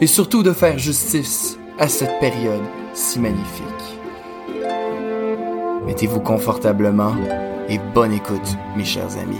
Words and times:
et 0.00 0.06
surtout 0.06 0.42
de 0.42 0.52
faire 0.52 0.78
justice 0.78 1.58
à 1.78 1.88
cette 1.88 2.18
période 2.20 2.64
si 2.92 3.18
magnifique. 3.18 3.64
Mettez-vous 5.86 6.20
confortablement 6.20 7.14
et 7.68 7.78
bonne 7.94 8.12
écoute, 8.12 8.56
mes 8.76 8.84
chers 8.84 9.16
amis. 9.18 9.36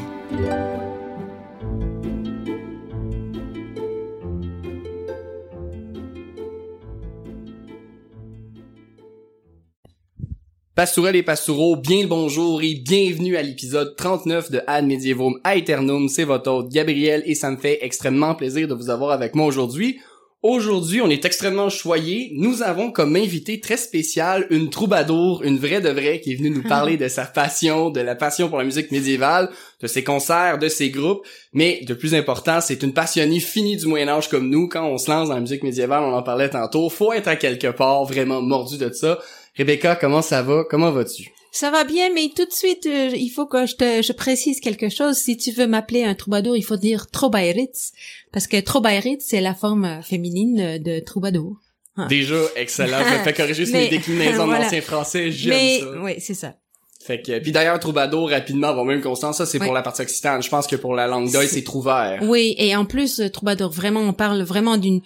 Pastourelles 10.74 11.16
et 11.16 11.22
Pastoureaux, 11.22 11.76
bien 11.76 12.02
le 12.02 12.08
bonjour 12.08 12.60
et 12.60 12.74
bienvenue 12.74 13.36
à 13.36 13.42
l'épisode 13.42 13.94
39 13.96 14.50
de 14.50 14.60
Ad 14.66 14.84
Medievum 14.84 15.38
Aeternum. 15.44 16.08
C'est 16.08 16.24
votre 16.24 16.50
hôte 16.50 16.68
Gabriel 16.68 17.22
et 17.26 17.36
ça 17.36 17.50
me 17.52 17.56
fait 17.56 17.78
extrêmement 17.82 18.34
plaisir 18.34 18.66
de 18.66 18.74
vous 18.74 18.90
avoir 18.90 19.12
avec 19.12 19.36
moi 19.36 19.46
aujourd'hui. 19.46 20.00
Aujourd'hui, 20.46 21.00
on 21.00 21.08
est 21.08 21.24
extrêmement 21.24 21.70
choyés. 21.70 22.30
Nous 22.34 22.62
avons 22.62 22.90
comme 22.90 23.16
invité 23.16 23.60
très 23.60 23.78
spécial 23.78 24.46
une 24.50 24.68
troubadour, 24.68 25.42
une 25.42 25.56
vraie 25.56 25.80
de 25.80 25.88
vraie, 25.88 26.20
qui 26.20 26.32
est 26.32 26.36
venue 26.36 26.50
nous 26.50 26.62
parler 26.62 26.98
de 26.98 27.08
sa 27.08 27.24
passion, 27.24 27.88
de 27.88 28.00
la 28.00 28.14
passion 28.14 28.50
pour 28.50 28.58
la 28.58 28.64
musique 28.64 28.90
médiévale, 28.90 29.48
de 29.80 29.86
ses 29.86 30.04
concerts, 30.04 30.58
de 30.58 30.68
ses 30.68 30.90
groupes. 30.90 31.26
Mais 31.54 31.80
de 31.86 31.94
plus 31.94 32.14
important, 32.14 32.60
c'est 32.60 32.82
une 32.82 32.92
passionnée 32.92 33.40
finie 33.40 33.78
du 33.78 33.86
Moyen 33.86 34.08
Âge 34.08 34.28
comme 34.28 34.50
nous. 34.50 34.68
Quand 34.68 34.86
on 34.86 34.98
se 34.98 35.10
lance 35.10 35.28
dans 35.30 35.34
la 35.36 35.40
musique 35.40 35.62
médiévale, 35.62 36.02
on 36.02 36.12
en 36.12 36.22
parlait 36.22 36.50
tantôt, 36.50 36.90
faut 36.90 37.14
être 37.14 37.28
à 37.28 37.36
quelque 37.36 37.68
part 37.68 38.04
vraiment 38.04 38.42
mordu 38.42 38.76
de 38.76 38.92
ça. 38.92 39.18
Rebecca, 39.56 39.96
comment 39.96 40.20
ça 40.20 40.42
va? 40.42 40.64
Comment 40.68 40.90
vas-tu? 40.90 41.32
Ça 41.54 41.70
va 41.70 41.84
bien, 41.84 42.12
mais 42.12 42.32
tout 42.34 42.44
de 42.44 42.50
suite, 42.50 42.84
euh, 42.86 43.12
il 43.14 43.28
faut 43.28 43.46
que 43.46 43.64
je 43.64 43.76
te 43.76 44.02
je 44.02 44.12
précise 44.12 44.58
quelque 44.58 44.88
chose. 44.88 45.16
Si 45.16 45.36
tu 45.36 45.52
veux 45.52 45.68
m'appeler 45.68 46.02
un 46.02 46.16
troubadour, 46.16 46.56
il 46.56 46.64
faut 46.64 46.76
dire 46.76 47.08
Trobairitz, 47.12 47.92
parce 48.32 48.48
que 48.48 48.60
Trobairitz, 48.60 49.24
c'est 49.24 49.40
la 49.40 49.54
forme 49.54 49.84
euh, 49.84 50.02
féminine 50.02 50.60
euh, 50.60 50.78
de 50.80 50.98
troubadour. 50.98 51.58
Ah. 51.96 52.06
Déjà, 52.08 52.40
excellent. 52.56 52.98
Je 52.98 53.22
fais 53.22 53.32
corriger 53.36 53.66
sur 53.66 53.78
les 53.78 53.88
déclinaisons 53.88 54.46
voilà. 54.46 54.64
d'ancien 54.64 54.80
français. 54.80 55.30
J'aime 55.30 55.80
ça. 55.80 56.02
oui, 56.02 56.14
c'est 56.18 56.34
ça. 56.34 56.56
Fait 57.04 57.22
que, 57.22 57.38
puis 57.38 57.52
d'ailleurs, 57.52 57.78
troubadour, 57.78 58.30
rapidement, 58.30 58.68
avant 58.68 58.84
même 58.84 59.00
lance, 59.02 59.20
ça, 59.20 59.46
c'est 59.46 59.58
pour 59.60 59.74
la 59.74 59.82
partie 59.82 60.02
occitane. 60.02 60.42
Je 60.42 60.48
pense 60.48 60.66
que 60.66 60.74
pour 60.74 60.94
la 60.94 61.06
langue 61.06 61.30
d'oeil, 61.30 61.46
C'est- 61.46 61.62
trouvert. 61.62 62.18
Oui, 62.22 62.56
et 62.58 62.74
en 62.74 62.84
plus, 62.84 63.20
troubadour, 63.32 63.70
vraiment, 63.70 64.00
on 64.00 64.12
parle 64.12 64.42
vraiment 64.42 64.76
d'une. 64.76 65.02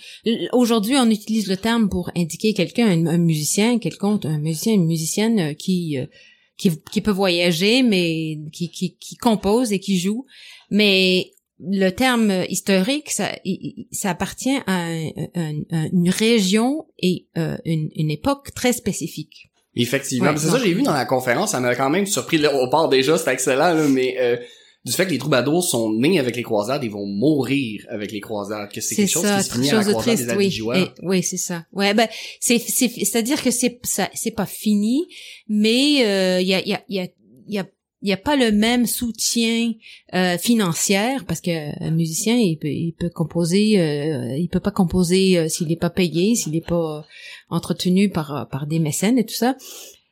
Aujourd'hui, 0.52 0.96
on 0.96 1.10
utilise 1.10 1.46
le 1.46 1.58
terme 1.58 1.90
pour 1.90 2.10
indiquer 2.16 2.54
quelqu'un, 2.54 2.86
un, 2.86 3.06
un 3.06 3.18
musicien, 3.18 3.78
quelconque, 3.80 4.24
un 4.24 4.38
musicien, 4.38 4.72
une 4.72 4.86
musicienne 4.86 5.54
qui 5.56 5.98
euh, 5.98 6.06
qui, 6.58 6.70
qui 6.90 7.00
peut 7.00 7.10
voyager, 7.12 7.82
mais 7.82 8.38
qui, 8.52 8.70
qui 8.70 8.96
qui 8.96 9.16
compose 9.16 9.72
et 9.72 9.78
qui 9.80 9.98
joue. 9.98 10.26
Mais 10.70 11.32
le 11.60 11.88
terme 11.90 12.44
historique, 12.48 13.10
ça, 13.10 13.30
ça 13.90 14.10
appartient 14.10 14.58
à 14.66 14.74
un- 14.84 15.08
un- 15.34 15.62
un- 15.70 15.88
une 15.92 16.10
région 16.10 16.86
et 16.98 17.26
euh, 17.38 17.56
une, 17.64 17.88
une 17.96 18.10
époque 18.10 18.52
très 18.54 18.72
spécifique. 18.72 19.50
Effectivement. 19.74 20.30
Ouais, 20.30 20.36
c'est 20.36 20.48
ça, 20.48 20.58
j'ai 20.58 20.74
vu 20.74 20.82
dans 20.82 20.92
la 20.92 21.04
conférence, 21.04 21.52
ça 21.52 21.60
m'a 21.60 21.74
quand 21.76 21.90
même 21.90 22.06
surpris. 22.06 22.38
Là, 22.38 22.50
on 22.54 22.68
part 22.68 22.88
déjà, 22.88 23.16
c'est 23.16 23.32
excellent, 23.32 23.74
là, 23.74 23.86
mais 23.88 24.16
euh, 24.18 24.36
du 24.84 24.92
fait 24.92 25.06
que 25.06 25.10
les 25.10 25.18
troubadours 25.18 25.62
sont 25.62 25.92
nés 25.92 26.18
avec 26.18 26.36
les 26.36 26.42
croisades, 26.42 26.82
ils 26.84 26.90
vont 26.90 27.04
mourir 27.06 27.84
avec 27.90 28.12
les 28.12 28.20
croisades. 28.20 28.70
Que 28.70 28.80
c'est 28.80 28.94
quelque 28.94 29.10
chose 29.10 29.26
qui 29.36 29.42
se 29.42 29.52
finit 29.52 29.70
à 29.70 29.76
la 29.76 29.84
croisade 29.84 30.02
triste, 30.16 30.26
des 30.28 30.62
oui. 30.62 30.78
Et- 30.78 30.86
oui, 31.02 31.22
c'est 31.22 31.36
ça. 31.36 31.66
Ouais, 31.72 31.92
ben 31.94 32.08
c'est 32.40 32.58
c'est 32.58 32.88
c'est 32.88 33.18
à 33.18 33.22
dire 33.22 33.42
que 33.42 33.50
c'est 33.50 33.80
ça 33.84 34.08
c'est 34.14 34.30
pas 34.30 34.46
fini, 34.46 35.06
mais 35.48 36.06
euh, 36.06 36.40
il 36.40 36.48
y 36.48 36.54
a 36.54 36.60
il 36.60 36.68
y 36.68 36.74
a 36.74 36.82
il 36.88 36.96
y 36.96 37.00
a 37.00 37.08
y 37.48 37.58
a 37.58 37.66
il 38.00 38.08
y 38.08 38.12
a 38.12 38.16
pas 38.16 38.36
le 38.36 38.52
même 38.52 38.86
soutien 38.86 39.72
euh, 40.14 40.38
financier 40.38 41.16
parce 41.26 41.40
que 41.40 41.84
un 41.84 41.90
musicien 41.90 42.36
il 42.36 42.56
peut 42.56 42.68
il 42.68 42.92
peut 42.96 43.10
composer 43.10 43.80
euh, 43.80 44.36
il 44.36 44.48
peut 44.48 44.60
pas 44.60 44.70
composer 44.70 45.36
euh, 45.36 45.48
s'il 45.48 45.72
est 45.72 45.76
pas 45.76 45.90
payé 45.90 46.36
s'il 46.36 46.54
est 46.54 46.64
pas 46.64 46.98
euh, 46.98 47.02
entretenu 47.50 48.08
par 48.08 48.36
euh, 48.36 48.44
par 48.44 48.68
des 48.68 48.78
mécènes 48.78 49.18
et 49.18 49.26
tout 49.26 49.34
ça 49.34 49.56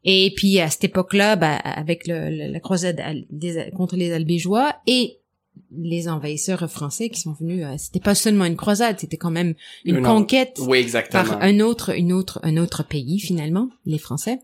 et 0.08 0.32
puis 0.36 0.60
à 0.60 0.70
cette 0.70 0.84
époque-là 0.84 1.36
ben, 1.36 1.58
avec 1.64 2.06
le, 2.06 2.30
le- 2.30 2.50
la 2.52 2.60
croisade 2.60 3.02
des- 3.30 3.70
contre 3.76 3.96
les 3.96 4.12
Albégeois 4.12 4.74
et 4.86 5.18
les 5.76 6.06
envahisseurs 6.08 6.70
français 6.70 7.08
qui 7.10 7.20
sont 7.20 7.32
venus 7.32 7.64
euh, 7.64 7.74
c'était 7.78 8.00
pas 8.00 8.14
seulement 8.14 8.44
une 8.44 8.56
croisade 8.56 8.96
c'était 9.00 9.16
quand 9.16 9.30
même 9.30 9.54
une 9.84 9.96
Une 9.96 10.04
conquête 10.04 10.58
Oui, 10.60 10.78
exactement. 10.78 11.24
par 11.24 11.42
un 11.42 11.60
autre 11.60 11.94
une 11.96 12.12
autre 12.12 12.38
un 12.42 12.56
autre 12.56 12.82
pays 12.86 13.18
finalement 13.18 13.68
les 13.84 13.98
Français 13.98 14.38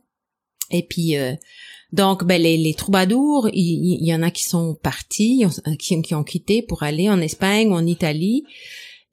et 0.70 0.82
puis 0.82 1.16
euh, 1.16 1.34
donc 1.92 2.24
ben 2.24 2.40
les, 2.40 2.56
les 2.56 2.72
troubadours 2.74 3.48
il 3.52 4.02
y, 4.04 4.14
en 4.14 4.22
a 4.22 4.30
qui 4.30 4.44
sont 4.44 4.74
partis 4.74 5.44
qui, 5.78 6.00
qui 6.02 6.14
ont 6.14 6.24
quitté 6.24 6.62
pour 6.62 6.82
aller 6.82 7.10
en 7.10 7.20
Espagne 7.20 7.68
ou 7.68 7.74
en 7.74 7.86
Italie 7.86 8.44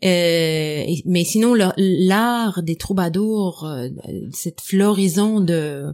euh, 0.05 0.85
mais 1.05 1.25
sinon 1.25 1.53
l'art 1.77 2.63
des 2.63 2.77
troubadours 2.77 3.65
euh, 3.65 3.89
cette 4.31 4.61
floraison 4.61 5.41
de 5.41 5.87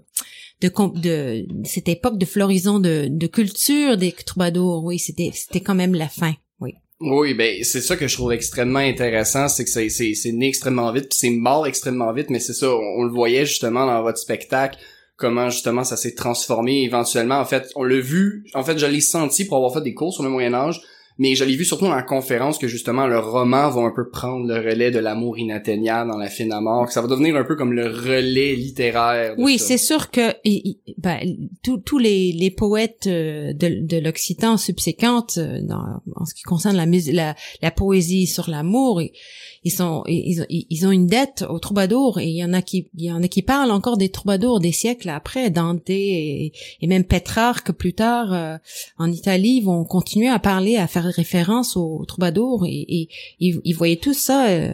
de, 0.61 1.45
cette 1.63 1.89
époque 1.89 2.17
de 2.17 2.25
floraison 2.25 2.79
de, 2.79 3.27
culture 3.27 3.97
des 3.97 4.11
troubadours. 4.11 4.83
Oui 4.83 4.99
c'était 4.99 5.31
c'était 5.33 5.61
quand 5.61 5.75
même 5.75 5.93
la 5.93 6.09
fin. 6.09 6.33
Oui. 6.59 6.73
Oui, 6.99 7.33
ben 7.33 7.63
c'est 7.63 7.81
ça 7.81 7.97
que 7.97 8.07
je 8.07 8.16
trouve 8.16 8.33
extrêmement 8.33 8.79
intéressant, 8.79 9.47
c'est 9.47 9.63
que 9.66 9.69
c'est 9.69 9.89
c'est 9.89 10.31
né 10.31 10.47
extrêmement 10.47 10.91
vite, 10.91 11.09
puis 11.09 11.17
c'est 11.17 11.29
mort 11.29 11.67
extrêmement 11.67 12.13
vite, 12.13 12.29
mais 12.29 12.39
c'est 12.39 12.53
ça, 12.53 12.69
on, 12.69 13.01
on 13.01 13.03
le 13.03 13.11
voyait 13.11 13.45
justement 13.45 13.85
dans 13.85 14.01
votre 14.01 14.17
spectacle, 14.17 14.79
comment 15.17 15.49
justement 15.49 15.83
ça 15.83 15.97
s'est 15.97 16.16
transformé 16.16 16.83
éventuellement. 16.83 17.39
En 17.39 17.45
fait, 17.45 17.72
on 17.75 17.83
l'a 17.83 17.99
vu, 17.99 18.45
en 18.53 18.63
fait, 18.63 18.77
je 18.77 18.85
l'ai 18.85 19.01
senti 19.01 19.45
pour 19.45 19.57
avoir 19.57 19.73
fait 19.73 19.81
des 19.81 19.93
cours 19.93 20.13
sur 20.13 20.23
le 20.23 20.29
Moyen 20.29 20.53
Âge, 20.53 20.81
mais 21.18 21.36
je 21.36 21.44
l'ai 21.44 21.56
vu 21.56 21.66
surtout 21.66 21.86
dans 21.86 21.96
la 21.96 22.03
conférence 22.03 22.58
que 22.58 22.68
justement 22.68 23.08
le 23.08 23.20
roman 23.20 23.70
va 23.70 23.81
un 23.81 23.92
peu 23.96 24.09
prendre 24.09 24.46
le 24.48 24.56
relais 24.56 24.92
de 24.92 25.00
l'amour 25.00 25.38
inatteignable 25.38 26.12
dans 26.12 26.18
la 26.18 26.30
fine 26.30 26.52
à 26.52 26.62
mort, 26.62 26.88
que 26.88 26.94
ça 26.94 27.02
va 27.02 27.08
devenir 27.08 27.36
un 27.36 27.44
peu 27.44 27.56
comme 27.56 27.74
le 27.74 27.88
relais 27.88 28.56
littéraire. 28.56 29.36
de 29.36 29.42
Oui, 29.42 29.58
c'est 29.58 29.78
sûr 29.78 30.12
que 30.12 30.34
ben, 30.98 31.20
tous 31.64 31.98
les, 31.98 32.31
les 32.31 32.52
poètes 32.52 33.08
euh, 33.08 33.53
de, 33.53 33.86
de 33.86 33.98
l'Occitan 33.98 34.58
subséquente, 34.58 35.38
euh, 35.38 35.59
dans, 35.62 36.02
en 36.16 36.26
ce 36.26 36.34
qui 36.34 36.44
concerne 36.44 36.76
la, 36.76 36.86
mus- 36.86 37.12
la, 37.12 37.36
la 37.62 37.72
poésie 37.72 38.28
sur 38.28 38.50
l'amour, 38.50 39.02
ils, 39.02 39.12
ils 39.64 39.72
sont 39.72 40.03
ils, 40.08 40.46
ils- 40.50 40.68
ils 40.70 40.86
ont 40.88 40.92
une 40.92 41.08
dette 41.08 41.44
aux 41.50 41.59
troubadours 41.59 42.20
et 42.20 42.26
il 42.28 42.36
y 42.38 42.44
en 42.44 42.53
a 42.53 42.62
qui 42.62 42.90
il 42.97 43.06
y 43.06 43.12
en 43.12 43.24
a 43.24 43.28
qui 43.28 43.42
parlent 43.42 43.72
encore 43.72 43.97
des 43.97 44.09
troubadours 44.09 44.59
des 44.59 44.72
siècles 44.72 45.09
après 45.09 45.50
Dante 45.50 45.90
et, 45.90 46.52
et 46.82 46.88
même 46.88 47.03
Pétrarque 47.03 47.72
plus 47.72 47.94
tard 47.94 48.34
euh, 48.34 48.58
en 48.97 49.12
Italie 49.12 49.62
vont 49.62 49.84
continuer 49.86 50.28
à 50.30 50.40
parler 50.40 50.76
à 50.78 50.88
faire 50.88 51.04
référence 51.09 51.77
aux 51.77 52.03
troubadours 52.05 52.66
et, 52.66 53.07
ils, 53.39 53.61
ils 53.63 53.75
voyaient 53.75 53.95
tout 53.97 54.13
ça 54.13 54.47
euh, 54.47 54.73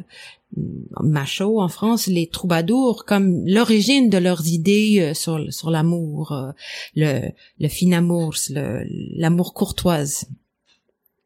Machaut 0.99 1.61
en 1.61 1.69
France, 1.69 2.07
les 2.07 2.27
troubadours 2.27 3.05
comme 3.05 3.47
l'origine 3.47 4.09
de 4.09 4.17
leurs 4.17 4.47
idées 4.47 4.99
euh, 4.99 5.13
sur 5.13 5.39
sur 5.49 5.71
l'amour, 5.71 6.33
euh, 6.33 6.51
le 6.95 7.29
le 7.59 7.67
fin 7.69 7.93
amour, 7.93 8.35
l'amour 8.49 9.53
courtoise. 9.53 10.27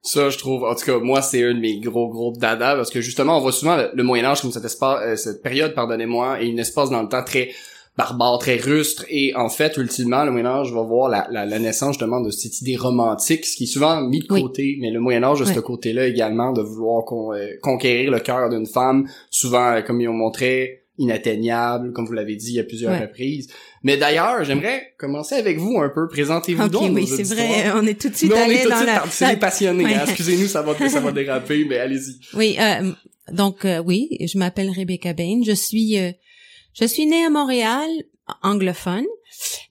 Ça, 0.04 0.30
je 0.30 0.38
trouve, 0.38 0.64
en 0.64 0.76
tout 0.76 0.86
cas, 0.86 1.00
moi, 1.00 1.24
c'est 1.24 1.44
un 1.44 1.56
de 1.56 1.60
mes 1.60 1.80
gros, 1.80 2.08
gros 2.10 2.32
dada, 2.32 2.76
parce 2.76 2.92
que 2.92 3.02
justement, 3.02 3.40
on 3.40 3.42
voit 3.42 3.52
souvent 3.52 3.76
le, 3.76 3.90
le 3.92 4.04
Moyen-Âge 4.04 4.42
comme 4.42 4.52
cet 4.52 4.64
espace, 4.64 5.00
euh, 5.04 5.16
cette 5.16 5.42
période, 5.42 5.74
pardonnez-moi, 5.74 6.44
et 6.44 6.46
une 6.46 6.60
espace 6.60 6.92
dans 6.92 7.02
le 7.02 7.10
temps 7.10 7.24
très 7.24 7.50
barbare, 7.98 8.40
très 8.40 8.58
rustre, 8.58 9.06
et 9.10 9.34
en 9.36 9.48
fait, 9.50 9.78
ultimement, 9.78 10.26
le 10.26 10.32
Moyen-Âge 10.32 10.72
va 10.74 10.82
voir 10.82 11.08
la, 11.10 11.28
la, 11.32 11.46
la 11.46 11.60
naissance, 11.60 11.92
justement, 11.94 12.20
de 12.22 12.30
cette 12.30 12.60
idée 12.62 12.76
romantique, 12.76 13.46
ce 13.46 13.56
qui 13.56 13.64
est 13.64 13.68
souvent 13.68 14.02
mis 14.02 14.20
de 14.20 14.26
Oui. 14.30 14.42
côté, 14.42 14.78
mais 14.82 14.92
le 14.92 15.00
Moyen-Âge 15.00 15.42
a 15.42 15.46
Ouais. 15.46 15.54
ce 15.54 15.60
côté-là 15.62 16.08
également, 16.08 16.52
de 16.52 16.62
vouloir 16.62 17.06
con- 17.06 17.34
euh, 17.34 17.48
conquérir 17.62 18.12
le 18.12 18.20
cœur 18.20 18.50
d'une 18.50 18.66
femme, 18.66 19.08
souvent, 19.30 19.72
euh, 19.76 19.82
comme 19.82 20.02
ils 20.02 20.10
ont 20.10 20.14
montré, 20.14 20.82
inatteignable, 20.98 21.92
comme 21.94 22.06
vous 22.06 22.14
l'avez 22.14 22.36
dit 22.36 22.60
à 22.60 22.64
plusieurs 22.64 22.92
Ouais. 22.94 23.02
reprises. 23.02 23.50
Mais 23.84 23.98
d'ailleurs, 23.98 24.44
j'aimerais 24.44 24.94
commencer 24.98 25.36
avec 25.36 25.58
vous 25.58 25.78
un 25.80 25.90
peu, 25.90 26.08
présentez-vous 26.08 26.64
Ok, 26.64 26.72
donc 26.72 26.92
oui, 26.96 27.06
c'est 27.08 27.24
vrai, 27.24 27.72
on 27.76 27.86
est 27.86 28.00
tout 28.00 28.10
de 28.10 28.16
suite 28.16 28.32
Non, 28.32 28.38
on 28.38 28.40
est 28.40 28.44
allé 28.44 28.58
tout 28.60 28.64
de 28.66 28.70
dans 28.70 28.76
suite 28.78 28.88
la. 28.88 29.04
c'est. 29.52 29.70
Ouais. 29.72 29.94
hein. 29.94 30.04
Excusez-nous, 30.06 30.48
ça 30.48 30.62
va, 30.62 30.74
ça 30.90 31.00
va 31.00 31.12
déraper, 31.12 31.66
mais 31.70 31.78
allez-y. 31.78 32.16
Oui, 32.36 32.56
euh, 32.60 32.92
donc 33.32 33.66
euh, 33.66 33.82
oui, 33.86 34.10
je 34.22 34.38
m'appelle 34.38 34.70
Rebecca 34.70 35.14
Bain. 35.14 35.42
Je 35.46 35.52
suis 35.54 35.98
euh, 36.00 36.12
je 36.80 36.86
suis 36.86 37.06
née 37.06 37.26
à 37.26 37.30
Montréal, 37.30 37.90
anglophone, 38.42 39.06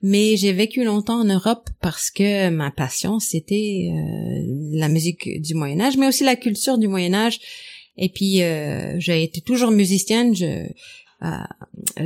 mais 0.02 0.36
j'ai 0.36 0.52
vécu 0.52 0.84
longtemps 0.84 1.20
en 1.20 1.24
Europe 1.24 1.70
parce 1.80 2.10
que 2.10 2.50
ma 2.50 2.70
passion 2.70 3.18
c'était 3.18 3.90
euh, 3.90 4.44
la 4.72 4.88
musique 4.88 5.40
du 5.40 5.54
Moyen 5.54 5.80
Âge, 5.80 5.96
mais 5.96 6.08
aussi 6.08 6.24
la 6.24 6.36
culture 6.36 6.78
du 6.78 6.88
Moyen 6.88 7.14
Âge. 7.14 7.40
Et 7.96 8.08
puis 8.08 8.40
j'ai 8.98 9.22
été 9.22 9.40
toujours 9.40 9.70
musicienne. 9.70 10.34
Je 10.34 10.66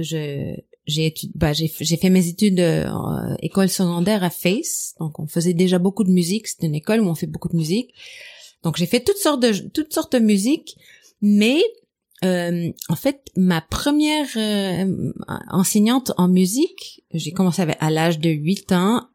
je 0.00 0.54
j'ai 0.88 1.14
bah, 1.34 1.52
j'ai 1.52 1.68
fait 1.68 2.10
mes 2.10 2.26
études 2.28 2.60
euh, 2.60 3.36
école 3.42 3.68
secondaire 3.68 4.24
à 4.24 4.30
Face 4.30 4.94
donc 4.98 5.20
on 5.20 5.26
faisait 5.26 5.52
déjà 5.52 5.78
beaucoup 5.78 6.02
de 6.02 6.10
musique 6.10 6.48
c'est 6.48 6.66
une 6.66 6.74
école 6.74 7.02
où 7.02 7.08
on 7.08 7.14
fait 7.14 7.26
beaucoup 7.26 7.48
de 7.48 7.56
musique 7.56 7.92
donc 8.64 8.78
j'ai 8.78 8.86
fait 8.86 9.00
toutes 9.00 9.18
sortes 9.18 9.42
de 9.42 9.52
toutes 9.68 9.92
sortes 9.92 10.14
de 10.14 10.18
musique 10.18 10.76
mais 11.20 11.60
euh, 12.24 12.72
en 12.88 12.96
fait 12.96 13.20
ma 13.36 13.60
première 13.60 14.26
euh, 14.36 15.12
enseignante 15.50 16.12
en 16.16 16.28
musique 16.28 17.04
j'ai 17.12 17.32
commencé 17.32 17.62
à 17.62 17.90
l'âge 17.90 18.18
de 18.18 18.30
8 18.30 18.72
ans 18.72 19.08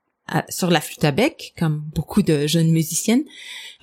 sur 0.50 0.70
la 0.70 0.82
flûte 0.82 1.04
à 1.04 1.12
bec, 1.12 1.54
comme 1.58 1.84
beaucoup 1.94 2.22
de 2.22 2.48
jeunes 2.48 2.72
musiciennes 2.72 3.24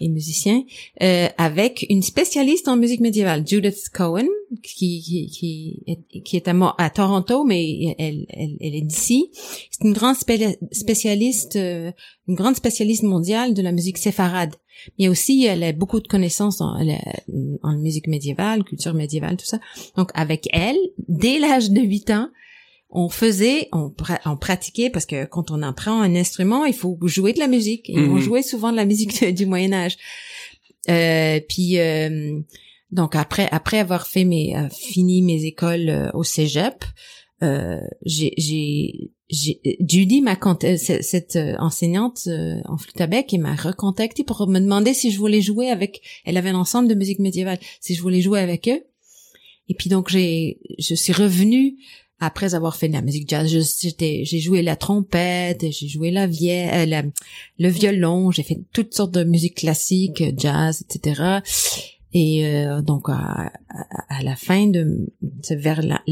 et 0.01 0.09
musiciens, 0.09 0.65
euh, 1.03 1.29
avec 1.37 1.87
une 1.91 2.03
spécialiste 2.03 2.69
en 2.69 2.77
musique 2.77 3.01
médiévale, 3.01 3.47
Judith 3.47 3.89
Cohen, 3.93 4.27
qui, 4.63 5.03
qui, 5.03 5.27
qui, 5.31 5.83
est, 5.87 6.23
qui 6.23 6.37
est 6.37 6.49
à, 6.49 6.75
à 6.79 6.91
Toronto, 6.91 7.45
mais 7.45 7.95
elle, 7.99 8.27
elle, 8.31 8.57
elle 8.61 8.75
est 8.75 8.83
d'ici. 8.83 9.31
C'est 9.71 9.85
une 9.85 9.93
grande 9.93 10.17
spécialiste, 10.73 11.57
euh, 11.57 11.93
une 12.27 12.35
grande 12.35 12.57
spécialiste 12.57 13.03
mondiale 13.03 13.53
de 13.53 13.63
la 13.63 13.73
musique 13.73 13.99
séfarade. 13.99 14.55
Mais 14.99 15.09
aussi, 15.09 15.44
elle 15.44 15.62
a 15.62 15.73
beaucoup 15.73 16.00
de 16.00 16.09
connaissances 16.09 16.61
en, 16.61 16.79
en 17.62 17.79
musique 17.79 18.06
médiévale, 18.06 18.65
culture 18.65 18.94
médiévale, 18.94 19.37
tout 19.37 19.47
ça. 19.47 19.61
Donc, 19.97 20.11
avec 20.15 20.49
elle, 20.53 20.79
dès 21.09 21.38
l'âge 21.38 21.71
de 21.71 21.81
8 21.81 22.11
ans, 22.11 22.29
on 22.91 23.09
faisait, 23.09 23.69
on, 23.73 23.93
on, 24.27 24.37
pratiquait 24.37 24.91
parce 24.91 25.06
que 25.06 25.25
quand 25.25 25.50
on 25.50 25.62
apprend 25.62 26.00
un 26.00 26.17
instrument, 26.17 26.65
il 26.65 26.75
faut 26.75 26.99
jouer 27.03 27.32
de 27.32 27.38
la 27.38 27.47
musique. 27.47 27.88
Et 27.88 27.99
on 27.99 28.15
mhm. 28.15 28.21
jouait 28.21 28.43
souvent 28.43 28.73
de 28.73 28.77
la 28.77 28.85
musique 28.85 29.25
du 29.35 29.47
Moyen 29.47 29.73
Âge. 29.73 29.97
Euh, 30.88 31.41
puis 31.49 31.79
euh, 31.79 32.41
donc 32.91 33.15
après 33.15 33.49
après 33.53 33.79
avoir 33.79 34.06
fait 34.06 34.25
mes 34.25 34.56
euh, 34.56 34.69
fini 34.71 35.21
mes 35.21 35.44
écoles 35.44 35.91
euh, 35.91 36.11
au 36.15 36.25
Cégep, 36.25 36.85
j'ai 38.05 38.33
j'ai 38.37 39.11
Judy 39.31 40.23
m'a 40.23 40.38
cette, 40.77 41.05
cette 41.05 41.38
enseignante 41.59 42.29
en 42.65 42.77
flûte 42.77 43.00
à 43.00 43.06
bec 43.06 43.32
et 43.32 43.38
m'a 43.38 43.55
recontacté 43.55 44.25
pour 44.25 44.47
me 44.49 44.59
demander 44.59 44.94
si 44.94 45.11
je 45.11 45.19
voulais 45.19 45.41
jouer 45.41 45.71
avec 45.71 46.03
elle 46.25 46.37
avait 46.37 46.50
un 46.50 46.56
ensemble 46.56 46.88
de 46.88 46.94
musique 46.94 47.21
médiévale 47.21 47.59
si 47.81 47.94
je 47.94 48.03
voulais 48.03 48.21
jouer 48.21 48.41
avec 48.41 48.69
eux 48.69 48.82
et 49.69 49.75
puis 49.75 49.88
donc 49.88 50.09
j'ai 50.09 50.59
je 50.79 50.94
suis 50.94 51.12
revenue 51.12 51.77
après 52.21 52.55
avoir 52.55 52.77
fait 52.77 52.88
de 52.88 52.93
la 52.93 53.00
musique 53.00 53.29
jazz, 53.29 53.50
j'ai 53.99 54.38
joué 54.41 54.62
la 54.62 54.77
trompette, 54.77 55.65
j'ai 55.71 55.88
joué 55.88 56.11
la 56.11 56.26
vieille, 56.26 56.93
euh, 56.93 57.03
le 57.59 57.69
violon, 57.69 58.31
j'ai 58.31 58.43
fait 58.43 58.61
toutes 58.75 58.94
sortes 58.94 59.12
de 59.12 59.25
musique 59.25 59.56
classique, 59.56 60.23
jazz, 60.37 60.83
etc. 60.83 61.38
Et 62.12 62.47
euh, 62.47 62.83
donc 62.83 63.09
à, 63.09 63.50
à, 64.09 64.23
la 64.23 64.37
fin 64.37 64.67
de 64.67 65.09
vers 65.50 65.83
la, 65.83 66.03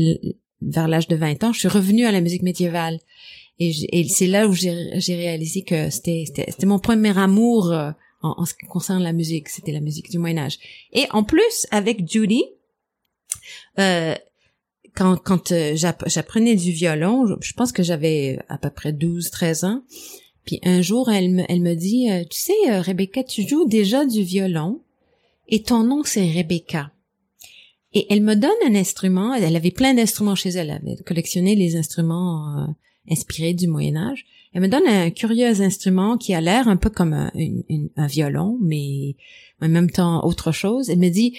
vers 0.63 0.89
l'âge 0.89 1.09
de 1.09 1.17
20 1.17 1.45
ans, 1.45 1.53
je 1.53 1.61
suis 1.61 1.69
revenue 1.69 2.05
à 2.05 2.13
la 2.13 2.21
musique 2.21 2.43
médiévale. 2.43 2.99
Et, 3.61 4.07
c'est 4.09 4.29
là 4.29 4.47
où 4.47 4.53
j'ai 4.53 5.17
réalisé 5.17 5.63
que 5.63 5.91
c'était 5.91 6.47
mon 6.65 6.79
premier 6.79 7.19
amour 7.19 7.73
euh, 7.73 7.91
en, 8.23 8.35
en, 8.39 8.45
ce 8.45 8.55
qui 8.55 8.67
concerne 8.67 9.03
la 9.03 9.13
musique, 9.13 9.49
c'était 9.49 9.73
la 9.73 9.81
musique 9.81 10.11
du 10.11 10.19
Moyen 10.19 10.39
Âge. 10.39 10.59
Et 10.93 11.07
en 11.11 11.25
plus 11.25 11.67
avec 11.73 12.09
Judy, 12.09 12.45
euh, 13.79 14.15
quand, 14.95 15.17
quand 15.17 15.53
euh, 15.53 15.77
j'apprenais 15.77 16.57
du 16.57 16.73
violon, 16.73 17.27
je, 17.41 17.53
pense 17.53 17.73
que 17.73 17.83
j'avais 17.83 18.39
à 18.49 18.59
peu 18.59 18.71
près 18.71 18.93
12, 18.93 19.31
13 19.31 19.65
ans. 19.65 19.83
Puis 20.45 20.61
un 20.65 20.81
jour, 20.83 21.11
elle 21.11 21.31
me, 21.31 21.45
elle 21.49 21.61
me 21.61 21.75
dit, 21.75 22.11
euh, 22.11 22.25
tu 22.29 22.39
sais, 22.39 22.81
Rebecca, 22.81 23.23
tu 23.23 23.47
joues 23.47 23.67
déjà 23.67 24.05
du 24.07 24.23
violon 24.23 24.81
et 25.49 25.63
ton 25.63 25.85
nom, 25.85 26.03
c'est 26.05 26.31
Rebecca. 26.31 26.91
Et 27.93 28.06
elle 28.12 28.23
me 28.23 28.35
donne 28.35 28.50
un 28.67 28.75
instrument. 28.75 29.35
Elle 29.35 29.56
avait 29.56 29.70
plein 29.70 29.94
d'instruments 29.94 30.35
chez 30.35 30.50
elle. 30.50 30.70
Elle 30.70 30.93
avait 30.93 31.02
collectionné 31.02 31.55
les 31.55 31.76
instruments 31.76 32.75
inspirés 33.11 33.55
du 33.55 33.67
Moyen 33.67 33.96
Âge. 33.96 34.26
Elle 34.52 34.62
me 34.62 34.69
donne 34.69 34.87
un 34.87 35.11
curieux 35.11 35.61
instrument 35.61 36.17
qui 36.17 36.35
a 36.35 36.40
l'air 36.40 36.69
un 36.69 36.76
peu 36.76 36.90
comme 36.90 37.12
un, 37.12 37.31
un 37.96 38.06
violon, 38.06 38.58
mais 38.61 39.17
en 39.61 39.69
même 39.69 39.90
temps 39.90 40.25
autre 40.25 40.52
chose. 40.52 40.90
Elle 40.90 40.99
me 40.99 41.08
dit, 41.08 41.38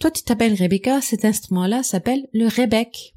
toi, 0.00 0.10
tu 0.10 0.22
t'appelles 0.22 0.54
Rebecca, 0.54 1.00
cet 1.00 1.24
instrument-là 1.24 1.82
s'appelle 1.82 2.26
le 2.32 2.46
rebec. 2.46 3.14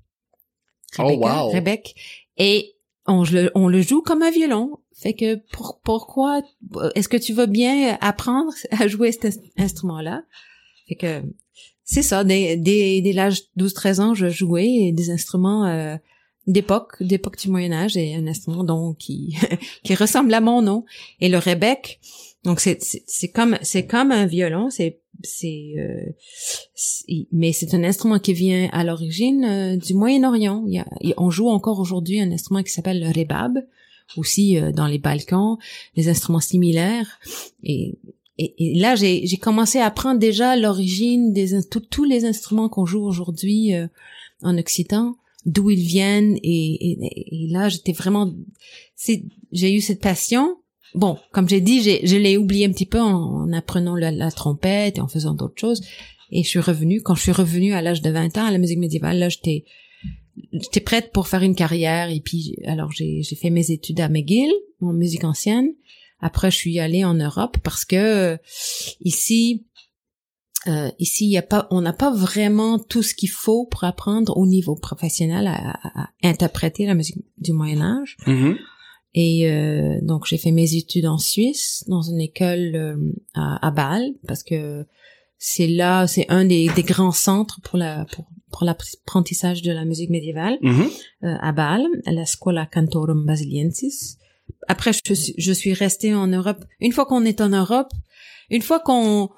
oh 0.99 1.11
wow. 1.11 1.49
Rebec. 1.49 1.95
Et 2.37 2.73
on 3.05 3.23
le, 3.23 3.51
on 3.55 3.67
le 3.67 3.81
joue 3.81 4.01
comme 4.01 4.21
un 4.21 4.31
violon. 4.31 4.79
Fait 4.93 5.13
que 5.13 5.35
pour, 5.51 5.79
pourquoi 5.83 6.41
est-ce 6.95 7.09
que 7.09 7.17
tu 7.17 7.33
vas 7.33 7.47
bien 7.47 7.97
apprendre 8.01 8.53
à 8.71 8.87
jouer 8.87 9.11
cet 9.11 9.39
instrument-là? 9.57 10.23
Fait 10.87 10.95
que 10.95 11.23
c'est 11.83 12.01
ça, 12.01 12.23
dès, 12.23 12.57
dès, 12.57 13.01
dès 13.01 13.13
l'âge 13.13 13.41
12-13 13.57 14.01
ans, 14.01 14.13
je 14.13 14.29
jouais 14.29 14.91
des 14.93 15.09
instruments 15.09 15.65
euh, 15.65 15.95
d'époque, 16.47 17.01
d'époque 17.01 17.37
du 17.37 17.49
Moyen 17.49 17.71
Âge, 17.73 17.97
et 17.97 18.15
un 18.15 18.27
instrument 18.27 18.63
donc 18.63 18.97
qui 18.97 19.35
qui 19.83 19.95
ressemble 19.95 20.33
à 20.33 20.41
mon 20.41 20.61
nom. 20.61 20.85
Et 21.19 21.29
le 21.29 21.37
rebec, 21.37 21.99
donc 22.43 22.59
c'est 22.59 22.79
c'est 22.81 23.29
comme 23.29 23.57
c'est 23.61 23.85
comme 23.85 24.11
un 24.11 24.25
violon, 24.25 24.69
c'est 24.69 25.01
c'est 25.23 25.73
euh, 25.77 26.11
mais 27.31 27.53
c'est 27.53 27.73
un 27.73 27.83
instrument 27.83 28.19
qui 28.19 28.33
vient 28.33 28.69
à 28.71 28.83
l'origine 28.83 29.45
euh, 29.45 29.77
du 29.77 29.93
Moyen-Orient. 29.93 30.63
Il 30.67 30.73
y 30.73 30.79
a, 30.79 30.85
on 31.17 31.29
joue 31.29 31.49
encore 31.49 31.79
aujourd'hui 31.79 32.19
un 32.19 32.31
instrument 32.31 32.63
qui 32.63 32.71
s'appelle 32.71 33.01
le 33.01 33.07
rebab, 33.07 33.59
aussi 34.17 34.57
euh, 34.57 34.71
dans 34.71 34.87
les 34.87 34.99
Balkans, 34.99 35.57
des 35.95 36.09
instruments 36.09 36.39
similaires. 36.39 37.19
Et, 37.63 37.97
et, 38.37 38.79
là 38.79 38.95
j'ai 38.95 39.37
commencé 39.37 39.79
à 39.79 39.85
apprendre 39.85 40.19
déjà 40.19 40.55
l'origine 40.55 41.33
des 41.33 41.61
tous 41.89 42.03
les 42.03 42.25
instruments 42.25 42.69
qu'on 42.69 42.85
joue 42.85 43.03
aujourd'hui 43.03 43.71
en 44.41 44.57
Occitan 44.57 45.15
d'où 45.45 45.69
ils 45.69 45.85
viennent 45.85 46.37
et, 46.41 46.91
et, 46.91 47.47
là 47.49 47.69
j'étais 47.69 47.91
vraiment 47.91 48.33
j'ai 49.51 49.73
eu 49.73 49.81
cette 49.81 50.01
passion 50.01 50.57
bon, 50.95 51.17
comme 51.31 51.49
j'ai 51.49 51.61
dit, 51.61 51.81
je 51.81 52.17
l'ai 52.17 52.37
oublié 52.37 52.65
un 52.65 52.71
petit 52.71 52.85
peu 52.85 52.99
en, 52.99 53.51
apprenant 53.53 53.95
la, 53.95 54.31
trompette 54.31 54.97
et 54.97 55.01
en 55.01 55.07
faisant 55.07 55.33
d'autres 55.33 55.59
choses. 55.59 55.81
Et 56.31 56.43
je 56.43 56.49
suis 56.49 56.59
revenue, 56.59 57.01
quand 57.01 57.15
je 57.15 57.21
suis 57.21 57.31
revenue 57.31 57.73
à 57.73 57.81
l'âge 57.81 58.01
de 58.01 58.09
20 58.09 58.37
ans 58.37 58.45
à 58.45 58.51
la 58.51 58.57
musique 58.57 58.79
médiévale, 58.79 59.19
là, 59.19 59.29
j'étais, 59.29 59.65
j'étais 60.51 60.79
prête 60.79 61.11
pour 61.11 61.27
faire 61.27 61.43
une 61.43 61.55
carrière. 61.55 62.09
Et 62.09 62.21
puis, 62.21 62.55
alors, 62.65 62.91
j'ai, 62.91 63.21
j'ai 63.21 63.35
fait 63.35 63.49
mes 63.49 63.71
études 63.71 63.99
à 63.99 64.09
McGill, 64.09 64.51
en 64.81 64.93
musique 64.93 65.23
ancienne. 65.23 65.69
Après, 66.23 66.49
je 66.49 66.55
suis 66.55 66.79
allée 66.79 67.03
en 67.03 67.15
Europe 67.15 67.57
parce 67.63 67.83
que 67.83 67.95
euh, 67.97 68.37
ici, 69.01 69.65
euh, 70.67 70.89
ici, 70.97 71.27
y 71.27 71.37
a 71.37 71.41
pas, 71.41 71.67
on 71.69 71.81
n'a 71.81 71.91
pas 71.91 72.11
vraiment 72.11 72.79
tout 72.79 73.03
ce 73.03 73.13
qu'il 73.13 73.29
faut 73.29 73.65
pour 73.65 73.83
apprendre 73.83 74.37
au 74.37 74.47
niveau 74.47 74.75
professionnel 74.75 75.47
à, 75.47 76.09
interpréter 76.23 76.85
la 76.85 76.95
musique 76.95 77.17
du 77.37 77.51
Moyen 77.51 77.81
Âge. 77.81 78.15
Mm-hmm. 78.25 78.55
Et 79.15 79.51
euh, 79.51 79.99
donc 80.01 80.25
j'ai 80.25 80.37
fait 80.37 80.51
mes 80.51 80.75
études 80.75 81.07
en 81.07 81.17
Suisse 81.17 81.83
dans 81.87 82.01
une 82.01 82.21
école 82.21 82.71
euh, 82.73 82.95
à, 83.35 83.67
à, 83.67 83.69
Bâle 83.69 84.13
parce 84.25 84.43
que 84.43 84.85
c'est 85.37 85.67
là, 85.67 86.07
c'est 86.07 86.25
un 86.29 86.45
des, 86.45 86.69
des, 86.73 86.83
grands 86.83 87.11
centres 87.11 87.59
pour 87.63 87.77
la 87.77 88.05
pour, 88.13 88.25
pour 88.49 88.63
l'apprentissage 88.63 89.61
de 89.61 89.73
la 89.73 89.83
musique 89.83 90.09
médiévale 90.09 90.57
euh, 90.63 90.87
à 91.21 91.51
Bâle, 91.51 91.85
à 92.05 92.11
la 92.13 92.25
Scuola 92.25 92.65
Cantorum 92.65 93.25
Basiliensis. 93.25 94.17
Après, 94.67 94.91
je, 94.93 95.13
je 95.37 95.53
suis 95.53 95.73
restée 95.73 96.13
en 96.13 96.27
Europe. 96.27 96.63
Une 96.79 96.91
fois 96.91 97.05
qu'on 97.05 97.25
est 97.25 97.41
en 97.41 97.49
Europe, 97.49 97.91
une 98.49 98.61
fois 98.61 98.79
qu'on 98.79 99.29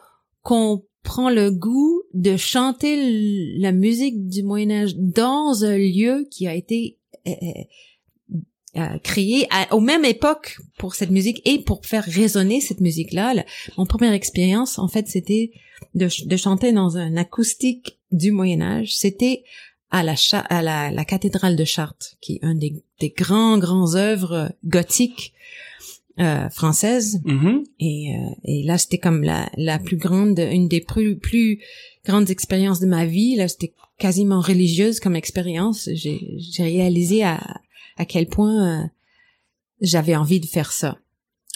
qu'on 0.42 0.84
prend 1.02 1.30
le 1.30 1.52
goût 1.52 2.04
de 2.14 2.38
chanter 2.38 3.58
la 3.58 3.72
musique 3.72 4.28
du 4.28 4.44
Moyen 4.44 4.72
Âge 4.72 4.96
dans 4.96 5.64
un 5.64 5.78
lieu 5.78 6.28
qui 6.30 6.48
a 6.48 6.54
été 6.54 6.98
créé 9.04 9.48
à, 9.52 9.74
aux 9.74 9.80
mêmes 9.80 10.06
époques 10.06 10.58
pour 10.78 10.96
cette 10.96 11.12
musique 11.12 11.42
et 11.46 11.60
pour 11.60 11.86
faire 11.86 12.04
résonner 12.04 12.60
cette 12.60 12.82
musique-là. 12.82 13.46
Mon 13.78 13.86
première 13.86 14.14
expérience, 14.14 14.78
en 14.80 14.88
fait, 14.88 15.08
c'était 15.08 15.52
de, 15.94 16.10
de, 16.26 16.38
chanter 16.38 16.74
dans 16.74 16.98
un 16.98 17.16
acoustique 17.16 18.00
du 18.12 18.32
Moyen 18.32 18.62
Âge. 18.62 18.96
C'était 18.96 19.44
à 19.92 20.04
la, 20.04 20.16
à 20.50 20.62
la, 20.62 20.92
la, 20.92 21.06
cathédrale 21.06 21.56
de 21.56 21.64
Chartres, 21.64 22.16
qui 22.22 22.34
est 22.34 22.44
un 22.44 22.56
des, 22.56 22.84
des 23.00 23.10
grands, 23.10 23.58
grands 23.58 23.96
œuvres 23.96 24.52
gothiques 24.66 25.34
euh, 26.20 26.50
françaises. 26.50 27.22
Mm-hmm. 27.24 27.64
Et, 27.80 28.16
euh, 28.16 28.36
et 28.44 28.64
là, 28.64 28.78
c'était 28.78 28.98
comme 28.98 29.24
la, 29.24 29.50
la 29.58 29.80
plus 29.80 29.98
grande, 29.98 30.40
une 30.40 30.68
des 30.68 30.82
plus, 30.82 31.18
plus 31.18 31.60
grandes 32.06 32.30
expériences 32.30 32.80
de 32.80 32.88
ma 32.88 33.06
vie. 33.06 33.36
Là, 33.36 33.48
c'était 33.48 33.74
quasiment 33.98 34.42
religieuse 34.42 35.00
comme 35.00 35.16
expérience. 35.16 35.90
J'ai 35.94 36.20
réalisé 36.60 37.24
à, 37.24 37.40
à 37.98 38.06
quel 38.06 38.28
point 38.28 38.84
euh, 38.84 38.88
j'avais 39.82 40.16
envie 40.16 40.40
de 40.40 40.46
faire 40.46 40.72
ça. 40.72 40.98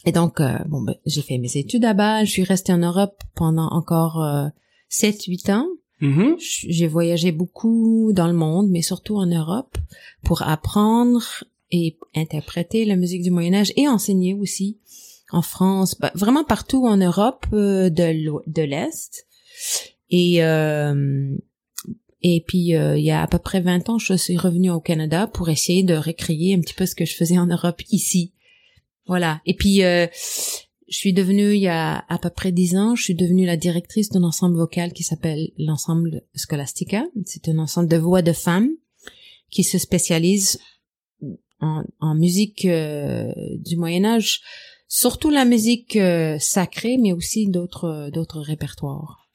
Et 0.05 0.11
donc, 0.11 0.39
euh, 0.39 0.57
bon, 0.67 0.81
ben, 0.81 0.95
j'ai 1.05 1.21
fait 1.21 1.37
mes 1.37 1.57
études 1.57 1.85
à 1.85 1.93
bas, 1.93 2.23
je 2.23 2.31
suis 2.31 2.43
restée 2.43 2.71
en 2.71 2.77
Europe 2.77 3.21
pendant 3.35 3.67
encore 3.67 4.23
euh, 4.23 4.47
7-8 4.89 5.51
ans. 5.51 5.67
Mhm. 6.01 6.37
J'ai 6.39 6.87
voyagé 6.87 7.31
beaucoup 7.31 8.11
dans 8.13 8.27
le 8.27 8.33
monde, 8.33 8.69
mais 8.69 8.81
surtout 8.81 9.17
en 9.17 9.25
Europe, 9.25 9.77
pour 10.23 10.41
apprendre 10.43 11.43
et 11.71 11.97
interpréter 12.15 12.85
la 12.85 12.95
musique 12.95 13.21
du 13.21 13.31
Moyen 13.31 13.53
Âge 13.53 13.73
et 13.75 13.87
enseigner 13.87 14.33
aussi 14.33 14.77
en 15.31 15.41
France, 15.41 15.95
bah, 15.99 16.11
vraiment 16.15 16.43
partout 16.43 16.87
en 16.87 16.97
Europe 16.97 17.45
euh, 17.53 17.89
de 17.89 18.61
l'Est. 18.61 19.27
Et 20.09 20.43
euh, 20.43 21.35
et 22.21 22.43
puis 22.45 22.75
euh, 22.75 22.97
il 22.97 23.05
y 23.05 23.11
a 23.11 23.21
à 23.21 23.27
peu 23.27 23.39
près 23.39 23.61
20 23.61 23.89
ans, 23.89 23.97
je 23.97 24.13
suis 24.15 24.37
revenue 24.37 24.71
au 24.71 24.81
Canada 24.81 25.27
pour 25.27 25.49
essayer 25.49 25.83
de 25.83 25.95
recréer 25.95 26.53
un 26.55 26.59
petit 26.59 26.73
peu 26.73 26.85
ce 26.85 26.95
que 26.95 27.05
je 27.05 27.15
faisais 27.15 27.37
en 27.37 27.45
Europe 27.45 27.81
ici. 27.91 28.33
Voilà. 29.07 29.41
Et 29.45 29.53
puis 29.53 29.83
euh, 29.83 30.07
je 30.89 30.97
suis 30.97 31.13
devenue 31.13 31.53
il 31.53 31.61
y 31.61 31.67
a 31.67 32.03
à 32.09 32.17
peu 32.17 32.29
près 32.29 32.51
10 32.51 32.75
ans, 32.77 32.95
je 32.95 33.03
suis 33.03 33.15
devenue 33.15 33.45
la 33.45 33.57
directrice 33.57 34.09
d'un 34.09 34.23
ensemble 34.23 34.57
vocal 34.57 34.93
qui 34.93 35.03
s'appelle 35.03 35.51
l'ensemble 35.57 36.23
Scholastica. 36.35 37.05
C'est 37.25 37.47
un 37.49 37.59
ensemble 37.59 37.89
de 37.89 37.97
voix 37.97 38.21
de 38.21 38.33
femmes 38.33 38.69
qui 39.49 39.63
se 39.63 39.77
spécialise 39.77 40.59
en, 41.59 41.83
en 41.99 42.15
musique 42.15 42.65
euh, 42.65 43.31
du 43.57 43.77
Moyen 43.77 44.05
Âge, 44.05 44.41
surtout 44.87 45.29
la 45.29 45.45
musique 45.45 45.95
euh, 45.95 46.37
sacrée, 46.39 46.97
mais 46.97 47.13
aussi 47.13 47.47
d'autres 47.47 48.09
d'autres 48.11 48.41
répertoires. 48.41 49.29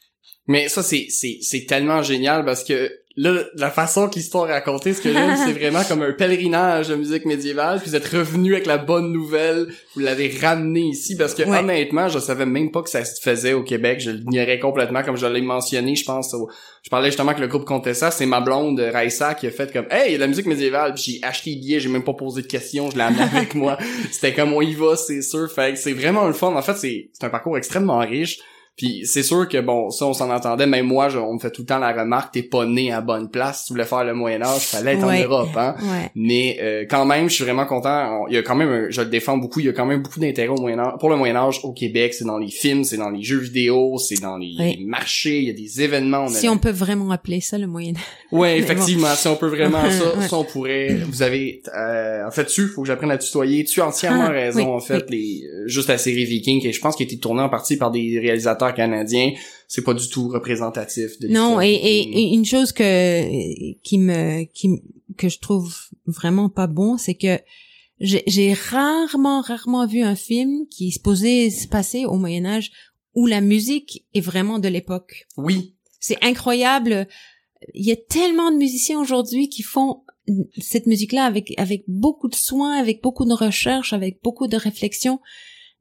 Mais 0.46 0.68
ça, 0.68 0.82
c'est, 0.82 1.06
c'est, 1.08 1.38
c'est 1.40 1.64
tellement 1.64 2.02
génial 2.02 2.44
parce 2.44 2.64
que 2.64 2.90
là, 3.16 3.42
la 3.56 3.70
façon 3.70 4.08
que 4.08 4.16
l'histoire 4.16 4.48
est 4.50 4.52
racontée, 4.52 4.92
ce 4.92 5.00
que 5.00 5.12
j'aime, 5.12 5.36
c'est 5.46 5.52
vraiment 5.52 5.82
comme 5.84 6.02
un 6.02 6.12
pèlerinage 6.12 6.88
de 6.88 6.94
musique 6.96 7.24
médiévale. 7.24 7.80
Puis 7.80 7.90
vous 7.90 7.96
êtes 7.96 8.06
revenu 8.08 8.54
avec 8.54 8.66
la 8.66 8.78
bonne 8.78 9.12
nouvelle, 9.12 9.68
vous 9.94 10.00
l'avez 10.00 10.36
ramené 10.40 10.80
ici 10.80 11.16
parce 11.16 11.34
que 11.34 11.42
Ouais. 11.44 11.58
honnêtement, 11.58 12.08
je 12.08 12.18
savais 12.18 12.46
même 12.46 12.70
pas 12.70 12.82
que 12.82 12.90
ça 12.90 13.04
se 13.04 13.20
faisait 13.20 13.52
au 13.52 13.62
Québec. 13.62 14.00
Je 14.00 14.10
l'ignorais 14.10 14.58
complètement, 14.58 15.02
comme 15.02 15.16
je 15.16 15.26
l'ai 15.26 15.42
mentionné, 15.42 15.94
je 15.94 16.04
pense. 16.04 16.34
au- 16.34 16.48
Je 16.82 16.90
parlais 16.90 17.08
justement 17.08 17.32
que 17.34 17.40
le 17.40 17.46
groupe 17.46 17.64
comptait 17.64 17.94
ça. 17.94 18.10
C'est 18.10 18.26
ma 18.26 18.40
blonde 18.40 18.78
Raissa 18.78 19.34
qui 19.34 19.46
a 19.46 19.50
fait 19.50 19.72
comme 19.72 19.86
Hey, 19.90 20.08
il 20.08 20.12
y 20.12 20.14
a 20.14 20.18
de 20.18 20.22
la 20.22 20.26
musique 20.26 20.46
médiévale. 20.46 20.92
Puis 20.94 21.04
j'ai 21.20 21.26
acheté 21.26 21.50
les 21.50 21.56
billets, 21.56 21.80
j'ai 21.80 21.88
même 21.88 22.04
pas 22.04 22.12
posé 22.14 22.42
de 22.42 22.46
questions, 22.46 22.90
je 22.90 22.96
l'ai 22.96 23.02
amené 23.02 23.22
avec 23.22 23.54
moi. 23.54 23.78
C'était 24.12 24.34
comme 24.34 24.52
on 24.52 24.60
y 24.60 24.74
va, 24.74 24.96
c'est 24.96 25.22
sûr. 25.22 25.50
Fait 25.50 25.72
que 25.72 25.78
c'est 25.78 25.92
vraiment 25.94 26.26
le 26.26 26.32
fun. 26.34 26.48
En 26.54 26.62
fait, 26.62 26.74
c'est 26.74 27.08
c'est 27.12 27.24
un 27.24 27.30
parcours 27.30 27.56
extrêmement 27.56 27.98
riche. 28.00 28.40
Puis 28.76 29.02
c'est 29.06 29.22
sûr 29.22 29.48
que 29.48 29.60
bon, 29.60 29.90
ça 29.90 30.04
on 30.06 30.12
s'en 30.14 30.30
entendait, 30.34 30.66
même 30.66 30.86
moi, 30.86 31.08
je- 31.08 31.18
on 31.18 31.34
me 31.34 31.38
fait 31.38 31.50
tout 31.52 31.62
le 31.62 31.66
temps 31.66 31.78
la 31.78 31.92
remarque, 31.92 32.34
t'es 32.34 32.42
pas 32.42 32.66
né 32.66 32.92
à 32.92 33.00
bonne 33.00 33.30
place, 33.30 33.60
si 33.60 33.66
tu 33.66 33.72
voulais 33.74 33.84
faire 33.84 34.02
le 34.04 34.14
Moyen 34.14 34.42
Âge, 34.42 34.62
fallait 34.62 34.94
être 34.94 35.06
Ouais. 35.06 35.20
en 35.24 35.28
Europe, 35.28 35.56
hein. 35.56 35.74
Ouais. 35.80 36.10
Mais 36.16 36.58
euh, 36.60 36.84
quand 36.90 37.04
même, 37.06 37.28
je 37.28 37.34
suis 37.34 37.44
vraiment 37.44 37.66
content. 37.66 38.22
On- 38.22 38.28
Il 38.28 38.34
y 38.34 38.38
a 38.38 38.42
quand 38.42 38.56
même, 38.56 38.68
un- 38.68 38.86
je 38.90 39.00
le 39.00 39.08
défends 39.08 39.36
beaucoup. 39.36 39.60
Il 39.60 39.66
y 39.66 39.68
a 39.68 39.72
quand 39.72 39.86
même 39.86 40.02
beaucoup 40.02 40.18
d'intérêt 40.18 40.48
au 40.48 40.56
Moyen 40.60 40.78
Âge, 40.80 40.94
pour 40.98 41.08
le 41.10 41.16
Moyen 41.16 41.36
Âge 41.36 41.60
au 41.62 41.72
Québec. 41.72 42.14
C'est 42.14 42.24
dans 42.24 42.38
les 42.38 42.50
films, 42.50 42.82
c'est 42.84 42.96
dans 42.96 43.10
les 43.10 43.22
jeux 43.22 43.38
vidéo, 43.38 43.96
c'est 43.98 44.20
dans 44.20 44.36
les, 44.38 44.76
marchés. 44.84 45.38
Il 45.38 45.44
y 45.46 45.50
a 45.50 45.52
des 45.52 45.82
événements. 45.82 46.24
a 46.24 46.28
Si 46.28 46.48
on 46.48 46.58
peut 46.58 46.70
vraiment 46.70 47.10
appeler 47.12 47.40
ça 47.40 47.58
le 47.58 47.66
Moyen 47.68 47.92
Âge. 47.94 48.02
Ouais, 48.32 48.58
effectivement, 48.98 49.14
si 49.14 49.28
on 49.28 49.36
peut 49.36 49.46
vraiment 49.46 49.88
ça, 49.90 50.20
ça 50.28 50.36
on 50.36 50.44
pourrait. 50.44 50.96
Vous 51.08 51.22
avez, 51.22 51.62
euh, 51.76 52.26
en 52.26 52.30
fait, 52.32 52.46
tu, 52.46 52.66
faut 52.66 52.82
que 52.82 52.88
j'apprenne 52.88 53.10
à 53.12 53.18
tutoyer. 53.18 53.62
Tu 53.64 53.80
as 53.80 53.86
entièrement 53.86 54.24
Ah, 54.26 54.30
raison. 54.30 54.58
oui, 54.60 54.66
en 54.66 54.80
fait, 54.80 55.08
les, 55.10 55.42
euh, 55.44 55.68
juste 55.68 55.88
la 55.88 55.98
série 55.98 56.24
Viking, 56.24 56.60
qui 56.60 56.72
je 56.72 56.80
pense 56.80 56.96
qui 56.96 57.04
a 57.04 57.06
été 57.06 57.18
tournée 57.18 57.42
en 57.42 57.48
partie 57.48 57.76
par 57.76 57.90
des 57.92 58.18
réalisateurs 58.20 58.63
canadiens, 58.72 59.32
c'est 59.68 59.82
pas 59.84 59.94
du 59.94 60.08
tout 60.08 60.28
représentatif 60.28 61.18
de 61.20 61.28
Non, 61.28 61.60
et, 61.60 61.70
viking. 61.72 61.88
et, 62.14 62.22
et 62.22 62.34
une 62.34 62.44
chose 62.44 62.72
que 62.72 63.72
qui 63.82 63.98
me 63.98 64.44
qui 64.44 64.82
que 65.16 65.28
je 65.28 65.38
trouve 65.38 65.74
vraiment 66.06 66.48
pas 66.48 66.66
bon, 66.66 66.96
c'est 66.98 67.14
que 67.14 67.38
j'ai 68.00 68.52
rarement 68.52 69.40
rarement 69.40 69.86
vu 69.86 70.00
un 70.02 70.16
film 70.16 70.66
qui 70.68 70.88
est 70.88 70.92
supposé 70.92 71.50
se 71.50 71.68
passer 71.68 72.04
au 72.04 72.16
Moyen 72.16 72.44
Âge 72.44 72.72
où 73.14 73.26
la 73.26 73.40
musique 73.40 74.04
est 74.14 74.20
vraiment 74.20 74.58
de 74.58 74.68
l'époque. 74.68 75.26
Oui, 75.36 75.74
C'est 76.00 76.22
incroyable. 76.22 77.06
Il 77.72 77.86
y 77.86 77.92
a 77.92 77.96
tellement 77.96 78.50
de 78.50 78.56
musiciens 78.56 79.00
aujourd'hui 79.00 79.48
qui 79.48 79.62
font 79.62 80.02
cette 80.58 80.86
musique-là 80.86 81.24
avec 81.24 81.54
avec 81.58 81.84
beaucoup 81.86 82.28
de 82.28 82.34
soin, 82.34 82.76
avec 82.78 83.02
beaucoup 83.02 83.24
de 83.24 83.34
recherche, 83.34 83.92
avec 83.92 84.20
beaucoup 84.22 84.48
de 84.48 84.56
réflexion. 84.56 85.20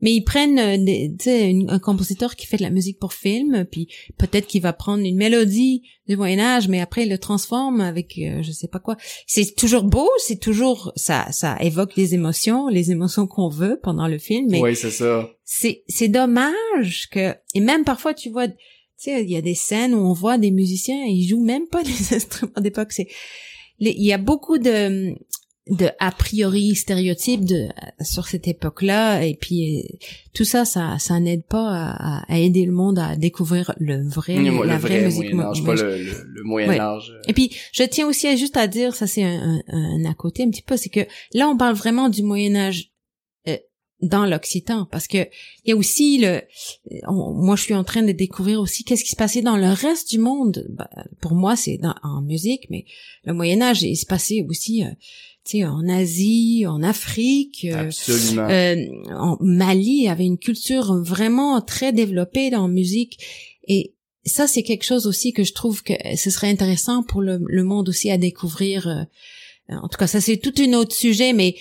Mais 0.03 0.13
ils 0.13 0.22
prennent, 0.24 0.60
euh, 0.60 0.77
des- 0.77 1.12
tu 1.17 1.24
sais, 1.25 1.50
une- 1.50 1.72
un 1.72 1.79
compositeur 1.79 2.36
qui 2.36 2.45
fait 2.45 2.57
de 2.57 2.62
la 2.62 2.69
musique 2.69 3.00
pour 3.00 3.13
film, 3.13 3.65
puis 3.72 3.88
peut-être 4.19 4.45
qu'il 4.45 4.62
va 4.62 4.72
prendre 4.74 5.03
une 5.03 5.15
mélodie 5.15 5.81
du 6.07 6.15
Moyen 6.17 6.38
Âge, 6.39 6.67
mais 6.67 6.79
après 6.81 7.03
il 7.05 7.10
le 7.10 7.17
transforme 7.17 7.81
avec 7.81 8.15
euh, 8.19 8.43
je 8.43 8.51
sais 8.51 8.67
pas 8.67 8.79
quoi. 8.79 8.98
C'est 9.25 9.55
toujours 9.55 9.83
beau, 9.83 10.07
c'est 10.19 10.39
toujours 10.39 10.91
ça, 10.95 11.25
ça 11.31 11.57
évoque 11.62 11.95
des 11.95 12.13
émotions, 12.13 12.67
les 12.67 12.91
émotions 12.91 13.25
qu'on 13.25 13.50
veut 13.50 13.79
pendant 13.81 14.07
le 14.07 14.19
film. 14.19 14.48
Mais 14.51 14.62
oui, 14.62 14.75
c'est 14.75 14.91
ça. 14.91 15.29
c'est 15.45 15.83
c'est 15.88 16.10
dommage 16.10 17.07
que 17.10 17.33
et 17.55 17.60
même 17.60 17.83
parfois 17.86 18.13
tu 18.13 18.29
vois 18.29 18.48
tu 18.50 18.55
sais 18.98 19.24
il 19.24 19.29
y 19.31 19.38
a 19.38 19.41
des 19.41 19.55
scènes 19.55 19.93
où 19.93 20.00
on 20.00 20.13
voit 20.13 20.38
des 20.38 20.51
musiciens 20.51 21.03
ils 21.05 21.27
jouent 21.27 21.43
même 21.43 21.67
pas 21.67 21.83
des 21.91 22.13
instruments 22.13 22.62
d'époque 22.62 22.91
c'est 22.91 23.07
il 23.79 24.03
y 24.05 24.13
a 24.13 24.17
beaucoup 24.17 24.57
de 24.60 25.13
de 25.70 25.88
a 26.00 26.12
priori 26.12 26.75
stéréotypes 26.75 27.46
de 27.46 27.70
sur 28.01 28.27
cette 28.27 28.50
époque-là 28.50 29.24
et 29.25 29.36
puis 29.36 29.79
euh, 29.79 29.98
tout 30.34 30.43
ça 30.43 30.65
ça 30.65 30.98
ça 31.00 31.22
n'aide 31.22 31.46
pas 31.46 31.70
à, 31.70 32.24
à- 32.34 32.38
aider 32.38 32.65
le 32.65 32.74
monde 32.74 33.00
à 33.00 33.15
découvrir 33.15 33.74
le 33.77 34.05
vrai 34.10 34.36
Le, 34.36 34.50
le 34.50 34.63
la 34.65 34.77
vrai 34.77 34.98
vraie 34.98 35.05
musique 35.05 35.34
Moyen 35.34 35.50
Âge, 35.51 35.63
pas 35.63 35.75
le, 35.75 36.03
le, 36.03 36.43
Moyen 36.43 36.67
Ouais. 36.67 36.79
Âge. 36.79 37.13
et 37.29 37.34
puis, 37.34 37.50
je 37.72 37.84
tiens 37.84 38.08
aussi 38.08 38.27
à 38.27 38.36
juste 38.36 38.58
à 38.58 38.67
dire, 38.67 38.93
ça 38.93 39.08
c'est 39.08 39.24
un, 39.24 39.62
un, 39.70 40.03
un 40.05 40.05
à 40.05 40.13
côté 40.13 40.43
un 40.43 40.50
petit 40.50 40.63
peu, 40.63 40.75
c'est 40.75 40.89
que 40.89 41.00
là, 41.34 41.48
on 41.48 41.55
parle 41.55 41.75
vraiment 41.75 42.10
du 42.10 42.24
Moyen 42.24 42.55
Âge 42.58 42.91
euh, 43.48 43.55
dans 44.01 44.25
l'Occitan, 44.25 44.86
parce 44.91 45.08
que 45.08 45.20
il 45.63 45.70
y 45.70 45.72
a 45.72 45.77
aussi 45.77 46.17
le, 46.17 46.41
on- 47.08 47.34
moi, 47.41 47.55
je 47.55 47.63
suis 47.63 47.74
en 47.74 47.86
train 47.86 48.03
de 48.03 48.12
découvrir 48.12 48.60
aussi 48.60 48.84
qu'est-ce 48.84 49.05
qui 49.05 49.12
se 49.12 49.15
passait 49.15 49.41
dans 49.41 49.55
le 49.55 49.70
reste 49.72 50.10
du 50.10 50.20
monde. 50.20 50.65
Ben, 50.72 50.88
pour 51.22 51.36
moi, 51.36 51.55
c'est 51.55 51.79
en 52.03 52.22
musique, 52.22 52.65
mais 52.70 52.84
le 53.24 53.32
Moyen 53.34 53.62
Âge, 53.62 53.82
il 53.84 53.96
se 53.96 54.05
passait 54.05 54.46
aussi, 54.50 54.84
euh, 54.84 54.89
tu 55.45 55.57
sais, 55.59 55.65
en 55.65 55.88
Asie, 55.89 56.65
en 56.67 56.81
Afrique. 56.83 57.65
euh, 57.69 57.88
Absolument. 57.88 58.50
euh, 58.50 58.75
en 59.13 59.38
Mali 59.41 60.07
avait 60.07 60.25
une 60.25 60.38
culture 60.38 60.93
vraiment 61.03 61.59
très 61.62 61.91
développée 61.93 62.50
dans 62.50 62.67
la 62.67 62.73
musique 62.73 63.19
et 63.67 63.93
ça 64.25 64.47
c'est 64.47 64.63
quelque 64.63 64.85
chose 64.85 65.05
aussi 65.05 65.33
que 65.33 65.43
je 65.43 65.53
trouve 65.53 65.83
que 65.83 65.93
ce 66.15 66.29
serait 66.29 66.50
intéressant 66.50 67.03
pour 67.03 67.21
le, 67.21 67.41
le 67.45 67.63
monde 67.63 67.89
aussi 67.89 68.09
à 68.09 68.17
découvrir. 68.17 68.88
euh, 68.88 69.03
en 69.69 69.88
tout 69.89 69.97
cas, 69.97 70.07
ça 70.07 70.21
c'est 70.21 70.38
tout 70.38 70.53
un 70.59 70.73
autre 70.73 70.93
sujet, 70.95 71.33
mais 71.33 71.55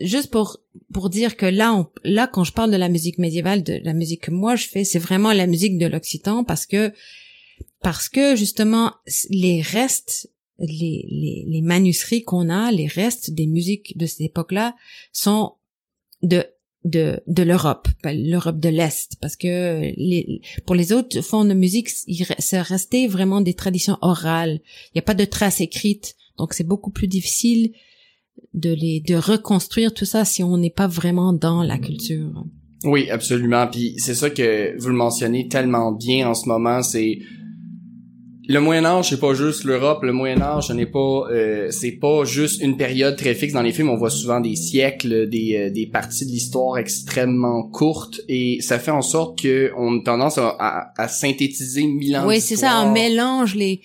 juste 0.00 0.30
pour 0.30 0.58
pour 0.92 1.08
dire 1.10 1.36
que 1.36 1.46
là, 1.46 1.74
on, 1.74 1.86
là 2.04 2.26
quand 2.26 2.44
je 2.44 2.52
parle 2.52 2.70
de 2.70 2.76
la 2.76 2.88
musique 2.88 3.18
médiévale, 3.18 3.62
de 3.62 3.80
la 3.82 3.92
musique 3.94 4.22
que 4.22 4.30
moi 4.30 4.56
je 4.56 4.66
fais, 4.66 4.84
c'est 4.84 4.98
vraiment 4.98 5.32
la 5.32 5.46
musique 5.46 5.78
de 5.78 5.86
l'Occitan 5.86 6.44
parce 6.44 6.66
que 6.66 6.92
parce 7.82 8.08
que 8.08 8.36
justement 8.36 8.92
les 9.30 9.62
restes 9.62 10.30
les, 10.60 11.06
les, 11.08 11.44
les 11.48 11.62
manuscrits 11.62 12.22
qu'on 12.22 12.48
a, 12.48 12.70
les 12.70 12.86
restes 12.86 13.32
des 13.32 13.46
musiques 13.46 13.96
de 13.96 14.06
cette 14.06 14.20
époque-là 14.20 14.74
sont 15.12 15.54
de 16.22 16.44
de 16.84 17.20
de 17.26 17.42
l'Europe, 17.42 17.88
l'Europe 18.04 18.58
de 18.58 18.68
l'Est, 18.68 19.16
parce 19.20 19.36
que 19.36 19.82
les, 19.96 20.40
pour 20.66 20.74
les 20.74 20.92
autres 20.92 21.20
formes 21.20 21.48
de 21.48 21.54
musique, 21.54 21.90
c'est 21.90 22.60
resté 22.60 23.06
vraiment 23.06 23.40
des 23.40 23.54
traditions 23.54 23.98
orales. 24.00 24.60
Il 24.86 24.92
n'y 24.96 25.00
a 25.00 25.02
pas 25.02 25.14
de 25.14 25.24
traces 25.24 25.60
écrites, 25.60 26.14
donc 26.38 26.54
c'est 26.54 26.66
beaucoup 26.66 26.90
plus 26.90 27.08
difficile 27.08 27.72
de 28.54 28.72
les 28.72 29.00
de 29.00 29.14
reconstruire 29.14 29.92
tout 29.92 30.06
ça 30.06 30.24
si 30.24 30.42
on 30.42 30.56
n'est 30.56 30.70
pas 30.70 30.86
vraiment 30.86 31.32
dans 31.32 31.62
la 31.62 31.78
culture. 31.78 32.46
Oui, 32.84 33.10
absolument. 33.10 33.66
Puis 33.66 33.94
c'est 33.98 34.14
ça 34.14 34.30
que 34.30 34.74
vous 34.78 34.88
le 34.88 34.94
mentionnez 34.94 35.48
tellement 35.48 35.92
bien 35.92 36.30
en 36.30 36.34
ce 36.34 36.48
moment, 36.48 36.82
c'est 36.82 37.18
le 38.52 38.60
Moyen 38.60 38.84
Âge, 38.84 39.10
c'est 39.10 39.20
pas 39.20 39.32
juste 39.34 39.62
l'Europe. 39.64 40.02
Le 40.02 40.12
Moyen 40.12 40.40
Âge, 40.42 40.66
ce 40.68 40.72
n'est 40.72 40.86
pas, 40.86 41.26
euh, 41.30 41.68
c'est 41.70 41.92
pas 41.92 42.24
juste 42.24 42.60
une 42.60 42.76
période 42.76 43.14
très 43.16 43.34
fixe 43.34 43.52
dans 43.52 43.62
les 43.62 43.72
films. 43.72 43.90
On 43.90 43.96
voit 43.96 44.10
souvent 44.10 44.40
des 44.40 44.56
siècles, 44.56 45.28
des, 45.28 45.56
euh, 45.56 45.70
des 45.70 45.86
parties 45.86 46.26
de 46.26 46.32
l'histoire 46.32 46.76
extrêmement 46.78 47.62
courtes, 47.62 48.20
et 48.28 48.58
ça 48.60 48.78
fait 48.80 48.90
en 48.90 49.02
sorte 49.02 49.40
que 49.40 49.70
on 49.76 49.98
a 50.00 50.02
tendance 50.02 50.36
à, 50.38 50.48
à- 50.58 50.92
à 50.98 51.06
synthétiser 51.08 51.86
mille 51.86 52.16
ans. 52.16 52.26
Oui, 52.26 52.40
c'est 52.40 52.56
ça, 52.56 52.82
on 52.84 52.92
mélange 52.92 53.54
les 53.54 53.80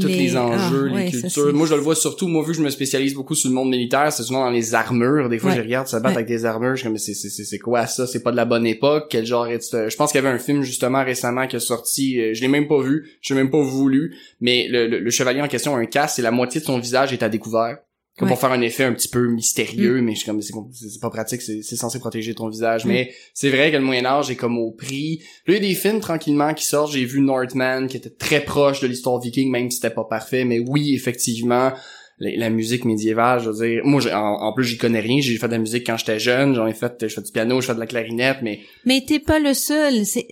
tous 0.00 0.08
les, 0.08 0.36
enjeux, 0.36 0.90
ah, 0.92 0.96
les 0.98 1.04
ouais, 1.06 1.10
ça, 1.10 1.20
cultures. 1.20 1.54
Moi, 1.54 1.66
je 1.66 1.74
le 1.74 1.80
vois 1.80 1.94
surtout, 1.94 2.28
moi, 2.28 2.42
vu 2.42 2.52
que 2.52 2.58
je 2.58 2.62
me 2.62 2.70
spécialise 2.70 3.14
beaucoup 3.14 3.34
sur 3.34 3.48
le 3.48 3.54
monde 3.54 3.70
militaire, 3.70 4.12
c'est 4.12 4.22
souvent 4.22 4.44
dans 4.44 4.50
les 4.50 4.74
armures. 4.74 5.28
Des 5.28 5.38
fois, 5.38 5.50
Ouais. 5.50 5.56
je 5.56 5.62
regarde 5.62 5.86
ça 5.88 5.98
Ouais. 6.00 6.06
avec 6.06 6.26
des 6.26 6.44
armures, 6.44 6.70
je 6.72 6.76
suis 6.76 6.84
comme, 6.84 6.92
mais 6.92 6.98
c'est, 6.98 7.14
c'est, 7.14 7.28
c'est, 7.28 7.44
c'est 7.44 7.58
quoi 7.58 7.86
ça? 7.86 8.06
C'est 8.06 8.22
pas 8.22 8.30
de 8.30 8.36
la 8.36 8.44
bonne 8.44 8.66
époque? 8.66 9.06
Quel 9.10 9.24
genre 9.26 9.46
est 9.46 9.60
Je 9.88 9.96
pense 9.96 10.12
qu'il 10.12 10.20
y 10.22 10.24
avait 10.26 10.34
un 10.34 10.38
film, 10.38 10.62
justement, 10.62 11.04
récemment, 11.04 11.46
qui 11.46 11.56
est 11.56 11.60
sorti, 11.60 12.20
euh, 12.20 12.34
je 12.34 12.40
l'ai 12.40 12.48
même 12.48 12.68
pas 12.68 12.80
vu, 12.80 13.08
je 13.20 13.34
l'ai 13.34 13.40
même 13.40 13.50
pas 13.50 13.60
voulu, 13.62 14.14
mais 14.40 14.66
le, 14.68 14.86
le, 14.86 14.98
le 15.00 15.10
chevalier 15.10 15.40
en 15.42 15.48
question 15.48 15.74
a 15.76 15.78
un 15.78 15.86
casque 15.86 16.18
et 16.18 16.22
la 16.22 16.30
moitié 16.30 16.60
de 16.60 16.66
son 16.66 16.78
visage 16.78 17.12
est 17.12 17.22
à 17.22 17.28
découvert. 17.28 17.78
Comme 18.18 18.28
Ouais. 18.28 18.32
pour 18.32 18.40
faire 18.40 18.52
un 18.52 18.62
effet 18.62 18.84
un 18.84 18.94
petit 18.94 19.08
peu 19.08 19.28
mystérieux, 19.28 20.00
mais 20.00 20.14
je 20.14 20.20
suis 20.20 20.26
comme, 20.26 20.40
c'est, 20.40 21.00
pas 21.02 21.10
pratique, 21.10 21.42
c'est, 21.42 21.60
c'est 21.60 21.76
censé 21.76 21.98
protéger 21.98 22.34
ton 22.34 22.48
visage. 22.48 22.86
Mm. 22.86 22.88
Mais 22.88 23.14
c'est 23.34 23.50
vrai 23.50 23.70
que 23.70 23.76
le 23.76 23.82
Moyen-Âge 23.82 24.30
est 24.30 24.36
comme 24.36 24.56
au 24.56 24.70
prix. 24.70 25.18
Là, 25.46 25.54
il 25.54 25.62
y 25.62 25.66
a 25.66 25.68
des 25.68 25.74
films 25.74 26.00
tranquillement 26.00 26.54
qui 26.54 26.64
sortent. 26.64 26.92
J'ai 26.92 27.04
vu 27.04 27.20
Northman, 27.20 27.88
qui 27.88 27.98
était 27.98 28.08
très 28.08 28.40
proche 28.40 28.80
de 28.80 28.86
l'histoire 28.86 29.20
viking, 29.20 29.50
même 29.50 29.70
si 29.70 29.76
c'était 29.76 29.94
pas 29.94 30.04
parfait. 30.04 30.46
Mais 30.46 30.60
oui, 30.60 30.94
effectivement, 30.94 31.72
la, 32.18 32.48
musique 32.48 32.86
médiévale, 32.86 33.42
je 33.42 33.50
veux 33.50 33.68
dire, 33.68 33.82
moi, 33.84 34.00
en, 34.14 34.52
plus, 34.54 34.64
j'y 34.64 34.78
connais 34.78 35.00
rien. 35.00 35.20
J'ai 35.20 35.36
fait 35.36 35.48
de 35.48 35.52
la 35.52 35.58
musique 35.58 35.86
quand 35.86 35.98
j'étais 35.98 36.18
jeune. 36.18 36.54
J'en 36.54 36.66
ai 36.66 36.72
fait, 36.72 37.06
je 37.06 37.14
fais 37.14 37.20
du 37.20 37.30
piano, 37.30 37.60
je 37.60 37.66
fais 37.66 37.74
de 37.74 37.80
la 37.80 37.86
clarinette, 37.86 38.38
mais. 38.42 38.60
Mais 38.86 39.04
t'es 39.06 39.18
pas 39.18 39.38
le 39.38 39.52
seul. 39.52 40.06
C'est, 40.06 40.26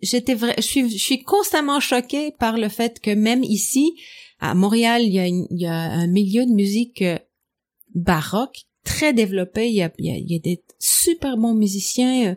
j'étais 0.00 0.34
vrai, 0.34 0.54
je 0.58 0.62
suis, 0.62 0.88
je 0.88 1.02
suis 1.02 1.22
constamment 1.24 1.80
choquée 1.80 2.32
par 2.38 2.56
le 2.56 2.68
fait 2.68 3.00
que 3.00 3.10
même 3.10 3.42
ici, 3.42 3.94
à 4.40 4.54
Montréal, 4.54 5.02
il 5.02 5.12
y 5.12 5.18
a, 5.18 5.26
il 5.26 5.46
y 5.50 5.66
a 5.66 5.74
un 5.74 6.06
milieu 6.06 6.46
de 6.46 6.52
musique 6.52 7.02
euh, 7.02 7.18
baroque 7.94 8.66
très 8.84 9.12
développé. 9.12 9.68
Il 9.68 9.74
y 9.74 9.82
a, 9.82 9.92
il 9.98 10.30
y 10.30 10.36
a, 10.36 10.38
des 10.38 10.62
super 10.78 11.36
bons 11.36 11.54
musiciens 11.54 12.30
euh, 12.30 12.34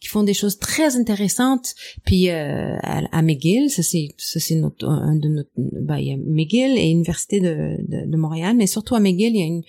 qui 0.00 0.08
font 0.08 0.22
des 0.22 0.34
choses 0.34 0.58
très 0.58 0.96
intéressantes. 0.96 1.74
Puis 2.04 2.30
euh, 2.30 2.76
à, 2.82 3.22
McGill, 3.22 3.70
ça 3.70 3.82
c'est 3.82 4.08
ça 4.18 4.40
c'est 4.40 4.56
notre 4.56 4.86
un 4.86 5.16
de 5.16 5.28
notre 5.28 5.50
ben, 5.56 5.98
il 5.98 6.08
y 6.08 6.12
a 6.12 6.16
McGill 6.16 6.76
et 6.78 6.88
l'université 6.88 7.40
de, 7.40 7.76
de, 7.88 8.16
Montréal, 8.16 8.56
mais 8.56 8.66
surtout 8.66 8.94
à 8.94 9.00
McGill, 9.00 9.34
il 9.34 9.40
y 9.40 9.42
a 9.42 9.46
une 9.46 9.62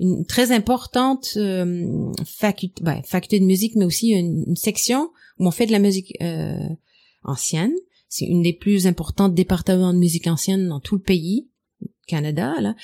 une 0.00 0.24
très 0.24 0.52
importante 0.52 1.32
euh, 1.36 2.12
faculté, 2.24 2.82
ben, 2.84 3.02
faculté 3.04 3.40
de 3.40 3.44
musique, 3.44 3.74
mais 3.74 3.84
aussi 3.84 4.10
une, 4.10 4.44
une, 4.46 4.56
section 4.56 5.10
où 5.38 5.46
on 5.48 5.50
fait 5.50 5.66
de 5.66 5.72
la 5.72 5.80
musique 5.80 6.16
euh, 6.22 6.68
ancienne. 7.24 7.72
C'est 8.08 8.26
une 8.26 8.42
des 8.42 8.52
plus 8.52 8.86
importantes 8.86 9.34
départements 9.34 9.92
de 9.92 9.98
musique 9.98 10.26
ancienne 10.26 10.68
dans 10.68 10.80
tout 10.80 10.96
le 10.96 11.02
pays, 11.02 11.48
Canada, 12.06 12.54
là. 12.60 12.74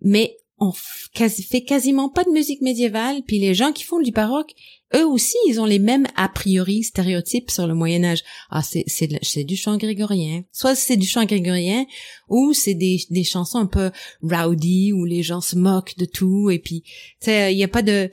Mais 0.00 0.36
on 0.58 0.72
fait 0.72 1.64
quasiment 1.64 2.08
pas 2.08 2.24
de 2.24 2.30
musique 2.30 2.62
médiévale, 2.62 3.22
puis 3.26 3.38
les 3.38 3.54
gens 3.54 3.72
qui 3.72 3.84
font 3.84 4.00
du 4.00 4.10
baroque, 4.10 4.52
eux 4.94 5.06
aussi, 5.06 5.36
ils 5.48 5.60
ont 5.60 5.66
les 5.66 5.78
mêmes 5.78 6.06
a 6.16 6.28
priori 6.28 6.82
stéréotypes 6.82 7.50
sur 7.50 7.66
le 7.66 7.74
Moyen 7.74 8.04
Âge. 8.04 8.22
Ah, 8.50 8.62
c'est 8.62 8.84
c'est 8.86 9.44
du 9.44 9.56
chant 9.56 9.76
grégorien. 9.76 10.44
Soit 10.52 10.74
c'est 10.74 10.96
du 10.96 11.06
chant 11.06 11.26
grégorien, 11.26 11.84
ou 12.28 12.54
c'est 12.54 12.74
des, 12.74 13.00
des 13.10 13.24
chansons 13.24 13.58
un 13.58 13.66
peu 13.66 13.90
rowdy 14.22 14.92
où 14.92 15.04
les 15.04 15.22
gens 15.22 15.42
se 15.42 15.56
moquent 15.56 15.96
de 15.98 16.06
tout 16.06 16.50
et 16.50 16.58
puis, 16.58 16.84
tu 17.20 17.30
il 17.30 17.58
y 17.58 17.64
a 17.64 17.68
pas 17.68 17.82
de 17.82 18.08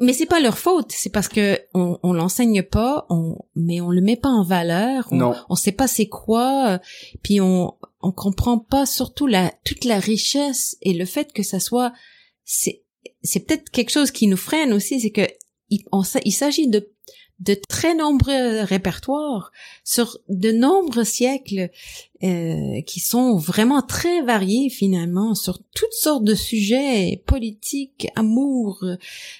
mais 0.00 0.12
c'est 0.12 0.26
pas 0.26 0.40
leur 0.40 0.58
faute, 0.58 0.92
c'est 0.92 1.10
parce 1.10 1.28
que 1.28 1.58
on, 1.74 1.98
on 2.02 2.12
l'enseigne 2.12 2.62
pas, 2.62 3.06
on 3.08 3.36
mais 3.54 3.80
on 3.80 3.90
le 3.90 4.00
met 4.00 4.16
pas 4.16 4.28
en 4.28 4.42
valeur, 4.42 5.08
on, 5.10 5.16
non. 5.16 5.34
on 5.48 5.54
sait 5.54 5.72
pas 5.72 5.88
c'est 5.88 6.08
quoi, 6.08 6.70
euh, 6.70 6.78
puis 7.22 7.40
on 7.40 7.74
on 8.02 8.12
comprend 8.12 8.58
pas 8.58 8.86
surtout 8.86 9.26
la 9.26 9.52
toute 9.64 9.84
la 9.84 9.98
richesse 9.98 10.76
et 10.82 10.92
le 10.92 11.04
fait 11.04 11.32
que 11.32 11.42
ça 11.42 11.60
soit 11.60 11.92
c'est 12.44 12.84
c'est 13.22 13.40
peut-être 13.40 13.70
quelque 13.70 13.90
chose 13.90 14.10
qui 14.10 14.26
nous 14.26 14.36
freine 14.36 14.72
aussi, 14.72 15.00
c'est 15.00 15.10
que 15.10 15.26
il, 15.68 15.84
il 16.24 16.32
s'agit 16.32 16.68
de 16.68 16.92
de 17.40 17.54
très 17.54 17.94
nombreux 17.94 18.62
répertoires 18.62 19.52
sur 19.84 20.18
de 20.28 20.52
nombreux 20.52 21.04
siècles 21.04 21.70
euh, 22.24 22.80
qui 22.86 22.98
sont 22.98 23.36
vraiment 23.36 23.82
très 23.82 24.22
variés 24.22 24.70
finalement 24.70 25.34
sur 25.34 25.58
toutes 25.74 25.92
sortes 25.92 26.24
de 26.24 26.34
sujets 26.34 27.22
politiques, 27.26 28.08
amour, 28.16 28.82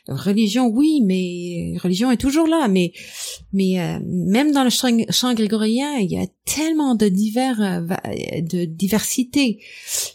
religion, 0.08 0.66
oui, 0.66 1.00
mais 1.02 1.78
religion 1.82 2.10
est 2.10 2.20
toujours 2.20 2.46
là, 2.46 2.68
mais 2.68 2.92
mais 3.54 3.80
euh, 3.80 3.98
même 4.04 4.52
dans 4.52 4.64
le 4.64 4.70
chant, 4.70 5.34
grégorien, 5.34 5.96
il 5.96 6.10
y 6.10 6.18
a 6.18 6.26
tellement 6.44 6.96
de 6.96 7.08
divers 7.08 7.62
euh, 7.62 7.80
de 8.42 8.66
diversité 8.66 9.58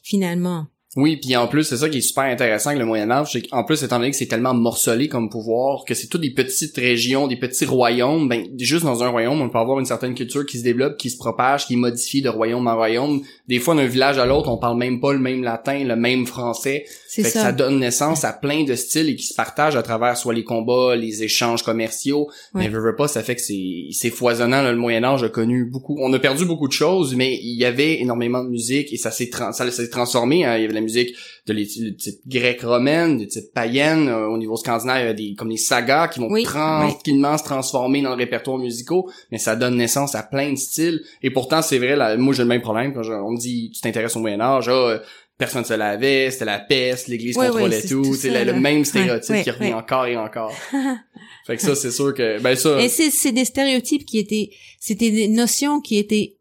finalement. 0.03 0.67
Oui, 0.97 1.15
puis 1.15 1.37
en 1.37 1.47
plus, 1.47 1.63
c'est 1.63 1.77
ça 1.77 1.87
qui 1.87 1.99
est 1.99 2.01
super 2.01 2.25
intéressant 2.25 2.71
avec 2.71 2.81
le 2.81 2.85
Moyen 2.85 3.09
Âge, 3.11 3.29
c'est 3.31 3.43
qu'en 3.43 3.63
plus, 3.63 3.81
étant 3.81 3.97
donné 3.97 4.11
que 4.11 4.17
c'est 4.17 4.25
tellement 4.25 4.53
morcelé 4.53 5.07
comme 5.07 5.29
pouvoir, 5.29 5.85
que 5.85 5.93
c'est 5.93 6.07
toutes 6.07 6.19
des 6.19 6.31
petites 6.31 6.75
régions, 6.75 7.27
des 7.27 7.37
petits 7.37 7.63
royaumes, 7.63 8.27
ben 8.27 8.45
juste 8.59 8.83
dans 8.83 9.01
un 9.01 9.07
royaume, 9.07 9.39
on 9.39 9.49
peut 9.49 9.57
avoir 9.57 9.79
une 9.79 9.85
certaine 9.85 10.15
culture 10.15 10.45
qui 10.45 10.59
se 10.59 10.63
développe, 10.65 10.97
qui 10.97 11.09
se 11.09 11.17
propage, 11.17 11.65
qui 11.65 11.77
modifie 11.77 12.21
de 12.21 12.27
royaume 12.27 12.67
en 12.67 12.75
royaume. 12.75 13.21
Des 13.47 13.59
fois, 13.59 13.73
d'un 13.73 13.85
village 13.85 14.17
à 14.17 14.25
l'autre, 14.25 14.49
on 14.49 14.57
parle 14.57 14.77
même 14.77 14.99
pas 14.99 15.13
le 15.13 15.19
même 15.19 15.43
latin, 15.43 15.81
le 15.81 15.95
même 15.95 16.27
français. 16.27 16.83
Fait 17.07 17.23
ça. 17.23 17.29
que 17.29 17.39
ça 17.39 17.51
donne 17.53 17.79
naissance 17.79 18.25
à 18.25 18.33
plein 18.33 18.65
de 18.65 18.75
styles 18.75 19.09
et 19.09 19.15
qui 19.15 19.25
se 19.25 19.33
partagent 19.33 19.77
à 19.77 19.83
travers 19.83 20.17
soit 20.17 20.33
les 20.33 20.43
combats, 20.43 20.97
les 20.97 21.23
échanges 21.23 21.63
commerciaux. 21.63 22.29
Mais 22.53 22.67
veux, 22.67 22.81
veux 22.81 22.97
pas, 22.97 23.07
ça 23.07 23.23
fait 23.23 23.35
que 23.35 23.41
c'est 23.41 24.09
foisonnant. 24.09 24.61
le 24.61 24.75
Moyen 24.75 25.05
Âge 25.05 25.23
a 25.23 25.29
connu 25.29 25.63
beaucoup. 25.63 25.97
On 26.01 26.11
a 26.11 26.19
perdu 26.19 26.43
beaucoup 26.43 26.67
de 26.67 26.73
choses, 26.73 27.15
mais 27.15 27.39
il 27.41 27.57
y 27.57 27.63
avait 27.63 28.01
énormément 28.01 28.43
de 28.43 28.49
musique 28.49 28.91
et 28.91 28.97
ça 28.97 29.11
s'est 29.11 29.29
ça 29.31 29.71
s'est 29.71 29.89
transformé. 29.89 30.43
Hein. 30.43 30.57
Il 30.57 30.63
y 30.63 30.65
avait 30.65 30.80
la 30.81 30.83
musique 30.83 31.15
de 31.47 31.53
les, 31.53 31.67
type 31.67 32.19
grec 32.27 32.61
romaine, 32.61 33.17
de 33.17 33.25
type 33.25 33.53
païenne. 33.53 34.09
Euh, 34.09 34.27
au 34.27 34.37
niveau 34.37 34.57
scandinave, 34.57 35.03
il 35.03 35.05
y 35.05 35.09
a 35.09 35.13
des 35.13 35.35
comme 35.35 35.49
des 35.49 35.57
sagas 35.57 36.09
qui 36.09 36.19
vont 36.19 36.29
tranquillement 36.43 37.37
se 37.37 37.43
transformer 37.43 38.01
dans 38.01 38.11
le 38.11 38.15
répertoire 38.15 38.57
musical, 38.57 39.01
mais 39.31 39.37
ça 39.37 39.55
donne 39.55 39.77
naissance 39.77 40.15
à 40.15 40.23
plein 40.23 40.51
de 40.51 40.57
styles. 40.57 41.01
Et 41.23 41.31
pourtant, 41.31 41.61
c'est 41.61 41.77
vrai, 41.77 41.95
là, 41.95 42.17
moi 42.17 42.33
j'ai 42.33 42.43
le 42.43 42.49
même 42.49 42.61
problème 42.61 42.93
quand 42.93 43.01
on 43.07 43.31
me 43.31 43.37
dit 43.37 43.71
tu 43.73 43.81
t'intéresses 43.81 44.15
au 44.15 44.19
Moyen 44.19 44.41
Âge. 44.41 44.69
Ah, 44.69 45.01
personne 45.41 45.65
se 45.65 45.73
lavait, 45.73 46.29
c'était 46.29 46.45
la 46.45 46.59
peste, 46.59 47.07
l'église 47.07 47.35
contrôlait 47.35 47.81
tout, 47.81 48.13
c'est 48.13 48.45
le, 48.45 48.53
même 48.53 48.85
stéréotype 48.85 49.43
qui 49.43 49.49
revient 49.49 49.73
encore 49.73 50.05
et 50.05 50.15
encore. 50.15 50.53
fait 51.47 51.55
que 51.55 51.61
ça, 51.63 51.73
c'est 51.73 51.89
sûr 51.89 52.13
que, 52.13 52.39
ben 52.39 52.55
ça. 52.55 52.79
Et 52.79 52.89
c'est, 52.89 53.31
des 53.31 53.45
stéréotypes 53.45 54.05
qui 54.05 54.19
étaient, 54.19 54.51
c'était 54.79 55.09
des 55.09 55.27
notions 55.27 55.81
qui 55.81 55.97
étaient, 55.97 56.37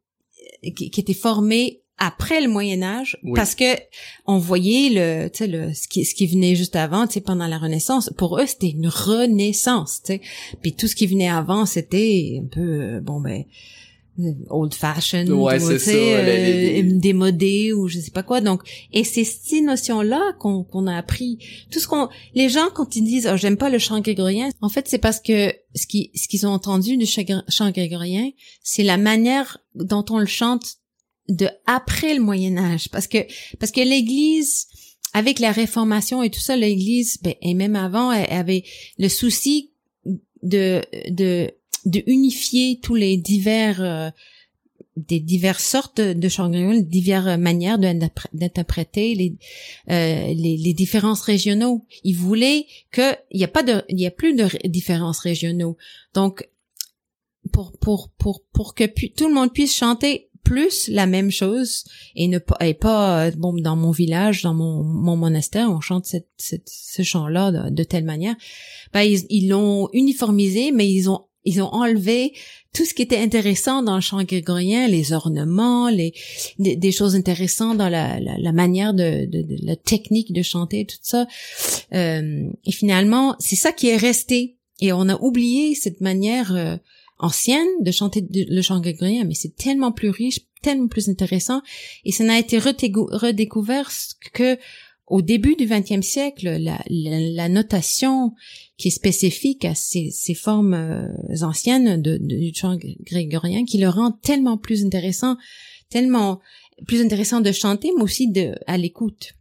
qui, 0.77 0.93
étaient 0.95 1.15
formées 1.15 1.80
après 2.01 2.41
le 2.41 2.49
Moyen 2.49 2.83
Âge 2.83 3.19
parce 3.35 3.55
que 3.55 3.77
on 4.27 4.39
voyait 4.39 4.89
le 4.89 5.29
tu 5.29 5.39
sais 5.39 5.47
le 5.47 5.73
ce 5.75 5.87
qui 5.87 6.05
ce 6.05 6.15
qui 6.15 6.27
venait 6.27 6.57
juste 6.57 6.75
avant 6.75 7.07
tu 7.07 7.15
sais 7.15 7.21
pendant 7.21 7.47
la 7.47 7.59
Renaissance 7.59 8.11
pour 8.17 8.41
eux 8.41 8.47
c'était 8.47 8.71
une 8.71 8.89
renaissance 8.89 10.01
tu 10.03 10.15
sais. 10.15 10.21
Puis 10.63 10.73
tout 10.73 10.89
ce 10.89 10.97
qui 10.97 11.07
venait 11.07 11.29
avant 11.29 11.67
c'était 11.67 12.41
un 12.43 12.47
peu 12.47 12.61
euh, 12.61 13.01
bon 13.01 13.21
ben 13.21 13.45
old 14.49 14.75
fashioned 14.75 15.31
ouais, 15.31 15.63
ou, 15.63 15.79
ça, 15.79 15.93
euh, 15.93 16.83
démodé 16.85 17.73
ou 17.73 17.89
je 17.89 17.99
sais 17.99 18.11
pas 18.11 18.23
quoi. 18.23 18.41
Donc 18.41 18.63
et 18.93 19.05
c'est 19.05 19.25
ces 19.25 19.61
notions 19.61 20.03
là 20.03 20.33
qu'on 20.39 20.65
qu'on 20.65 20.87
a 20.87 20.97
appris. 20.97 21.39
Tout 21.71 21.81
ce 21.81 21.87
qu'on 21.87 22.09
les 22.35 22.49
gens 22.49 22.69
quand 22.75 22.97
ils 22.97 23.05
disent 23.05 23.29
oh, 23.31 23.37
j'aime 23.37 23.57
pas 23.57 23.71
le 23.71 23.79
chant 23.79 24.01
grégorien 24.01 24.51
en 24.61 24.69
fait 24.69 24.89
c'est 24.89 24.99
parce 24.99 25.21
que 25.21 25.53
ce 25.75 25.87
qui 25.87 26.11
ce 26.15 26.29
qu'ils 26.29 26.47
ont 26.47 26.51
entendu 26.51 26.97
du 26.97 27.07
chant 27.07 27.71
grégorien 27.71 28.31
c'est 28.63 28.83
la 28.85 28.97
manière 28.97 29.59
dont 29.75 30.05
on 30.11 30.19
le 30.19 30.27
chante 30.27 30.80
de 31.29 31.49
après 31.67 32.15
le 32.15 32.21
Moyen 32.21 32.57
Âge 32.59 32.89
parce 32.91 33.07
que 33.07 33.19
parce 33.59 33.73
que 33.73 33.81
l'église 33.81 34.67
avec 35.13 35.39
la 35.39 35.53
réformation 35.53 36.23
et 36.23 36.31
tout 36.31 36.41
ça 36.41 36.57
l'église 36.57 37.19
ben, 37.23 37.35
et 37.41 37.55
même 37.55 37.77
avant 37.77 38.13
elle 38.13 38.33
avait 38.33 38.65
le 38.99 39.09
souci 39.09 39.71
de 40.43 40.83
de 41.11 41.51
de 41.87 42.03
unifier 42.07 42.79
tous 42.83 42.95
les 42.95 43.17
divers 43.17 43.83
euh, 43.83 44.11
des 44.97 45.21
diverses 45.21 45.65
sortes 45.65 46.01
de 46.01 46.29
grégoriens, 46.29 46.81
diverses 46.81 47.39
manières 47.39 47.79
d'interpréter 47.79 49.15
les, 49.15 49.37
euh, 49.91 50.35
les, 50.35 50.57
les 50.57 50.75
différences 50.75 51.23
régionaux. 51.23 51.87
Ils 52.05 52.17
voulaient 52.17 52.67
que 52.91 53.15
il 53.31 53.41
y 53.41 53.45
a 53.45 53.49
pas 53.49 53.63
de 53.63 53.83
il 53.89 54.01
y 54.01 54.07
a 54.07 54.11
plus 54.11 54.35
de 54.35 54.49
différences 54.69 55.21
régionaux. 55.21 55.77
Donc 56.15 56.49
pour 57.53 57.73
pour 57.79 58.11
pour 58.19 58.43
pour 58.53 58.75
que 58.75 58.85
tout 58.85 59.29
le 59.29 59.35
monde 59.35 59.53
puisse 59.53 59.75
chanter 59.75 60.30
plus 60.45 60.89
la 60.89 61.07
même 61.07 61.31
chose 61.31 61.85
et 62.15 62.29
ne 62.29 62.39
pas 62.39 62.57
et 62.61 62.75
pas 62.75 63.27
euh, 63.27 63.31
bon 63.37 63.55
dans 63.55 63.77
mon 63.77 63.91
village 63.91 64.43
dans 64.43 64.55
mon, 64.55 64.83
mon 64.83 65.17
monastère 65.17 65.71
on 65.71 65.81
chante 65.81 66.07
ce 66.39 67.03
chant 67.03 67.29
là 67.29 67.71
de, 67.71 67.85
telle 67.85 68.05
manière 68.05 68.35
ben 68.93 69.03
ils 69.03 69.49
l'ont 69.49 69.89
uniformisé 69.93 70.73
mais 70.73 70.89
ils 70.89 71.09
ont 71.09 71.25
ils 71.45 71.63
ont 71.63 71.73
enlevé 71.73 72.33
tout 72.75 72.85
ce 72.85 72.95
qui 72.95 73.03
était 73.03 73.19
intéressant 73.19 73.83
dans 73.83 73.97
le 73.97 74.01
chant 74.01 74.23
grégorien, 74.23 74.87
les 74.87 75.13
ornements, 75.13 75.89
les 75.89 76.13
des, 76.59 76.93
choses 76.93 77.17
intéressantes 77.17 77.79
dans 77.79 77.89
la, 77.89 78.21
la, 78.21 78.53
manière 78.53 78.95
de, 78.95 79.27
de, 79.27 79.43
de, 79.43 79.57
la 79.63 79.75
technique 79.75 80.33
de 80.33 80.43
chanter, 80.43 80.85
tout 80.85 80.99
ça. 81.03 81.27
Euh, 81.95 82.49
et 82.65 82.73
finalement, 82.73 83.35
c'est 83.39 83.57
ça 83.57 83.73
qui 83.73 83.89
est 83.89 83.97
resté. 83.97 84.59
Et 84.81 84.93
on 84.93 85.09
a 85.09 85.21
oublié 85.21 85.75
cette 85.75 86.01
manière 86.01 86.55
euh, 86.55 86.77
ancienne 87.21 87.69
de 87.81 87.91
chanter 87.91 88.27
le 88.33 88.63
chant 88.63 88.81
grégorien, 88.81 89.25
mais 89.25 89.35
c'est 89.35 89.55
tellement 89.55 89.93
plus 89.93 90.11
riche, 90.11 90.41
tellement 90.63 90.89
plus 90.89 91.09
intéressant. 91.09 91.63
Et 92.05 92.13
ça 92.13 92.25
n'a 92.25 92.39
été 92.39 92.59
redécouvert 92.59 93.91
que 94.33 94.59
au 95.07 95.23
début 95.23 95.57
du 95.57 95.67
XXe 95.67 96.07
siècle, 96.07 96.57
la, 96.89 97.49
notation 97.49 98.33
qui 98.77 98.89
est 98.89 98.93
spécifique 98.93 99.65
à 99.65 99.75
ces, 99.75 100.13
formes 100.35 100.75
euh, 100.75 101.43
anciennes 101.43 102.01
du 102.01 102.53
chant 102.55 102.79
grégorien, 103.05 103.65
qui 103.65 103.79
le 103.79 103.89
rend 103.89 104.13
tellement 104.13 104.57
plus 104.57 104.85
intéressant, 104.85 105.37
tellement 105.91 106.41
plus 106.87 107.03
intéressant 107.03 107.41
de 107.41 107.51
chanter, 107.51 107.91
mais 107.97 108.05
aussi 108.05 108.31
de 108.31 108.55
à 108.67 108.79
l'écoute. 108.79 109.35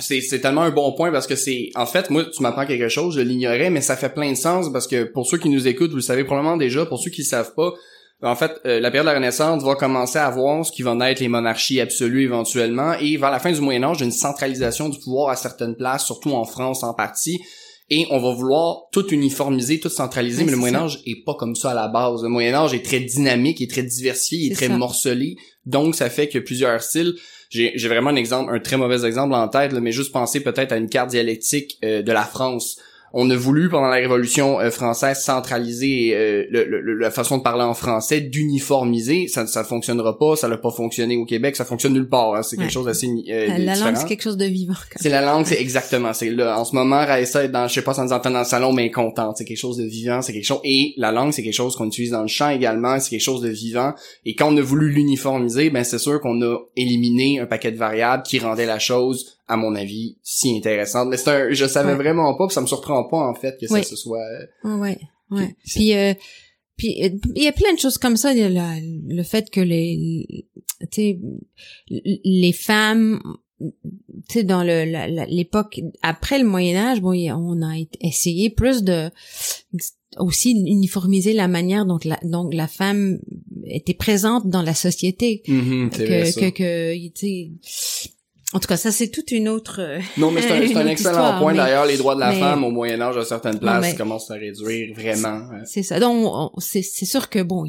C'est, 0.00 0.20
c'est 0.20 0.40
tellement 0.40 0.62
un 0.62 0.70
bon 0.70 0.92
point 0.92 1.10
parce 1.10 1.26
que 1.26 1.36
c'est 1.36 1.70
en 1.74 1.86
fait 1.86 2.10
moi 2.10 2.24
tu 2.24 2.42
m'apprends 2.42 2.66
quelque 2.66 2.88
chose 2.88 3.14
je 3.14 3.20
l'ignorais 3.20 3.70
mais 3.70 3.80
ça 3.80 3.96
fait 3.96 4.10
plein 4.10 4.30
de 4.30 4.36
sens 4.36 4.70
parce 4.72 4.86
que 4.86 5.04
pour 5.04 5.26
ceux 5.26 5.38
qui 5.38 5.48
nous 5.48 5.66
écoutent 5.66 5.90
vous 5.90 5.96
le 5.96 6.02
savez 6.02 6.24
probablement 6.24 6.56
déjà 6.56 6.84
pour 6.86 6.98
ceux 6.98 7.10
qui 7.10 7.22
le 7.22 7.26
savent 7.26 7.54
pas 7.54 7.72
en 8.22 8.34
fait, 8.34 8.52
euh, 8.64 8.80
la 8.80 8.90
période 8.90 9.04
de 9.06 9.10
la 9.10 9.16
Renaissance 9.16 9.62
va 9.62 9.74
commencer 9.74 10.18
à 10.18 10.30
voir 10.30 10.64
ce 10.64 10.72
qui 10.72 10.82
va 10.82 10.94
naître 10.94 11.20
les 11.20 11.28
monarchies 11.28 11.80
absolues 11.80 12.22
éventuellement, 12.24 12.94
et 12.94 13.18
vers 13.18 13.30
la 13.30 13.38
fin 13.38 13.52
du 13.52 13.60
Moyen 13.60 13.82
Âge, 13.84 14.00
une 14.00 14.10
centralisation 14.10 14.88
du 14.88 14.98
pouvoir 14.98 15.28
à 15.28 15.36
certaines 15.36 15.76
places, 15.76 16.06
surtout 16.06 16.30
en 16.30 16.44
France 16.44 16.82
en 16.82 16.94
partie, 16.94 17.42
et 17.90 18.06
on 18.10 18.18
va 18.18 18.32
vouloir 18.32 18.84
tout 18.90 19.06
uniformiser, 19.08 19.78
tout 19.78 19.90
centraliser, 19.90 20.44
mais 20.44 20.50
le 20.50 20.56
Moyen. 20.56 20.84
Âge 20.84 21.00
est 21.06 21.24
pas 21.24 21.34
comme 21.34 21.54
ça 21.54 21.70
à 21.70 21.74
la 21.74 21.88
base. 21.88 22.22
Le 22.22 22.28
Moyen 22.28 22.54
Âge 22.54 22.74
est 22.74 22.84
très 22.84 23.00
dynamique, 23.00 23.60
il 23.60 23.64
est 23.64 23.70
très 23.70 23.82
diversifié, 23.82 24.46
il 24.46 24.52
est 24.52 24.54
C'est 24.54 24.64
très 24.64 24.72
ça. 24.72 24.78
morcelé, 24.78 25.36
donc 25.66 25.94
ça 25.94 26.10
fait 26.10 26.28
que 26.28 26.38
plusieurs 26.38 26.82
styles. 26.82 27.14
J'ai 27.48 27.88
vraiment 27.88 28.10
un 28.10 28.16
exemple, 28.16 28.54
un 28.54 28.58
très 28.58 28.76
mauvais 28.76 29.04
exemple 29.06 29.34
en 29.34 29.48
tête, 29.48 29.72
là, 29.72 29.80
mais 29.80 29.92
juste 29.92 30.12
penser 30.12 30.42
peut-être 30.42 30.72
à 30.72 30.76
une 30.76 30.88
carte 30.88 31.10
dialectique 31.10 31.78
euh, 31.84 32.02
de 32.02 32.12
la 32.12 32.24
France. 32.24 32.78
On 33.12 33.30
a 33.30 33.36
voulu 33.36 33.68
pendant 33.68 33.88
la 33.88 33.96
Révolution 33.96 34.60
euh, 34.60 34.70
française 34.70 35.20
centraliser 35.22 36.12
euh, 36.14 36.44
le- 36.50 36.64
le- 36.64 36.94
la 36.94 37.10
façon 37.10 37.38
de 37.38 37.42
parler 37.42 37.62
en 37.64 37.72
français, 37.74 38.20
d'uniformiser. 38.20 39.28
Ça 39.28 39.46
ça 39.46 39.64
fonctionnera 39.64 40.18
pas, 40.18 40.36
ça 40.36 40.48
n'a 40.48 40.56
pas 40.58 40.70
fonctionné 40.70 41.16
au 41.16 41.24
Québec, 41.24 41.56
ça 41.56 41.64
fonctionne 41.64 41.92
nulle 41.94 42.08
part. 42.08 42.34
hein. 42.34 42.42
C'est 42.42 42.56
quelque 42.56 42.66
Ouais. 42.66 42.72
chose 42.72 42.86
d'assez 42.86 43.08
euh, 43.30 43.58
la 43.58 43.74
langue, 43.76 43.96
c'est 43.96 44.06
quelque 44.06 44.22
chose 44.22 44.36
de 44.36 44.44
vivant. 44.46 44.74
quand 44.74 44.98
C'est 45.00 45.08
la 45.08 45.20
langue, 45.22 45.46
c'est 45.46 45.60
exactement. 45.60 46.12
C'est 46.12 46.30
là, 46.30 46.58
en 46.58 46.64
ce 46.64 46.74
moment, 46.74 46.98
Raissa 46.98 47.44
est 47.44 47.48
dans, 47.48 47.68
je 47.68 47.74
sais 47.74 47.82
pas 47.82 47.98
on 47.98 48.04
nous 48.04 48.12
entend 48.12 48.30
dans 48.30 48.40
le 48.40 48.44
salon, 48.44 48.72
mais 48.72 48.90
contente. 48.90 49.36
C'est 49.38 49.44
quelque 49.44 49.56
chose 49.56 49.76
de 49.76 49.84
vivant, 49.84 50.20
c'est 50.22 50.32
quelque 50.32 50.44
chose. 50.44 50.60
Et 50.64 50.92
la 50.96 51.12
langue, 51.12 51.32
c'est 51.32 51.42
quelque 51.42 51.52
chose 51.54 51.76
qu'on 51.76 51.86
utilise 51.86 52.10
dans 52.10 52.22
le 52.22 52.28
champ 52.28 52.50
également. 52.50 52.98
C'est 53.00 53.10
quelque 53.10 53.20
chose 53.20 53.40
de 53.42 53.48
vivant. 53.50 53.94
Et 54.24 54.34
quand 54.34 54.52
on 54.52 54.56
a 54.56 54.62
voulu 54.62 54.90
l'uniformiser, 54.90 55.70
ben 55.70 55.84
c'est 55.84 55.98
sûr 55.98 56.20
qu'on 56.20 56.40
a 56.42 56.58
éliminé 56.76 57.40
un 57.40 57.46
paquet 57.46 57.72
de 57.72 57.78
variables 57.78 58.22
qui 58.24 58.38
rendaient 58.38 58.66
la 58.66 58.78
chose, 58.78 59.35
à 59.48 59.56
mon 59.56 59.74
avis, 59.74 60.18
si 60.22 60.56
intéressante. 60.56 61.08
Mais 61.08 61.16
c'est 61.16 61.30
un, 61.30 61.52
je 61.52 61.66
savais 61.66 61.90
Ouais. 61.92 61.96
vraiment 61.98 62.34
pas, 62.36 62.46
puis 62.46 62.54
ça 62.54 62.60
me 62.60 62.66
surprend 62.66 63.04
pas 63.04 63.18
en 63.18 63.34
fait 63.34 63.56
que 63.60 63.66
ça 63.66 63.82
se 63.82 63.96
soit. 63.96 64.18
Ouais, 64.64 64.70
ouais, 64.72 64.98
ouais. 65.30 65.56
Puis, 65.64 65.94
euh, 65.94 66.14
puis 66.76 67.02
euh, 67.04 67.10
il 67.34 67.42
y 67.42 67.46
a 67.48 67.52
plein 67.52 67.72
de 67.72 67.78
choses 67.78 67.98
comme 67.98 68.16
ça. 68.16 68.32
Il 68.32 68.38
y 68.38 68.42
a 68.42 68.48
la- 68.48 68.80
le 68.80 69.22
fait 69.22 69.48
que 69.50 69.60
les, 69.60 70.46
tu 70.80 70.86
sais, 70.92 71.20
les 71.88 72.52
femmes, 72.52 73.20
tu 73.60 73.70
sais, 74.28 74.42
dans 74.44 74.62
le 74.62 74.84
l'époque 75.28 75.80
après 76.02 76.38
le 76.38 76.44
Moyen 76.44 76.76
Âge, 76.76 77.00
bon, 77.00 77.12
on 77.14 77.62
a 77.62 77.76
essayé 78.00 78.50
plus 78.50 78.82
de 78.82 79.10
aussi 80.18 80.52
uniformiser 80.52 81.32
la 81.34 81.46
manière 81.48 81.84
dont 81.86 81.98
la, 82.04 82.18
dont 82.22 82.48
la 82.50 82.66
femme 82.68 83.18
était 83.64 83.94
présente 83.94 84.46
dans 84.48 84.62
la 84.62 84.74
société. 84.74 85.42
C'est 85.46 85.52
vrai, 86.06 86.32
que, 86.32 86.40
que, 86.40 86.50
que, 86.50 87.08
tu 87.08 87.12
sais, 87.14 87.50
en 88.52 88.58
tout 88.60 88.68
cas, 88.68 88.76
ça 88.76 88.90
c'est 88.92 89.08
toute 89.08 89.30
une 89.32 89.48
autre. 89.48 89.80
euh, 89.80 89.98
Non, 90.16 90.30
mais 90.30 90.40
c'est 90.42 90.52
un, 90.52 90.66
c'est 90.66 90.76
un 90.76 90.86
excellent 90.86 91.10
histoire, 91.12 91.38
point. 91.40 91.52
mais- 91.52 91.58
D'ailleurs, 91.58 91.86
les 91.86 91.96
droits 91.96 92.14
de 92.14 92.20
la 92.20 92.30
mais- 92.32 92.38
femme 92.40 92.64
au 92.64 92.70
Moyen 92.70 93.00
Âge 93.00 93.16
à 93.16 93.24
certaines 93.24 93.58
places 93.58 93.80
mais- 93.82 93.94
commencent 93.96 94.30
à 94.30 94.34
réduire 94.34 94.94
vraiment. 94.94 95.48
euh. 95.52 95.62
C'est 95.64 95.82
ça. 95.82 95.98
Donc, 96.00 96.24
on- 96.24 96.50
c'est 96.60 96.82
sûr 96.82 97.28
que 97.28 97.42
bon, 97.42 97.64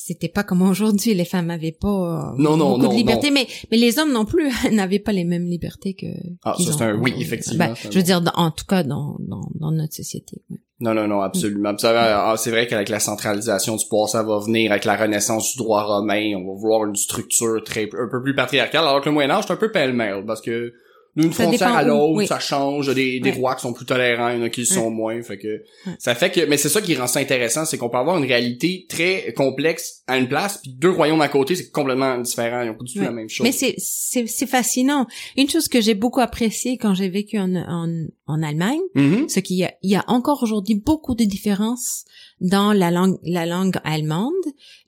c'était 0.00 0.28
pas 0.28 0.44
comme 0.44 0.62
aujourd'hui. 0.62 1.12
Les 1.14 1.24
femmes 1.24 1.50
avaient 1.50 1.72
pas 1.78 1.88
euh, 1.88 2.36
Non, 2.38 2.56
non, 2.56 2.70
beaucoup 2.70 2.82
non, 2.84 2.88
de 2.90 2.94
liberté, 2.96 3.30
mais 3.30 3.46
mais 3.70 3.76
les 3.76 3.98
hommes 3.98 4.12
non 4.12 4.24
plus 4.24 4.48
n'avaient 4.72 4.98
pas 5.00 5.12
les 5.12 5.24
mêmes 5.24 5.46
libertés 5.46 5.94
que. 5.94 6.06
Ah, 6.44 6.54
ça, 6.58 6.72
c'est 6.72 6.82
un- 6.84 6.96
oui, 6.98 7.12
effectivement, 7.18 7.66
Ben, 7.66 7.74
je 7.90 7.96
veux 7.98 8.02
dire, 8.04 8.20
dans- 8.20 8.32
en 8.36 8.50
tout 8.50 8.64
cas, 8.66 8.82
dans 8.84 9.16
dans, 9.20 9.48
dans 9.56 9.70
notre 9.72 9.94
société. 9.94 10.40
ouais. 10.50 10.58
Non, 10.80 10.94
non, 10.94 11.08
non, 11.08 11.20
absolument. 11.22 11.74
Va- 11.82 12.30
ah, 12.30 12.36
c'est 12.36 12.50
vrai 12.52 12.68
qu'avec 12.68 12.88
la 12.88 13.00
centralisation 13.00 13.74
du 13.74 13.84
pouvoir, 13.88 14.08
ça 14.08 14.22
va 14.22 14.38
venir 14.38 14.70
avec 14.70 14.84
la 14.84 14.96
renaissance 14.96 15.50
du 15.52 15.58
droit 15.58 15.82
romain. 15.82 16.34
On 16.36 16.46
va 16.54 16.60
vouloir 16.60 16.84
une 16.86 16.94
structure 16.94 17.60
très 17.64 17.86
un 17.86 18.08
peu 18.08 18.22
plus 18.22 18.36
patriarcale, 18.36 18.84
alors 18.84 19.00
que 19.00 19.06
le 19.08 19.12
Moyen 19.14 19.30
Âge, 19.30 19.42
c'est 19.48 19.52
un 19.52 19.56
peu 19.56 19.72
pêle-mêle, 19.72 20.22
parce 20.24 20.40
que 20.40 20.72
d'une 21.18 21.32
frontière 21.32 21.74
à 21.74 21.82
l'autre, 21.82 22.14
oui. 22.14 22.26
ça 22.26 22.38
change. 22.38 22.86
Il 22.86 22.88
y 22.88 22.92
a 22.92 22.94
des, 22.94 23.20
des 23.20 23.30
rois 23.32 23.56
qui 23.56 23.62
sont 23.62 23.72
plus 23.72 23.84
tolérants, 23.84 24.28
il 24.28 24.38
y 24.38 24.40
en 24.40 24.44
a 24.44 24.48
qui 24.48 24.60
le 24.60 24.66
sont 24.66 24.90
moins. 24.90 25.20
Fait 25.22 25.36
que 25.36 25.64
ça 25.98 26.14
fait 26.14 26.30
que, 26.30 26.46
mais 26.46 26.56
c'est 26.56 26.68
ça 26.68 26.80
qui 26.80 26.94
rend 26.94 27.08
ça 27.08 27.20
intéressant, 27.20 27.64
c'est 27.64 27.76
qu'on 27.76 27.88
peut 27.88 27.98
avoir 27.98 28.16
une 28.18 28.24
réalité 28.24 28.86
très 28.88 29.32
complexe 29.36 30.02
à 30.06 30.16
une 30.16 30.28
place, 30.28 30.58
puis 30.62 30.72
deux 30.72 30.90
royaumes 30.90 31.20
à 31.20 31.28
côté, 31.28 31.56
c'est 31.56 31.70
complètement 31.70 32.18
différent. 32.18 32.62
Ils 32.62 32.70
ont 32.70 32.74
pas 32.74 32.84
du 32.84 32.94
tout 32.94 33.00
la 33.00 33.10
même 33.10 33.28
chose. 33.28 33.44
Mais 33.44 33.52
c'est 33.52 33.74
c'est 33.78 34.26
c'est 34.26 34.46
fascinant. 34.46 35.06
Une 35.36 35.50
chose 35.50 35.68
que 35.68 35.80
j'ai 35.80 35.94
beaucoup 35.94 36.20
appréciée 36.20 36.78
quand 36.78 36.94
j'ai 36.94 37.08
vécu 37.08 37.38
en 37.38 37.54
en 37.54 38.06
en 38.28 38.42
Allemagne, 38.42 38.80
Mhm. 38.94 39.26
qu'il 39.42 39.56
y 39.56 39.64
a, 39.64 39.72
il 39.82 39.90
y 39.90 39.96
a 39.96 40.04
encore 40.06 40.42
aujourd'hui 40.42 40.74
beaucoup 40.76 41.14
de 41.14 41.24
différences 41.24 42.04
dans 42.40 42.72
la 42.72 42.90
langue, 42.92 43.18
la 43.24 43.46
langue 43.46 43.78
allemande, 43.82 44.32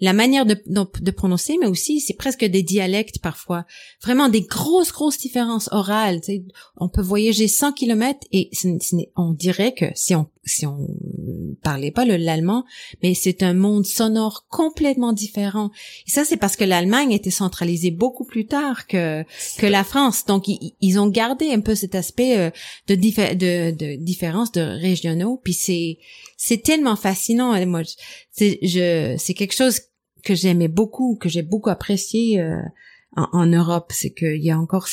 la 0.01 0.13
manière 0.13 0.47
de, 0.47 0.57
de, 0.67 0.85
de 1.01 1.11
prononcer, 1.11 1.57
mais 1.61 1.67
aussi 1.67 2.01
c'est 2.01 2.15
presque 2.15 2.45
des 2.45 2.63
dialectes 2.63 3.19
parfois. 3.21 3.65
Vraiment 4.03 4.29
des 4.29 4.43
grosses, 4.43 4.93
grosses 4.93 5.19
différences 5.19 5.69
orales. 5.73 6.21
On 6.77 6.89
peut 6.89 7.03
voyager 7.03 7.49
100 7.49 7.73
kilomètres 7.73 8.27
et 8.31 8.51
ce 8.53 8.69
ce 8.81 8.95
on 9.17 9.33
dirait 9.33 9.75
que 9.75 9.87
si 9.95 10.15
on 10.15 10.29
si 10.51 10.67
on 10.67 10.89
parlait 11.63 11.91
pas 11.91 12.05
le- 12.05 12.17
l'allemand, 12.17 12.65
mais 13.03 13.15
c'est 13.15 13.43
un 13.43 13.55
monde 13.55 13.87
sonore 13.87 14.47
complètement 14.49 15.13
différent. 15.13 15.71
Et 16.07 16.11
ça, 16.11 16.25
c'est 16.25 16.37
parce 16.37 16.57
que 16.57 16.65
l'Allemagne 16.65 17.13
était 17.13 17.31
centralisée 17.31 17.91
beaucoup 17.91 18.25
plus 18.25 18.47
tard 18.47 18.87
que 18.87 19.25
que 19.59 19.67
la 19.67 19.85
France. 19.85 20.25
Donc, 20.27 20.49
ils, 20.49 20.75
ils 20.81 20.99
ont 20.99 21.09
gardé 21.09 21.53
un 21.53 21.61
peu 21.61 21.75
cet 21.75 21.95
aspect 21.95 22.39
euh, 22.39 22.51
de, 22.89 22.95
diffé- 22.95 23.35
de, 23.37 23.71
de 23.71 23.97
différence 23.97 24.53
de 24.53 24.61
régionaux. 24.61 25.41
Puis 25.43 25.55
c'est 25.55 25.99
c'est 26.37 26.63
tellement 26.63 26.97
fascinant. 26.97 27.55
Moi, 27.67 27.83
c'est 28.33 28.59
c'est 29.19 29.35
quelque 29.35 29.55
chose 29.55 29.81
que 30.23 30.35
j'aimais 30.35 30.69
beaucoup, 30.69 31.17
que 31.17 31.29
j'ai 31.29 31.43
beaucoup 31.43 31.71
apprécié 31.71 32.41
euh, 32.41 32.61
en, 33.17 33.29
en 33.33 33.47
Europe. 33.47 33.93
C'est 33.95 34.11
qu'il 34.11 34.43
y 34.43 34.51
a 34.51 34.59
encore 34.59 34.87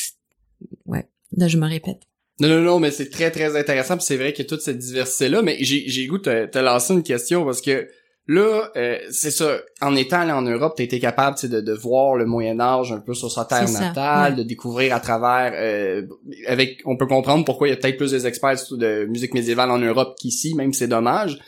ouais. 0.86 1.08
Là, 1.36 1.48
je 1.48 1.58
me 1.58 1.68
répète. 1.68 2.02
Non, 2.40 2.50
non, 2.50 2.62
non, 2.62 2.80
mais 2.80 2.92
c'est 2.92 3.10
très, 3.10 3.32
très 3.32 3.58
intéressant. 3.58 4.00
c'est 4.00 4.18
vrai 4.18 4.32
qu'il 4.32 4.46
y 4.46 4.48
a 4.48 4.50
toute 4.50 4.62
cette 4.62 4.78
diversité-là. 4.78 5.42
Mais 5.42 5.58
j'ai, 5.62 6.08
goût 6.08 6.20
de 6.20 6.46
te, 6.46 6.60
lancer 6.60 6.94
une 6.94 7.04
question 7.04 7.46
parce 7.46 7.62
que 7.62 7.88
là, 8.28 8.70
euh, 8.76 9.00
c'est 9.10 9.32
ça. 9.32 9.58
En 9.82 9.96
étant 9.96 10.20
allé 10.20 10.32
en 10.32 10.44
Europe, 10.44 10.76
t'as 10.78 10.84
été 10.84 11.00
capable 11.00 11.38
tu 11.38 11.50
de, 11.50 11.62
de 11.62 11.74
voir 11.74 12.16
le 12.16 12.26
Moyen 12.26 12.60
Âge 12.60 12.92
un 12.92 13.00
peu 13.00 13.16
sur 13.16 13.32
sa 13.32 13.46
terre 13.46 13.70
natale, 13.70 14.34
ouais. 14.34 14.38
de 14.38 14.44
découvrir 14.44 14.94
à 14.94 15.00
travers. 15.00 15.54
euh, 15.56 16.04
avec, 16.48 16.82
on 16.86 16.96
peut 16.96 17.08
comprendre 17.08 17.44
pourquoi 17.44 17.68
il 17.68 17.72
y 17.72 17.74
a 17.74 17.78
peut-être 17.78 17.98
plus 17.98 18.12
des 18.12 18.28
experts 18.28 18.58
de 18.72 19.06
musique 19.06 19.34
médiévale 19.34 19.72
en 19.72 19.80
Europe 19.80 20.16
qu'ici, 20.20 20.54
même 20.54 20.74
si 20.74 20.80
c'est 20.80 20.88
dommage. 20.88 21.40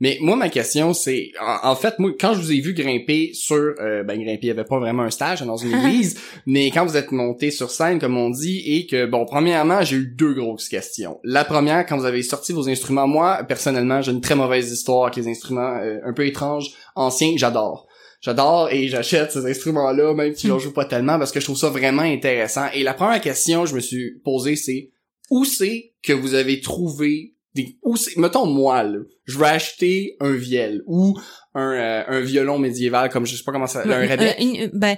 Mais 0.00 0.18
moi, 0.20 0.34
ma 0.34 0.48
question, 0.48 0.92
c'est... 0.92 1.30
En, 1.40 1.70
en 1.70 1.76
fait, 1.76 1.98
moi, 1.98 2.10
quand 2.18 2.34
je 2.34 2.40
vous 2.40 2.52
ai 2.52 2.60
vu 2.60 2.74
grimper 2.74 3.30
sur... 3.32 3.56
euh, 3.56 4.02
ben, 4.02 4.20
grimper, 4.20 4.40
il 4.42 4.48
y 4.48 4.50
avait 4.50 4.64
pas 4.64 4.78
vraiment 4.78 5.04
un 5.04 5.10
stage 5.10 5.42
dans 5.42 5.56
une 5.56 5.72
église, 5.78 6.18
mais 6.46 6.70
quand 6.70 6.84
vous 6.84 6.96
êtes 6.96 7.12
monté 7.12 7.50
sur 7.50 7.70
scène, 7.70 8.00
comme 8.00 8.16
on 8.16 8.30
dit, 8.30 8.62
et 8.66 8.86
que, 8.86 9.06
bon, 9.06 9.24
premièrement, 9.24 9.82
j'ai 9.82 9.96
eu 9.96 10.06
deux 10.06 10.34
grosses 10.34 10.68
questions. 10.68 11.20
La 11.22 11.44
première, 11.44 11.86
quand 11.86 11.96
vous 11.96 12.06
avez 12.06 12.22
sorti 12.22 12.52
vos 12.52 12.68
instruments, 12.68 13.06
moi, 13.06 13.44
personnellement, 13.44 14.02
j'ai 14.02 14.12
une 14.12 14.20
très 14.20 14.34
mauvaise 14.34 14.72
histoire 14.72 15.04
avec 15.04 15.16
les 15.16 15.28
instruments 15.28 15.76
euh, 15.80 16.00
un 16.04 16.12
peu 16.12 16.26
étranges, 16.26 16.72
anciens, 16.96 17.34
j'adore. 17.36 17.86
J'adore 18.20 18.70
et 18.72 18.88
j'achète 18.88 19.32
ces 19.32 19.44
instruments-là, 19.46 20.14
même 20.14 20.34
si 20.34 20.48
j'en 20.48 20.58
joue 20.58 20.72
pas 20.72 20.86
tellement, 20.86 21.18
parce 21.18 21.30
que 21.30 21.40
je 21.40 21.44
trouve 21.44 21.58
ça 21.58 21.68
vraiment 21.68 22.02
intéressant. 22.02 22.66
Et 22.72 22.82
la 22.82 22.94
première 22.94 23.20
question 23.20 23.62
que 23.62 23.68
je 23.68 23.74
me 23.74 23.80
suis 23.80 24.18
posée, 24.24 24.56
c'est 24.56 24.90
où 25.30 25.44
c'est 25.44 25.92
que 26.02 26.14
vous 26.14 26.34
avez 26.34 26.60
trouvé 26.60 27.33
des... 27.54 27.78
C'est... 27.96 28.16
Mettons, 28.16 28.46
moi, 28.46 28.82
là, 28.82 28.98
je 29.24 29.38
vais 29.38 29.46
acheter 29.46 30.16
un 30.20 30.32
vielle 30.32 30.82
ou 30.86 31.18
un, 31.54 31.72
euh, 31.72 32.04
un 32.08 32.20
violon 32.20 32.58
médiéval, 32.58 33.08
comme 33.10 33.26
je 33.26 33.36
sais 33.36 33.44
pas 33.44 33.52
comment 33.52 33.66
ça... 33.66 33.82
un 33.86 34.02
rebec. 34.06 34.36
Euh, 34.40 34.68
ben, 34.72 34.96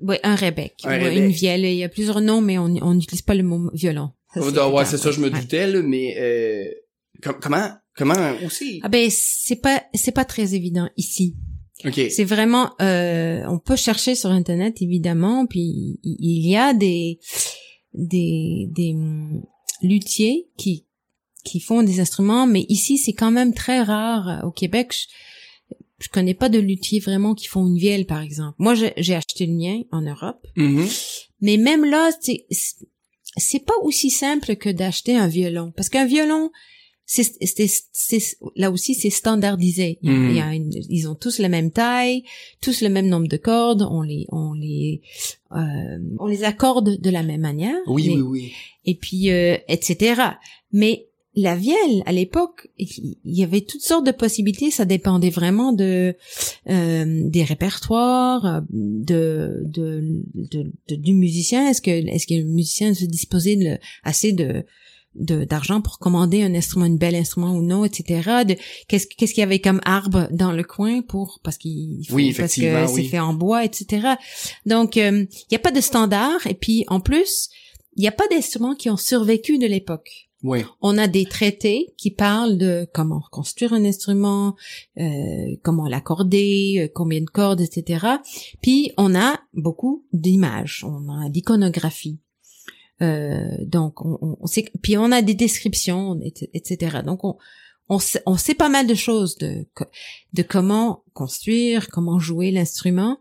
ouais, 0.00 0.20
un 0.22 0.36
rebec. 0.36 0.74
Un 0.84 1.00
Ouais. 1.00 1.16
Une 1.16 1.30
vielle. 1.30 1.64
Il 1.64 1.74
y 1.74 1.84
a 1.84 1.88
plusieurs 1.88 2.20
noms, 2.20 2.40
mais 2.40 2.58
on 2.58 2.74
on 2.82 2.94
n'utilise 2.94 3.22
pas 3.22 3.34
le 3.34 3.42
mot 3.42 3.70
violon. 3.74 4.10
Ça, 4.34 4.40
Ouais, 4.40 4.50
c'est 4.52 4.62
ouais, 4.64 4.84
c'est 4.84 4.98
ça, 4.98 5.10
je 5.10 5.20
me 5.20 5.30
doutais, 5.30 5.66
là, 5.66 5.82
mais 5.82 6.14
euh, 6.18 6.64
com- 7.22 7.38
comment, 7.40 7.70
comment 7.96 8.14
aussi? 8.44 8.80
Ah 8.82 8.88
ben 8.88 9.08
c'est 9.10 9.56
pas 9.56 9.82
c'est 9.94 10.12
pas 10.12 10.24
très 10.24 10.54
évident 10.54 10.88
ici. 10.96 11.36
Ok. 11.84 12.00
C'est 12.10 12.24
vraiment 12.24 12.72
euh, 12.80 13.42
on 13.48 13.58
peut 13.58 13.76
chercher 13.76 14.14
sur 14.14 14.30
internet 14.30 14.80
évidemment 14.80 15.46
puis 15.46 15.98
il 16.02 16.16
il 16.20 16.50
y 16.50 16.56
a 16.56 16.72
des 16.72 17.18
des 17.92 18.68
des 18.74 18.92
hum, 18.94 19.42
luthiers 19.82 20.48
qui 20.56 20.85
qui 21.46 21.60
font 21.60 21.82
des 21.82 22.00
instruments 22.00 22.46
mais 22.46 22.64
ici 22.68 22.98
c'est 22.98 23.12
quand 23.14 23.30
même 23.30 23.54
très 23.54 23.80
rare 23.82 24.42
au 24.44 24.50
Québec. 24.50 24.88
Je, 24.92 25.76
je 26.04 26.08
connais 26.10 26.34
pas 26.34 26.48
de 26.50 26.58
luthiers 26.58 27.00
vraiment 27.00 27.34
qui 27.34 27.46
font 27.46 27.66
une 27.66 27.78
vielle 27.78 28.04
par 28.06 28.20
exemple. 28.20 28.56
Moi 28.58 28.74
j'ai 28.74 29.14
acheté 29.14 29.46
le 29.46 29.54
mien 29.54 29.78
en 29.92 30.02
Europe, 30.02 30.42
Mhm. 30.56 30.86
mais 31.40 31.56
même 31.56 31.84
là 31.84 32.10
c'est 33.38 33.64
pas 33.64 33.74
aussi 33.82 34.10
simple 34.10 34.56
que 34.56 34.70
d'acheter 34.70 35.14
un 35.16 35.28
violon 35.28 35.72
parce 35.76 35.88
qu'un 35.88 36.06
violon 36.06 36.50
c'est 37.08 37.22
là 38.56 38.70
aussi 38.72 38.94
c'est 38.96 39.10
standardisé. 39.10 39.98
Il 40.02 40.10
y 40.10 40.12
a- 40.12 40.18
Mhm. 40.18 40.30
il 40.30 40.36
y 40.36 40.40
a 40.40 40.54
une- 40.54 40.72
ils 40.96 41.06
ont 41.08 41.14
tous 41.14 41.38
la 41.38 41.48
même 41.48 41.70
taille, 41.70 42.24
tous 42.60 42.80
le 42.82 42.88
même 42.88 43.06
nombre 43.08 43.28
de 43.28 43.36
cordes, 43.36 43.86
on 43.98 44.02
les 44.02 44.26
on 44.30 44.54
les 44.54 45.02
euh, 45.52 45.98
on 46.18 46.26
les 46.26 46.42
accorde 46.42 47.00
de 47.00 47.10
la 47.10 47.22
même 47.22 47.42
manière. 47.42 47.78
Oui, 47.86 48.08
Mais- 48.08 48.14
oui, 48.16 48.22
oui. 48.22 48.52
Et 48.86 48.96
puis 48.96 49.30
euh, 49.30 49.56
etc. 49.68 50.20
Mais 50.72 51.06
la 51.38 51.54
vielle 51.54 52.02
à 52.06 52.12
l'époque, 52.12 52.68
il 52.78 53.16
y 53.24 53.42
avait 53.44 53.60
toutes 53.60 53.82
sortes 53.82 54.06
de 54.06 54.10
possibilités. 54.12 54.70
Ça 54.70 54.84
dépendait 54.86 55.30
vraiment 55.30 55.72
de 55.72 56.14
euh, 56.70 57.22
des 57.28 57.44
répertoires, 57.44 58.46
euh, 58.46 58.60
de, 58.72 59.62
de, 59.64 60.22
de, 60.34 60.72
de- 60.88 60.96
du 60.96 61.12
musicien. 61.12 61.68
Est-ce 61.68 61.82
que 61.82 61.90
est-ce 61.90 62.26
que 62.26 62.34
le 62.34 62.44
musicien 62.44 62.94
se 62.94 63.04
disposait 63.04 63.56
de 63.56 63.78
assez 64.02 64.32
de 64.32 64.64
d'argent 65.18 65.80
pour 65.80 65.98
commander 65.98 66.42
un 66.42 66.54
instrument, 66.54 66.84
un 66.84 66.94
bel 66.94 67.14
instrument 67.14 67.52
ou 67.54 67.62
non, 67.62 67.86
etc. 67.86 68.44
De 68.46 68.54
qu'est-ce 68.86 69.06
qu'est-ce 69.06 69.32
qu'il 69.32 69.40
y 69.40 69.44
avait 69.44 69.60
comme 69.60 69.80
arbre 69.86 70.28
dans 70.30 70.52
le 70.52 70.62
coin 70.62 71.00
pour 71.00 71.40
parce 71.42 71.56
qu'il 71.56 72.04
faut- 72.06 72.14
Oui, 72.16 72.34
parce 72.42 72.52
que 72.54 72.66
c'est 72.94 73.02
fait 73.04 73.18
en 73.18 73.32
bois, 73.32 73.64
etc. 73.64 74.08
Donc 74.66 74.98
euh, 74.98 75.24
il 75.30 75.46
n'y 75.50 75.56
a 75.56 75.60
pas 75.60 75.70
de 75.70 75.80
standard 75.80 76.46
et 76.46 76.52
puis 76.54 76.84
en 76.88 77.00
plus 77.00 77.48
il 77.96 78.02
n'y 78.02 78.08
a 78.08 78.12
pas 78.12 78.28
d'instruments 78.28 78.74
qui 78.74 78.90
ont 78.90 78.98
survécu 78.98 79.56
de 79.56 79.66
l'époque. 79.66 80.25
On 80.80 80.98
a 80.98 81.08
des 81.08 81.24
traités 81.24 81.94
qui 81.96 82.10
parlent 82.10 82.58
de 82.58 82.88
comment 82.92 83.22
construire 83.30 83.72
un 83.72 83.84
instrument, 83.84 84.54
euh, 84.98 85.56
comment 85.62 85.88
l'accorder, 85.88 86.84
euh, 86.84 86.88
combien 86.94 87.20
de 87.20 87.26
cordes, 87.26 87.60
etc. 87.60 88.06
Puis 88.62 88.92
on 88.96 89.14
a 89.14 89.40
beaucoup 89.54 90.04
d'images, 90.12 90.84
on 90.84 91.08
a 91.08 91.28
d'iconographie. 91.28 92.20
Euh, 93.02 93.56
donc 93.66 94.04
on, 94.04 94.46
sait, 94.46 94.70
puis 94.82 94.96
on 94.96 95.12
a 95.12 95.20
des 95.20 95.34
descriptions, 95.34 96.18
etc. 96.54 96.98
Donc 97.04 97.24
on, 97.24 97.36
on 97.88 97.98
sait, 97.98 98.22
on 98.24 98.36
sait 98.36 98.54
pas 98.54 98.70
mal 98.70 98.86
de 98.86 98.94
choses 98.94 99.36
de 99.36 99.66
de 100.32 100.42
comment 100.42 101.04
construire, 101.12 101.88
comment 101.90 102.18
jouer 102.18 102.50
l'instrument, 102.50 103.18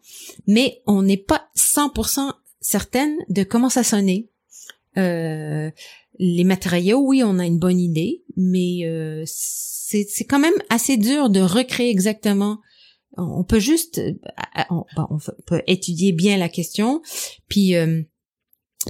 mais 0.47 0.81
on 0.88 1.01
n'est 1.01 1.17
pas 1.17 1.49
100% 1.57 2.31
certaine 2.61 3.15
de 3.29 3.43
comment 3.43 3.69
ça 3.69 3.83
sonnait. 3.83 4.29
Euh, 4.97 5.69
les 6.19 6.43
matériaux, 6.43 6.99
oui, 6.99 7.23
on 7.23 7.39
a 7.39 7.45
une 7.45 7.60
bonne 7.60 7.80
idée, 7.80 8.23
mais 8.36 8.86
euh, 8.86 9.23
c'est 9.25 10.25
quand 10.28 10.39
même 10.39 10.54
assez 10.69 10.97
dur 10.97 11.30
de 11.30 11.41
recréer 11.41 11.89
exactement. 11.89 12.60
On 13.17 13.43
peut 13.43 13.60
juste, 13.60 13.99
euh, 13.99 14.13
on, 14.69 14.84
on 14.97 15.17
peut 15.45 15.62
étudier 15.67 16.12
bien 16.12 16.38
la 16.38 16.49
question, 16.49 17.01
puis 17.47 17.75
euh, 17.75 18.01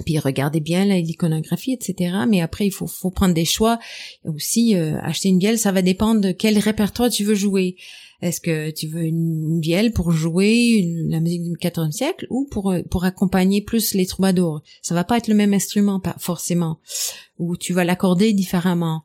puis 0.04 0.18
regarder 0.18 0.60
bien 0.60 0.84
l'iconographie, 0.84 1.72
etc. 1.72 2.14
Mais 2.28 2.40
après, 2.40 2.66
il 2.66 2.70
faut, 2.70 2.86
faut 2.86 3.10
prendre 3.10 3.34
des 3.34 3.44
choix. 3.44 3.78
Aussi, 4.24 4.74
euh, 4.76 4.98
acheter 5.02 5.28
une 5.28 5.38
vielle, 5.38 5.58
ça 5.58 5.72
va 5.72 5.82
dépendre 5.82 6.20
de 6.20 6.32
quel 6.32 6.58
répertoire 6.58 7.10
tu 7.10 7.24
veux 7.24 7.34
jouer. 7.34 7.76
Est-ce 8.22 8.40
que 8.40 8.70
tu 8.70 8.86
veux 8.86 9.02
une 9.02 9.60
vielle 9.60 9.92
pour 9.92 10.10
jouer 10.10 10.84
la 11.08 11.20
musique 11.20 11.42
du 11.42 11.56
XIVe 11.56 11.90
siècle 11.90 12.26
ou 12.30 12.46
pour 12.50 12.74
pour 12.90 13.04
accompagner 13.04 13.60
plus 13.60 13.94
les 13.94 14.06
troubadours? 14.06 14.62
Ça 14.80 14.94
va 14.94 15.04
pas 15.04 15.18
être 15.18 15.28
le 15.28 15.34
même 15.34 15.52
instrument, 15.52 16.00
pas 16.00 16.16
forcément. 16.18 16.78
Ou 17.38 17.56
tu 17.56 17.74
vas 17.74 17.84
l'accorder 17.84 18.32
différemment. 18.32 19.02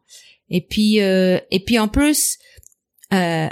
Et 0.50 0.62
puis 0.62 1.02
euh, 1.02 1.40
et 1.52 1.60
puis 1.60 1.78
en 1.78 1.90
plus, 1.90 2.38
euh, 3.14 3.50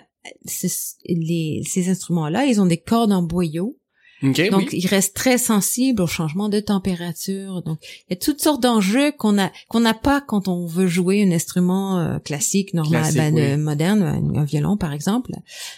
les, 1.06 1.64
ces 1.66 1.90
instruments-là, 1.90 2.46
ils 2.46 2.62
ont 2.62 2.66
des 2.66 2.78
cordes 2.78 3.12
en 3.12 3.24
boyau 3.24 3.79
donc, 4.22 4.70
il 4.74 4.86
reste 4.88 5.16
très 5.16 5.38
sensible 5.38 6.02
au 6.02 6.08
changement 6.08 6.50
de 6.50 6.60
température. 6.60 7.62
Donc, 7.62 7.80
il 7.82 8.12
y 8.12 8.14
a 8.14 8.16
toutes 8.18 8.42
sortes 8.42 8.62
d'enjeux 8.62 9.12
qu'on 9.12 9.40
a 9.40 9.52
qu'on 9.70 9.80
n'a 9.80 9.94
pas 9.94 10.22
quand 10.22 10.48
on 10.48 10.66
veut 10.66 10.88
jouer 10.88 11.24
un 11.24 11.32
instrument 11.32 12.00
euh, 12.00 12.20
classique, 12.20 12.74
normal, 12.74 13.14
ben, 13.16 13.62
moderne, 13.62 14.04
un, 14.36 14.44
violon 14.44 14.78
par 14.78 14.94
exemple. 14.94 15.32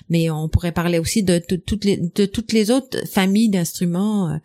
Mais 0.09 0.29
on 0.29 0.49
pourrait 0.49 0.71
parler 0.71 0.97
aussi 0.97 1.23
de, 1.23 1.39
toutes 1.39 1.85
les 1.85 1.97
de 1.97 2.25
toutes 2.25 2.51
les 2.51 2.71
autres 2.71 3.05
familles 3.07 3.49
d'instruments. 3.49 4.29
Euh, 4.29 4.37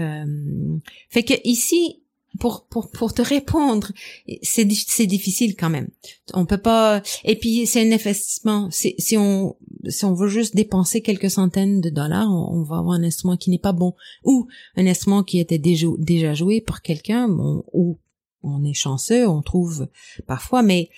euh, 0.00 0.78
fait 1.10 1.22
que 1.22 1.34
ici, 1.44 2.02
pour 2.38 2.66
pour 2.66 2.90
pour 2.90 3.12
te 3.12 3.22
répondre, 3.22 3.92
c'est 4.42 4.68
c'est 4.70 5.06
difficile 5.06 5.56
quand 5.56 5.70
même. 5.70 5.88
On 6.34 6.46
peut 6.46 6.58
pas. 6.58 7.02
Et 7.24 7.36
puis 7.36 7.66
c'est 7.66 7.86
un 7.86 7.92
investissement. 7.92 8.68
Si 8.70 9.16
on 9.16 9.56
si 9.88 10.04
on 10.04 10.14
veut 10.14 10.28
juste 10.28 10.56
dépenser 10.56 11.02
quelques 11.02 11.30
centaines 11.30 11.80
de 11.80 11.90
dollars, 11.90 12.30
on, 12.30 12.62
va 12.62 12.78
avoir 12.78 12.94
un 12.94 13.04
instrument 13.04 13.36
qui 13.36 13.50
n'est 13.50 13.58
pas 13.58 13.72
bon 13.72 13.94
ou 14.24 14.46
un 14.76 14.86
instrument 14.86 15.22
qui 15.22 15.38
était 15.38 15.58
déjà 15.58 15.86
déjà 15.98 16.34
joué 16.34 16.60
par 16.60 16.82
quelqu'un 16.82 17.28
ou 17.72 17.98
on 18.42 18.64
est 18.64 18.74
chanceux, 18.74 19.28
on 19.28 19.42
trouve 19.42 19.88
parfois, 20.26 20.62
mais 20.62 20.90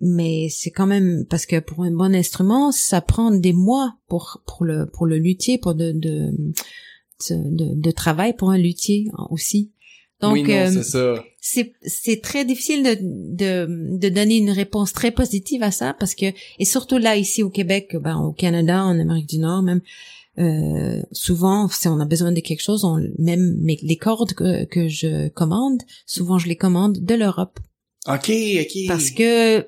mais 0.00 0.48
c'est 0.50 0.70
quand 0.70 0.86
même 0.86 1.26
parce 1.28 1.46
que 1.46 1.60
pour 1.60 1.84
un 1.84 1.90
bon 1.90 2.14
instrument, 2.14 2.72
ça 2.72 3.00
prend 3.00 3.30
des 3.30 3.52
mois 3.52 3.96
pour 4.08 4.42
pour 4.46 4.64
le 4.64 4.86
pour 4.86 5.06
le 5.06 5.18
luthier, 5.18 5.58
pour 5.58 5.74
de 5.74 5.92
de, 5.92 6.32
de, 7.30 7.74
de 7.74 7.90
travail 7.90 8.34
pour 8.34 8.50
un 8.50 8.58
luthier 8.58 9.10
aussi. 9.30 9.72
Donc, 10.20 10.48
euh, 10.48 10.82
c'est 11.40 11.74
c'est 11.82 12.22
très 12.22 12.44
difficile 12.44 12.82
de, 12.82 12.96
de, 13.00 13.98
de 13.98 14.08
donner 14.08 14.36
une 14.36 14.50
réponse 14.50 14.92
très 14.92 15.10
positive 15.10 15.62
à 15.62 15.70
ça 15.70 15.94
parce 15.98 16.14
que 16.14 16.26
et 16.58 16.64
surtout 16.64 16.98
là 16.98 17.16
ici 17.16 17.42
au 17.42 17.50
Québec, 17.50 17.96
ben 18.00 18.16
au 18.16 18.32
Canada, 18.32 18.84
en 18.84 18.98
Amérique 18.98 19.28
du 19.28 19.38
Nord 19.38 19.62
même, 19.62 19.80
euh, 20.38 21.02
souvent 21.12 21.68
si 21.68 21.88
on 21.88 22.00
a 22.00 22.06
besoin 22.06 22.32
de 22.32 22.40
quelque 22.40 22.62
chose, 22.62 22.84
on, 22.84 22.98
même 23.18 23.58
les 23.64 23.96
cordes 23.96 24.32
que, 24.32 24.64
que 24.64 24.88
je 24.88 25.28
commande, 25.28 25.82
souvent 26.06 26.38
je 26.38 26.48
les 26.48 26.56
commande 26.56 26.98
de 26.98 27.14
l'Europe. 27.14 27.58
Ok, 28.06 28.30
ok. 28.30 28.78
Parce 28.88 29.10
que 29.10 29.66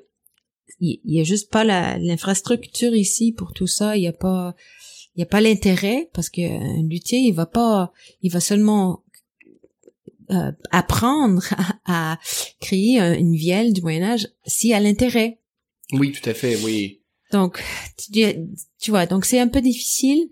il 0.80 1.00
y, 1.04 1.20
a 1.20 1.24
juste 1.24 1.50
pas 1.50 1.64
l'infrastructure 1.64 2.94
ici 2.94 3.32
pour 3.32 3.52
tout 3.54 3.66
ça. 3.66 3.96
Il 3.96 4.02
y 4.02 4.08
a 4.08 4.12
pas 4.12 4.54
il 5.14 5.20
y 5.20 5.22
a 5.22 5.26
pas 5.26 5.40
l'intérêt 5.40 6.10
parce 6.12 6.28
que 6.28 6.42
un 6.42 6.86
luthier 6.86 7.20
il 7.20 7.32
va 7.32 7.46
pas 7.46 7.92
il 8.20 8.30
va 8.30 8.40
seulement 8.40 9.02
euh, 10.30 10.52
apprendre 10.70 11.42
à, 11.84 12.18
créer 12.60 12.98
une 12.98 13.34
vielle 13.34 13.72
du 13.72 13.82
Moyen 13.82 14.02
Âge 14.02 14.28
si 14.46 14.72
à 14.72 14.80
l'intérêt. 14.80 15.38
Oui, 15.92 16.12
tout 16.12 16.28
à 16.28 16.34
fait, 16.34 16.56
oui. 16.64 17.00
Donc, 17.32 17.62
tu, 17.96 18.24
tu 18.78 18.90
vois, 18.90 19.06
donc 19.06 19.24
c'est 19.24 19.40
un 19.40 19.48
peu 19.48 19.60
difficile. 19.60 20.30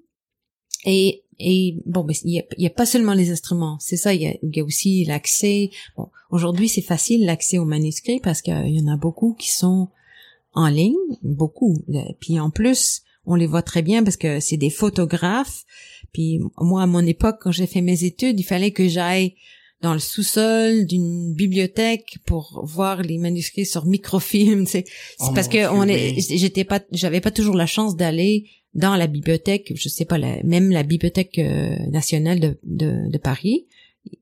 Et, 0.84 1.24
et 1.38 1.76
bon, 1.86 2.04
mais 2.04 2.14
il 2.24 2.44
y 2.58 2.66
a, 2.66 2.70
pas 2.70 2.86
seulement 2.86 3.14
les 3.14 3.30
instruments, 3.30 3.78
c'est 3.80 3.96
ça. 3.96 4.14
Il 4.14 4.22
y 4.22 4.26
a, 4.26 4.34
y 4.42 4.60
a 4.60 4.64
aussi 4.64 5.04
l'accès. 5.04 5.70
Bon, 5.96 6.08
aujourd'hui 6.30 6.68
c'est 6.68 6.82
facile 6.82 7.24
l'accès 7.24 7.58
aux 7.58 7.64
manuscrits 7.64 8.20
parce 8.20 8.42
qu'il 8.42 8.68
y 8.68 8.80
en 8.80 8.92
a 8.92 8.96
beaucoup 8.96 9.34
qui 9.34 9.52
sont 9.52 9.88
en 10.52 10.68
ligne, 10.68 10.94
beaucoup. 11.22 11.76
Puis 12.20 12.38
en 12.38 12.50
plus, 12.50 13.02
on 13.26 13.34
les 13.34 13.46
voit 13.46 13.62
très 13.62 13.82
bien 13.82 14.04
parce 14.04 14.16
que 14.16 14.40
c'est 14.40 14.56
des 14.56 14.70
photographes. 14.70 15.64
Puis 16.12 16.40
moi, 16.58 16.82
à 16.82 16.86
mon 16.86 17.04
époque, 17.04 17.38
quand 17.40 17.52
j'ai 17.52 17.66
fait 17.66 17.80
mes 17.80 18.04
études, 18.04 18.38
il 18.38 18.44
fallait 18.44 18.70
que 18.70 18.88
j'aille 18.88 19.34
dans 19.84 19.92
le 19.92 20.00
sous-sol 20.00 20.86
d'une 20.86 21.34
bibliothèque 21.34 22.16
pour 22.24 22.64
voir 22.64 23.02
les 23.02 23.18
manuscrits 23.18 23.66
sur 23.66 23.84
microfilm. 23.84 24.66
C'est 24.72 24.84
oh 25.20 25.30
parce 25.34 25.46
que 25.46 25.70
on 25.70 25.86
est, 25.86 26.18
j'étais 26.18 26.64
pas, 26.64 26.80
j'avais 26.90 27.20
pas 27.20 27.30
toujours 27.30 27.54
la 27.54 27.66
chance 27.66 27.94
d'aller 27.94 28.46
dans 28.72 28.96
la 28.96 29.06
bibliothèque, 29.06 29.72
je 29.76 29.88
sais 29.88 30.06
pas, 30.06 30.16
la, 30.16 30.42
même 30.42 30.70
la 30.70 30.82
bibliothèque 30.82 31.38
euh, 31.38 31.76
nationale 31.90 32.40
de, 32.40 32.58
de, 32.64 33.10
de, 33.10 33.18
Paris. 33.18 33.66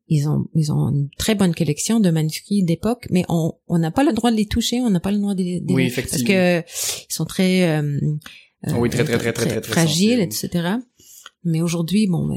Ils 0.09 0.29
ont, 0.29 0.47
ils 0.55 0.73
ont 0.73 0.91
une 0.91 1.09
très 1.17 1.37
bonne 1.37 1.55
collection 1.55 2.01
de 2.01 2.11
manuscrits 2.11 2.65
d'époque, 2.65 3.07
mais 3.11 3.25
on, 3.29 3.55
on 3.69 3.79
n'a 3.79 3.93
pas 3.93 4.03
le 4.03 4.13
droit 4.13 4.33
de 4.33 4.37
les 4.37 4.47
toucher, 4.47 4.81
on 4.81 4.91
n'a 4.91 5.01
pas 5.01 5.13
le 5.13 5.19
droit 5.19 5.35
de 5.35 5.43
les, 5.43 5.63
oui, 5.69 5.91
parce 5.95 6.23
que 6.23 6.61
ils 6.61 7.15
sont 7.15 7.25
très, 7.25 7.69
euh, 7.69 7.99
oui, 8.77 8.91
très, 8.91 9.05
très, 9.05 9.17
très, 9.17 9.33
très, 9.33 9.63
fragiles, 9.63 10.21
etc. 10.21 10.75
Mais 11.45 11.63
aujourd'hui, 11.63 12.09
bon, 12.09 12.29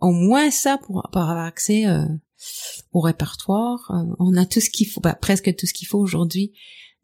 au 0.00 0.10
moins 0.10 0.50
ça 0.50 0.78
pour, 0.78 1.08
pour 1.12 1.22
avoir 1.22 1.44
accès 1.44 1.86
euh, 1.86 2.04
au 2.92 3.00
répertoire. 3.00 3.90
Euh, 3.90 4.14
on 4.18 4.36
a 4.36 4.46
tout 4.46 4.60
ce 4.60 4.70
qu'il 4.70 4.88
faut, 4.88 5.00
bah, 5.00 5.14
presque 5.14 5.54
tout 5.56 5.66
ce 5.66 5.74
qu'il 5.74 5.88
faut 5.88 5.98
aujourd'hui, 5.98 6.52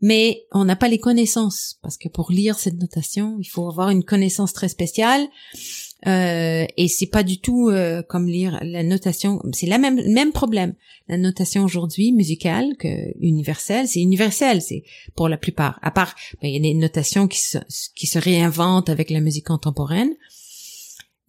mais 0.01 0.47
on 0.51 0.64
n'a 0.64 0.75
pas 0.75 0.88
les 0.88 0.99
connaissances 0.99 1.79
parce 1.81 1.97
que 1.97 2.09
pour 2.09 2.33
lire 2.33 2.59
cette 2.59 2.81
notation, 2.81 3.37
il 3.38 3.45
faut 3.45 3.68
avoir 3.68 3.90
une 3.90 4.05
connaissance 4.05 4.53
très 4.53 4.68
spéciale. 4.68 5.27
Euh, 6.09 6.66
et 6.77 6.88
c'est 6.88 7.07
pas 7.07 7.23
du 7.23 7.40
tout 7.40 7.68
euh, 7.68 8.03
comme 8.03 8.27
lire 8.27 8.59
la 8.62 8.83
notation. 8.83 9.40
C'est 9.53 9.68
la 9.68 9.79
même 9.79 10.03
même 10.12 10.33
problème. 10.33 10.75
La 11.07 11.16
notation 11.16 11.62
aujourd'hui 11.62 12.11
musicale 12.11 12.77
que 12.77 12.88
universelle, 13.21 13.87
c'est 13.87 14.01
universel. 14.01 14.61
C'est 14.61 14.83
pour 15.14 15.29
la 15.29 15.37
plupart. 15.37 15.79
À 15.83 15.92
part, 15.92 16.16
ben, 16.40 16.49
il 16.49 16.55
y 16.55 16.57
a 16.57 16.61
des 16.61 16.75
notations 16.75 17.29
qui 17.29 17.40
se 17.40 17.59
qui 17.95 18.09
se 18.09 18.18
réinventent 18.18 18.90
avec 18.90 19.11
la 19.11 19.21
musique 19.21 19.47
contemporaine. 19.47 20.12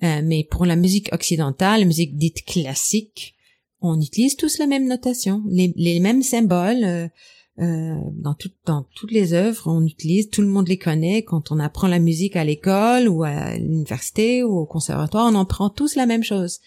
Euh, 0.04 0.22
mais 0.24 0.44
pour 0.50 0.66
la 0.66 0.76
musique 0.76 1.14
occidentale, 1.14 1.82
la 1.82 1.86
musique 1.86 2.18
dite 2.18 2.44
classique, 2.44 3.36
on 3.84 4.00
utilise 4.00 4.36
tous 4.38 4.58
la 4.58 4.66
même 4.66 4.88
notation, 4.88 5.44
les, 5.48 5.74
les 5.76 6.00
mêmes 6.00 6.24
symboles. 6.24 6.84
Euh, 6.84 7.08
euh, 7.60 7.96
dans, 8.14 8.36
dans 8.66 8.88
toutes 8.96 9.12
les 9.12 9.34
œuvres, 9.34 9.68
on 9.68 9.86
utilise, 9.86 10.30
tout 10.30 10.42
le 10.42 10.48
monde 10.48 10.68
les 10.68 10.80
connaît. 10.80 11.24
Quand 11.24 11.52
on 11.52 11.60
apprend 11.60 11.88
la 11.88 12.00
musique 12.00 12.36
à 12.36 12.44
l'école 12.44 13.08
ou 13.08 13.24
à 13.24 13.56
l'université 13.58 14.44
ou 14.44 14.58
au 14.58 14.66
conservatoire, 14.66 15.30
on 15.32 15.36
en 15.36 15.46
prend 15.46 15.70
tous 15.70 15.96
la 15.96 16.08
même 16.08 16.24
chose. 16.24 16.60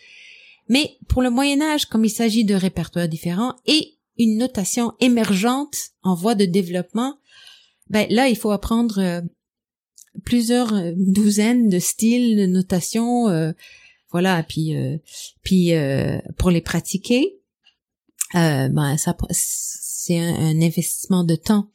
Mais 0.69 0.97
pour 1.09 1.23
le 1.23 1.31
Moyen 1.31 1.61
Âge, 1.61 1.87
comme 1.87 2.05
il 2.05 2.11
s'agit 2.11 2.45
de 2.45 2.55
répertoires 2.55 3.09
différents 3.09 3.57
et 3.67 3.95
une 4.19 4.37
notation 4.37 4.93
émergente 5.01 5.77
en 6.03 6.15
voie 6.15 6.37
de 6.37 6.45
développement, 6.45 7.17
ben 7.89 8.07
là, 8.11 8.29
il 8.29 8.37
faut 8.37 8.51
apprendre 8.51 8.99
euh, 8.99 9.21
plusieurs 10.25 10.73
douzaines 10.97 11.69
de 11.69 11.79
styles 11.79 12.37
de 12.37 12.47
notation 12.47 13.53
voilà 14.17 14.43
puis 14.43 14.75
euh, 14.75 14.97
puis 15.43 15.75
euh, 15.75 16.19
pour 16.39 16.51
les 16.51 16.63
pratiquer 16.63 17.37
euh, 18.35 18.69
ben 18.71 18.97
ça 18.97 19.15
c'est 19.31 20.19
un, 20.19 20.63
investissement 20.63 21.23
de 21.23 21.35
temps. 21.35 21.69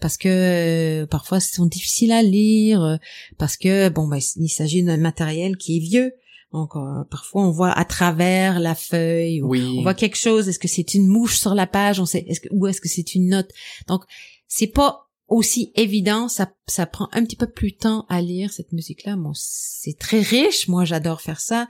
Parce 0.00 0.16
que 0.16 1.06
parfois 1.06 1.38
ils 1.38 1.54
sont 1.54 1.66
difficiles 1.66 2.12
à 2.12 2.22
lire 2.22 2.98
parce 3.38 3.56
que 3.56 3.88
bon 3.88 4.06
ben 4.06 4.20
il 4.36 4.48
s'agit 4.48 4.84
d'un 4.84 4.98
matériel 4.98 5.56
qui 5.56 5.78
est 5.78 5.80
vieux. 5.80 6.12
Donc 6.52 6.72
parfois 7.10 7.42
on 7.42 7.50
voit 7.50 7.72
à 7.72 7.84
travers 7.84 8.60
la 8.60 8.74
feuille 8.74 9.42
on 9.42 9.82
voit 9.82 9.94
quelque 9.94 10.16
chose 10.16 10.48
est-ce 10.48 10.58
que 10.58 10.68
c'est 10.68 10.94
une 10.94 11.06
mouche 11.06 11.38
sur 11.38 11.54
la 11.54 11.66
page 11.66 12.00
on 12.00 12.06
sait 12.06 12.24
est-ce 12.28 12.40
que 12.40 12.48
ou 12.52 12.66
est-ce 12.66 12.80
que 12.82 12.88
c'est 12.88 13.14
une 13.14 13.28
note. 13.28 13.50
Donc 13.86 14.04
c'est 14.46 14.68
pas 14.68 15.07
aussi 15.28 15.72
évident, 15.76 16.28
ça, 16.28 16.50
ça 16.66 16.86
prend 16.86 17.08
un 17.12 17.24
petit 17.24 17.36
peu 17.36 17.46
plus 17.46 17.72
de 17.72 17.76
temps 17.76 18.06
à 18.08 18.20
lire 18.22 18.52
cette 18.52 18.72
musique-là. 18.72 19.16
Bon, 19.16 19.32
c'est 19.34 19.98
très 19.98 20.20
riche, 20.20 20.68
moi 20.68 20.84
j'adore 20.84 21.20
faire 21.20 21.40
ça, 21.40 21.68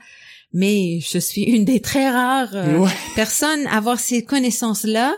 mais 0.53 0.99
je 1.01 1.19
suis 1.19 1.43
une 1.43 1.65
des 1.65 1.81
très 1.81 2.09
rares 2.09 2.55
euh, 2.55 2.87
personnes 3.15 3.67
à 3.67 3.77
avoir 3.77 3.99
ces 3.99 4.23
connaissances-là. 4.23 5.15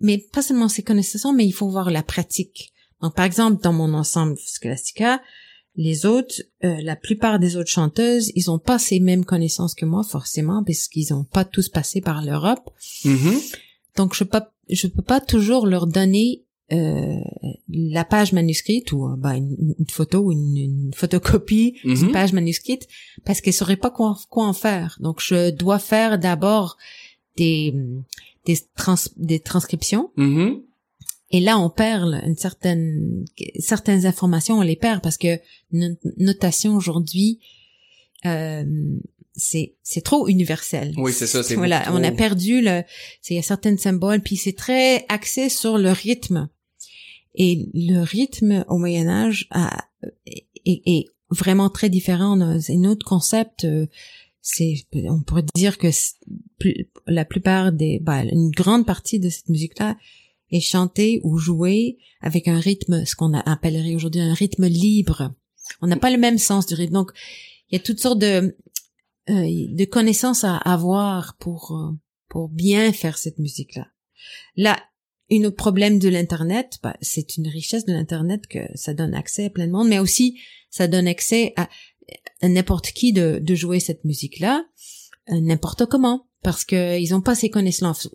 mais 0.00 0.18
pas 0.18 0.42
seulement 0.42 0.68
ces 0.68 0.82
connaissances, 0.82 1.34
mais 1.34 1.46
il 1.46 1.52
faut 1.52 1.68
voir 1.68 1.90
la 1.90 2.02
pratique. 2.02 2.72
Donc, 3.02 3.14
par 3.14 3.24
exemple, 3.24 3.62
dans 3.62 3.72
mon 3.72 3.92
ensemble 3.94 4.36
Scholastica, 4.38 5.20
les 5.76 6.06
autres, 6.06 6.42
euh, 6.64 6.76
la 6.82 6.96
plupart 6.96 7.38
des 7.38 7.56
autres 7.56 7.70
chanteuses, 7.70 8.32
ils 8.34 8.50
ont 8.50 8.58
pas 8.58 8.78
ces 8.78 8.98
mêmes 9.00 9.24
connaissances 9.24 9.74
que 9.74 9.84
moi, 9.84 10.02
forcément, 10.02 10.64
parce 10.64 10.88
qu'ils 10.88 11.12
ont 11.12 11.24
pas 11.24 11.44
tous 11.44 11.68
passé 11.68 12.00
par 12.00 12.22
l'Europe. 12.22 12.70
Mm-hmm. 13.04 13.56
Donc, 13.96 14.14
je 14.14 14.24
peux, 14.24 14.40
je 14.70 14.86
peux 14.86 15.02
pas 15.02 15.20
toujours 15.20 15.66
leur 15.66 15.86
donner 15.86 16.45
euh, 16.72 17.20
la 17.68 18.04
page 18.04 18.32
manuscrite 18.32 18.90
ou 18.92 19.06
euh, 19.06 19.14
bah, 19.16 19.36
une, 19.36 19.74
une 19.78 19.88
photo 19.88 20.18
ou 20.18 20.32
une, 20.32 20.56
une, 20.56 20.90
photocopie 20.94 21.78
Mhm. 21.84 21.94
d'une 21.94 22.12
page 22.12 22.32
manuscrite 22.32 22.88
parce 23.24 23.40
qu'elles 23.40 23.52
sauraient 23.54 23.76
pas 23.76 23.90
quoi, 23.90 24.16
quoi 24.30 24.46
en 24.46 24.52
faire. 24.52 24.98
Donc, 25.00 25.20
je 25.22 25.50
dois 25.50 25.78
faire 25.78 26.18
d'abord 26.18 26.76
des 27.36 27.74
des, 28.46 28.58
trans, 28.76 28.94
des 29.16 29.40
transcriptions 29.40 30.10
Mm-hmm. 30.16 30.60
et 31.32 31.40
là 31.40 31.58
on 31.58 31.68
perd 31.68 32.20
une 32.24 32.36
certaine 32.36 33.24
certaines 33.58 34.06
informations 34.06 34.58
on 34.58 34.62
les 34.62 34.76
perd 34.76 35.02
parce 35.02 35.18
que 35.18 35.38
notre 35.72 36.00
notation 36.16 36.74
aujourd'hui 36.76 37.40
euh, 38.24 38.64
c'est 39.34 39.74
c'est 39.82 40.00
trop 40.00 40.28
universel 40.28 40.94
Oui, 40.96 41.12
c'est 41.12 41.26
ça, 41.26 41.42
c'est 41.42 41.56
voilà 41.56 41.92
on 41.92 42.02
a 42.02 42.12
perdu 42.12 42.60
le 42.62 42.82
il 43.28 43.36
y 43.36 43.38
a 43.38 43.42
certains 43.42 43.76
symboles 43.76 44.20
puis 44.22 44.36
c'est 44.36 44.54
très 44.56 45.04
axé 45.08 45.48
sur 45.48 45.76
le 45.76 45.90
rythme 45.90 46.48
et 47.36 47.68
le 47.74 48.02
rythme 48.02 48.64
au 48.68 48.78
Moyen 48.78 49.08
Âge 49.08 49.48
est, 50.64 51.04
vraiment 51.30 51.68
très 51.70 51.90
différent 51.90 52.60
c'est 52.60 52.76
un 52.76 52.84
autre 52.84 53.04
concept 53.04 53.64
euh, 53.64 53.86
c'est 54.40 54.74
on 55.08 55.22
pourrait 55.22 55.44
dire 55.56 55.76
que 55.76 55.88
la 57.08 57.24
plupart 57.24 57.72
des 57.72 57.98
bah, 58.00 58.22
une 58.22 58.50
grande 58.50 58.86
partie 58.86 59.18
de 59.18 59.28
cette 59.28 59.48
musique 59.48 59.78
là 59.80 59.96
est 60.52 60.60
chantée 60.60 61.20
ou 61.24 61.36
jouée 61.36 61.98
avec 62.20 62.46
un 62.46 62.60
rythme 62.60 63.04
ce 63.04 63.16
qu'on 63.16 63.34
appellerait 63.34 63.96
aujourd'hui 63.96 64.20
un 64.20 64.34
rythme 64.34 64.66
libre. 64.66 65.34
On 65.82 65.88
n'a 65.88 65.96
pas 65.96 66.12
le 66.12 66.18
même 66.18 66.38
sens 66.38 66.66
du 66.66 66.74
rythme. 66.74 66.94
Donc 66.94 67.10
il 67.70 67.76
y 67.76 67.80
a 67.80 67.82
toutes 67.82 67.98
sortes 67.98 68.20
de 68.20 68.56
euh, 69.28 69.66
de 69.74 69.84
connaissances 69.84 70.44
à 70.44 70.56
avoir 70.56 71.36
pour 71.38 71.72
euh, 71.72 71.92
pour 72.28 72.48
bien 72.48 72.92
faire 72.92 73.18
cette 73.18 73.40
musique 73.40 73.74
là 73.74 73.88
là 74.56 74.78
une 75.30 75.46
autre 75.46 75.56
problème 75.56 75.98
de 75.98 76.08
l'internet 76.08 76.78
bah, 76.82 76.96
c'est 77.00 77.36
une 77.36 77.48
richesse 77.48 77.84
de 77.84 77.92
l'internet 77.92 78.46
que 78.46 78.60
ça 78.74 78.94
donne 78.94 79.14
accès 79.14 79.46
à 79.46 79.50
plein 79.50 79.66
de 79.66 79.72
monde 79.72 79.88
mais 79.88 79.98
aussi 79.98 80.38
ça 80.70 80.88
donne 80.88 81.08
accès 81.08 81.52
à, 81.56 81.68
n'importe 82.42 82.92
qui 82.92 83.12
de, 83.12 83.38
de 83.42 83.54
jouer 83.54 83.80
cette 83.80 84.04
musique 84.04 84.38
là 84.38 84.64
n'importe 85.28 85.86
comment 85.86 86.28
parce 86.42 86.64
que 86.64 87.00
ils 87.00 87.14
ont 87.14 87.20
pas 87.20 87.34
ces 87.34 87.50
connaissances 87.50 88.08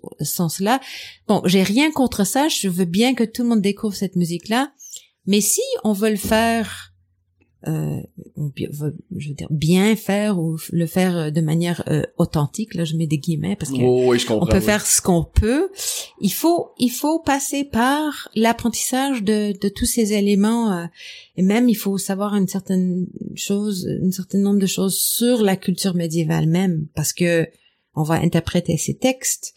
là 0.59 0.79
bon 1.27 1.41
j'ai 1.45 1.63
rien 1.63 1.91
contre 1.91 2.25
ça 2.25 2.47
je 2.47 2.69
veux 2.69 2.85
bien 2.85 3.13
que 3.13 3.23
tout 3.23 3.43
le 3.43 3.49
monde 3.49 3.61
découvre 3.61 3.95
cette 3.95 4.15
musique 4.15 4.47
là 4.47 4.73
mais 5.25 5.41
si 5.41 5.61
on 5.83 5.93
veut 5.93 6.09
le 6.09 6.15
faire 6.15 6.90
euh, 7.67 8.01
je 8.57 9.29
veux 9.29 9.35
dire 9.35 9.47
bien 9.51 9.95
faire 9.95 10.39
ou 10.39 10.57
le 10.71 10.87
faire 10.87 11.15
euh, 11.15 11.29
de 11.29 11.41
manière 11.41 11.83
euh, 11.87 12.01
authentique 12.17 12.73
là 12.73 12.85
je 12.85 12.95
mets 12.95 13.05
des 13.05 13.19
guillemets 13.19 13.55
parce 13.55 13.71
que 13.71 13.77
Oh, 13.81 14.05
oui, 14.09 14.17
je 14.19 14.25
comprends. 14.25 14.47
on 14.47 14.49
peut 14.49 14.57
oui. 14.57 14.63
faire 14.63 14.85
ce 14.85 14.99
qu'on 15.01 15.23
peut. 15.23 15.69
Il 16.19 16.31
faut, 16.33 16.71
il 16.79 16.89
faut 16.89 17.19
passer 17.19 17.63
par 17.63 18.29
l'apprentissage 18.35 19.21
de, 19.23 19.57
de 19.59 19.69
tous 19.69 19.85
ces 19.85 20.13
éléments 20.13 20.71
euh, 20.71 20.85
et 21.37 21.43
même 21.43 21.69
il 21.69 21.75
faut 21.75 21.97
savoir 21.99 22.35
une 22.35 22.47
certaine 22.47 23.05
chose, 23.35 23.87
un 24.03 24.11
certain 24.11 24.39
nombre 24.39 24.59
de 24.59 24.65
choses 24.65 24.97
sur 24.97 25.43
la 25.43 25.55
culture 25.55 25.93
médiévale 25.93 26.47
même 26.47 26.87
parce 26.95 27.13
que 27.13 27.47
on 27.93 28.03
va 28.03 28.15
interpréter 28.15 28.77
ces 28.77 28.95
textes, 28.97 29.53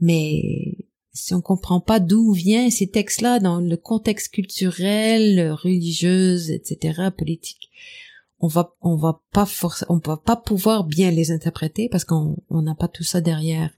mais 0.00 0.78
si 1.16 1.34
on 1.34 1.40
comprend 1.40 1.80
pas 1.80 1.98
d'où 1.98 2.32
viennent 2.32 2.70
ces 2.70 2.88
textes-là 2.88 3.40
dans 3.40 3.58
le 3.60 3.76
contexte 3.76 4.32
culturel, 4.32 5.50
religieux, 5.50 6.36
etc., 6.52 7.08
politique, 7.16 7.70
on 8.38 8.48
va, 8.48 8.74
on 8.82 8.96
va 8.96 9.22
pas 9.32 9.46
forc- 9.46 9.84
on 9.88 9.98
va 9.98 10.18
pas 10.18 10.36
pouvoir 10.36 10.84
bien 10.84 11.10
les 11.10 11.30
interpréter 11.30 11.88
parce 11.90 12.04
qu'on 12.04 12.36
on 12.50 12.62
n'a 12.62 12.74
pas 12.74 12.88
tout 12.88 13.02
ça 13.02 13.20
derrière. 13.20 13.70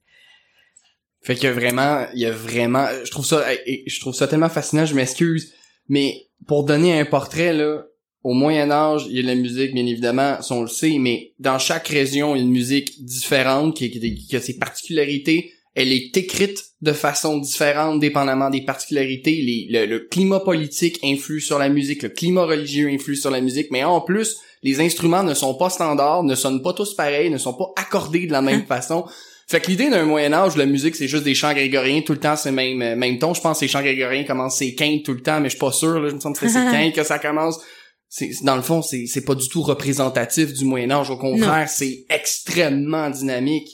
Fait 1.21 1.37
qu'il 1.37 1.51
vraiment, 1.51 2.07
il 2.15 2.21
y 2.21 2.27
a 2.27 2.33
vraiment, 2.33 2.87
je 3.05 3.11
trouve 3.11 3.27
ça, 3.27 3.45
je 3.67 4.01
trouve 4.01 4.15
ça 4.15 4.27
tellement 4.27 4.49
fascinant, 4.49 4.85
je 4.85 4.95
m'excuse, 4.95 5.53
mais 5.89 6.29
pour 6.47 6.65
donner 6.65 6.99
un 6.99 7.05
portrait, 7.05 7.53
là, 7.53 7.85
au 8.25 8.35
Moyen 8.35 8.71
Âge, 8.71 9.07
il 9.09 9.17
y 9.17 9.19
a 9.21 9.23
de 9.23 9.29
la 9.29 9.35
musique, 9.37 9.75
bien 9.75 9.87
évidemment, 9.87 10.43
ça, 10.43 10.55
on 10.55 10.63
le 10.63 10.69
sait, 10.69 10.99
mais 10.99 11.35
dans 11.39 11.59
chaque 11.59 11.89
région, 11.89 12.35
il 12.35 12.39
y 12.39 12.43
a 12.43 12.45
une 12.45 12.51
musique 12.51 13.05
différente, 13.05 13.77
qui, 13.77 13.91
qui 13.91 14.37
a 14.37 14.41
ses 14.41 14.59
particularités, 14.59 15.53
elle 15.81 15.93
est 15.93 16.17
écrite 16.17 16.65
de 16.83 16.93
façon 16.93 17.39
différente, 17.39 18.01
dépendamment 18.01 18.51
des 18.51 18.63
particularités, 18.63 19.37
Les- 19.37 19.67
le, 19.71 19.87
le 19.87 19.99
climat 20.01 20.41
politique 20.41 20.99
influe 21.05 21.41
sur 21.41 21.59
la 21.59 21.69
musique, 21.69 22.03
le 22.03 22.09
climat 22.09 22.45
religieux 22.45 22.89
influe 22.89 23.17
sur 23.17 23.31
la 23.31 23.41
musique, 23.41 23.69
mais 23.71 23.85
en 23.85 24.01
plus, 24.01 24.37
les 24.63 24.81
instruments 24.81 25.23
ne 25.23 25.35
sont 25.35 25.55
pas 25.55 25.71
standards, 25.71 26.25
ne 26.25 26.35
sonnent 26.35 26.63
pas 26.63 26.73
tous 26.73 26.95
pareils, 26.95 27.31
ne 27.31 27.39
sont 27.39 27.55
pas 27.55 27.69
accordés 27.77 28.27
de 28.27 28.33
la 28.33 28.43
même 28.43 28.65
façon. 28.67 29.05
Fait 29.51 29.61
que 29.61 29.71
l'idée 29.71 29.89
d'un 29.89 30.05
Moyen 30.05 30.33
Âge, 30.33 30.57
la 30.57 30.67
musique, 30.67 30.95
c'est 30.97 31.09
juste 31.09 31.25
des 31.25 31.35
chants 31.35 31.55
grégoriens, 31.55 32.03
tout 32.03 32.13
le 32.13 32.19
temps 32.21 32.37
c'est 32.37 32.53
même 32.53 32.83
euh, 32.83 32.97
même 32.97 33.19
ton. 33.19 33.33
Je 33.33 33.41
pense 33.41 33.61
que 33.61 33.65
les 33.65 33.69
chants 33.71 33.81
grégoriens 33.81 34.25
commencent 34.25 34.59
c'est 34.59 34.75
quintes 34.75 35.05
tout 35.05 35.15
le 35.15 35.23
temps, 35.23 35.41
mais 35.41 35.49
je 35.49 35.55
suis 35.55 35.59
pas 35.59 35.73
sûr. 35.73 36.01
Là, 36.01 36.11
je 36.11 36.15
me 36.17 36.21
semble 36.21 36.37
que 36.37 36.49
c'est 36.49 36.59
quintes 36.71 36.95
que 36.95 37.03
ça 37.05 37.19
commence. 37.19 37.59
C'est 38.11 38.31
dans 38.43 38.57
le 38.57 38.63
fond, 38.63 38.83
c'est 38.83 39.07
c'est 39.07 39.25
pas 39.25 39.35
du 39.35 39.49
tout 39.49 39.63
représentatif 39.63 40.53
du 40.53 40.65
Moyen 40.65 40.91
Âge. 40.91 41.09
Au 41.11 41.17
contraire, 41.17 41.69
c'est 41.69 42.05
extrêmement 42.11 43.11
dynamique. 43.11 43.71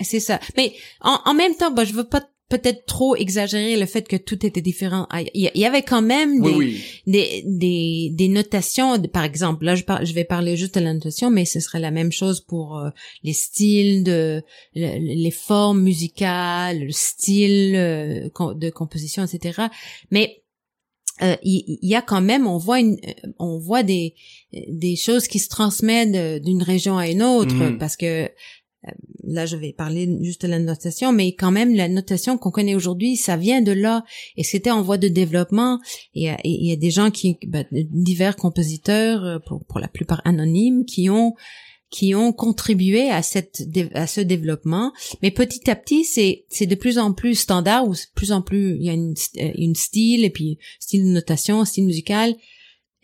C'est 0.00 0.20
ça. 0.20 0.40
Mais 0.56 0.72
en, 1.00 1.18
en 1.24 1.34
même 1.34 1.54
temps, 1.54 1.70
bah, 1.70 1.84
je 1.84 1.92
veux 1.92 2.04
pas 2.08 2.22
peut-être 2.48 2.84
trop 2.86 3.16
exagérer 3.16 3.76
le 3.76 3.86
fait 3.86 4.06
que 4.06 4.14
tout 4.14 4.46
était 4.46 4.60
différent. 4.60 5.08
Ah, 5.10 5.20
Il 5.34 5.50
y, 5.54 5.64
avait 5.64 5.82
quand 5.82 6.00
même 6.02 6.40
des, 6.40 6.50
oui. 6.54 6.80
des, 7.08 7.42
des, 7.44 8.10
des 8.12 8.28
notations. 8.28 9.02
Par 9.08 9.24
exemple, 9.24 9.64
là, 9.64 9.74
je, 9.74 9.82
par- 9.82 10.04
je 10.04 10.12
vais 10.12 10.22
parler 10.22 10.56
juste 10.56 10.76
de 10.76 10.80
la 10.80 10.94
notation, 10.94 11.28
mais 11.28 11.44
ce 11.44 11.58
serait 11.58 11.80
la 11.80 11.90
même 11.90 12.12
chose 12.12 12.40
pour 12.40 12.78
euh, 12.78 12.90
les 13.24 13.32
styles, 13.32 14.04
de, 14.04 14.42
le- 14.76 14.98
les 15.24 15.30
formes 15.32 15.82
musicales, 15.82 16.84
le 16.84 16.92
style 16.92 17.74
euh, 17.74 18.28
de 18.54 18.70
composition, 18.70 19.24
etc. 19.24 19.62
Mais 20.12 20.44
euh, 21.22 21.34
il 21.42 21.78
y, 21.82 21.96
a 21.96 22.02
quand 22.02 22.20
même, 22.20 22.46
on 22.46 22.58
voit 22.58 22.78
une, 22.78 22.96
on 23.40 23.58
voit 23.58 23.82
des 23.82 24.14
des 24.68 24.94
choses 24.96 25.26
qui 25.28 25.38
se 25.40 25.48
transmettent 25.48 26.42
d'une 26.44 26.62
région 26.62 26.96
à 26.96 27.08
une 27.08 27.22
autre, 27.24 27.54
Mhm. 27.54 27.78
parce 27.78 27.96
que 27.96 28.30
là 29.24 29.46
je 29.46 29.56
vais 29.56 29.72
parler 29.72 30.08
juste 30.22 30.42
de 30.42 30.48
la 30.48 30.58
notation, 30.58 31.12
mais 31.12 31.34
quand 31.34 31.50
même 31.50 31.74
la 31.74 31.88
notation 31.88 32.38
qu'on 32.38 32.50
connaît 32.50 32.74
aujourd'hui, 32.74 33.16
ça 33.16 33.36
vient 33.36 33.60
de 33.60 33.72
là. 33.72 34.04
Et 34.36 34.44
c'était 34.44 34.70
en 34.70 34.82
voie 34.82 34.98
de 34.98 35.08
développement. 35.08 35.74
Euh, 35.74 35.78
et 36.16 36.38
il 36.44 36.68
y 36.68 36.72
a 36.72 36.76
des 36.76 36.90
gens 36.90 37.10
qui, 37.10 37.38
ben, 37.46 37.66
divers 37.72 38.36
compositeurs, 38.36 39.24
euh, 39.24 39.38
pour, 39.46 39.64
pour 39.66 39.80
la 39.80 39.88
plupart 39.88 40.22
anonymes, 40.24 40.84
qui 40.84 41.10
ont 41.10 41.34
qui 41.88 42.16
ont 42.16 42.32
contribué 42.32 43.10
à 43.10 43.22
cette 43.22 43.62
à 43.94 44.06
ce 44.06 44.20
développement. 44.20 44.92
Mais 45.22 45.30
petit 45.30 45.70
à 45.70 45.76
petit 45.76 46.04
c'est 46.04 46.44
c'est 46.48 46.66
de 46.66 46.74
plus 46.74 46.98
en 46.98 47.12
plus 47.12 47.36
standard 47.36 47.86
ou 47.88 47.94
plus 48.14 48.32
en 48.32 48.42
plus 48.42 48.76
il 48.76 48.84
y 48.84 48.90
a 48.90 48.92
une 48.92 49.14
euh, 49.40 49.52
une 49.54 49.76
style 49.76 50.24
et 50.24 50.30
puis 50.30 50.58
style 50.80 51.04
de 51.04 51.10
notation 51.10 51.64
style 51.64 51.86
musical 51.86 52.34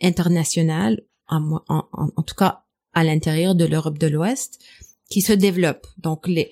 international 0.01 1.01
en, 1.29 1.61
en, 1.69 1.85
en 1.91 2.23
tout 2.23 2.35
cas 2.35 2.65
à 2.93 3.05
l'intérieur 3.05 3.55
de 3.55 3.63
l'Europe 3.63 3.97
de 3.97 4.07
l'Ouest 4.07 4.59
qui 5.13 5.21
se 5.21 5.33
développe 5.33 5.85
donc 5.99 6.27
les 6.27 6.49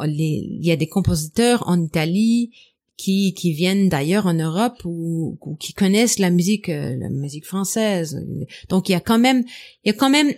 les 0.00 0.32
il 0.60 0.64
y 0.64 0.72
a 0.72 0.76
des 0.76 0.86
compositeurs 0.86 1.62
en 1.68 1.78
Italie 1.78 2.50
qui 2.96 3.34
qui 3.34 3.52
viennent 3.52 3.90
d'ailleurs 3.90 4.26
en 4.26 4.32
Europe 4.32 4.78
ou, 4.86 5.36
ou 5.42 5.56
qui 5.56 5.74
connaissent 5.74 6.18
la 6.18 6.30
musique 6.30 6.70
euh, 6.70 6.96
la 6.98 7.10
musique 7.10 7.44
française 7.44 8.10
donc 8.70 8.88
il 8.88 8.92
y 8.92 8.94
a 8.94 9.00
quand 9.00 9.18
même 9.18 9.44
il 9.84 9.88
y 9.88 9.90
a 9.90 9.98
quand 10.00 10.08
même 10.08 10.32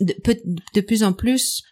de, 0.00 0.14
de 0.74 0.80
plus 0.80 1.04
en 1.04 1.12
plus 1.12 1.62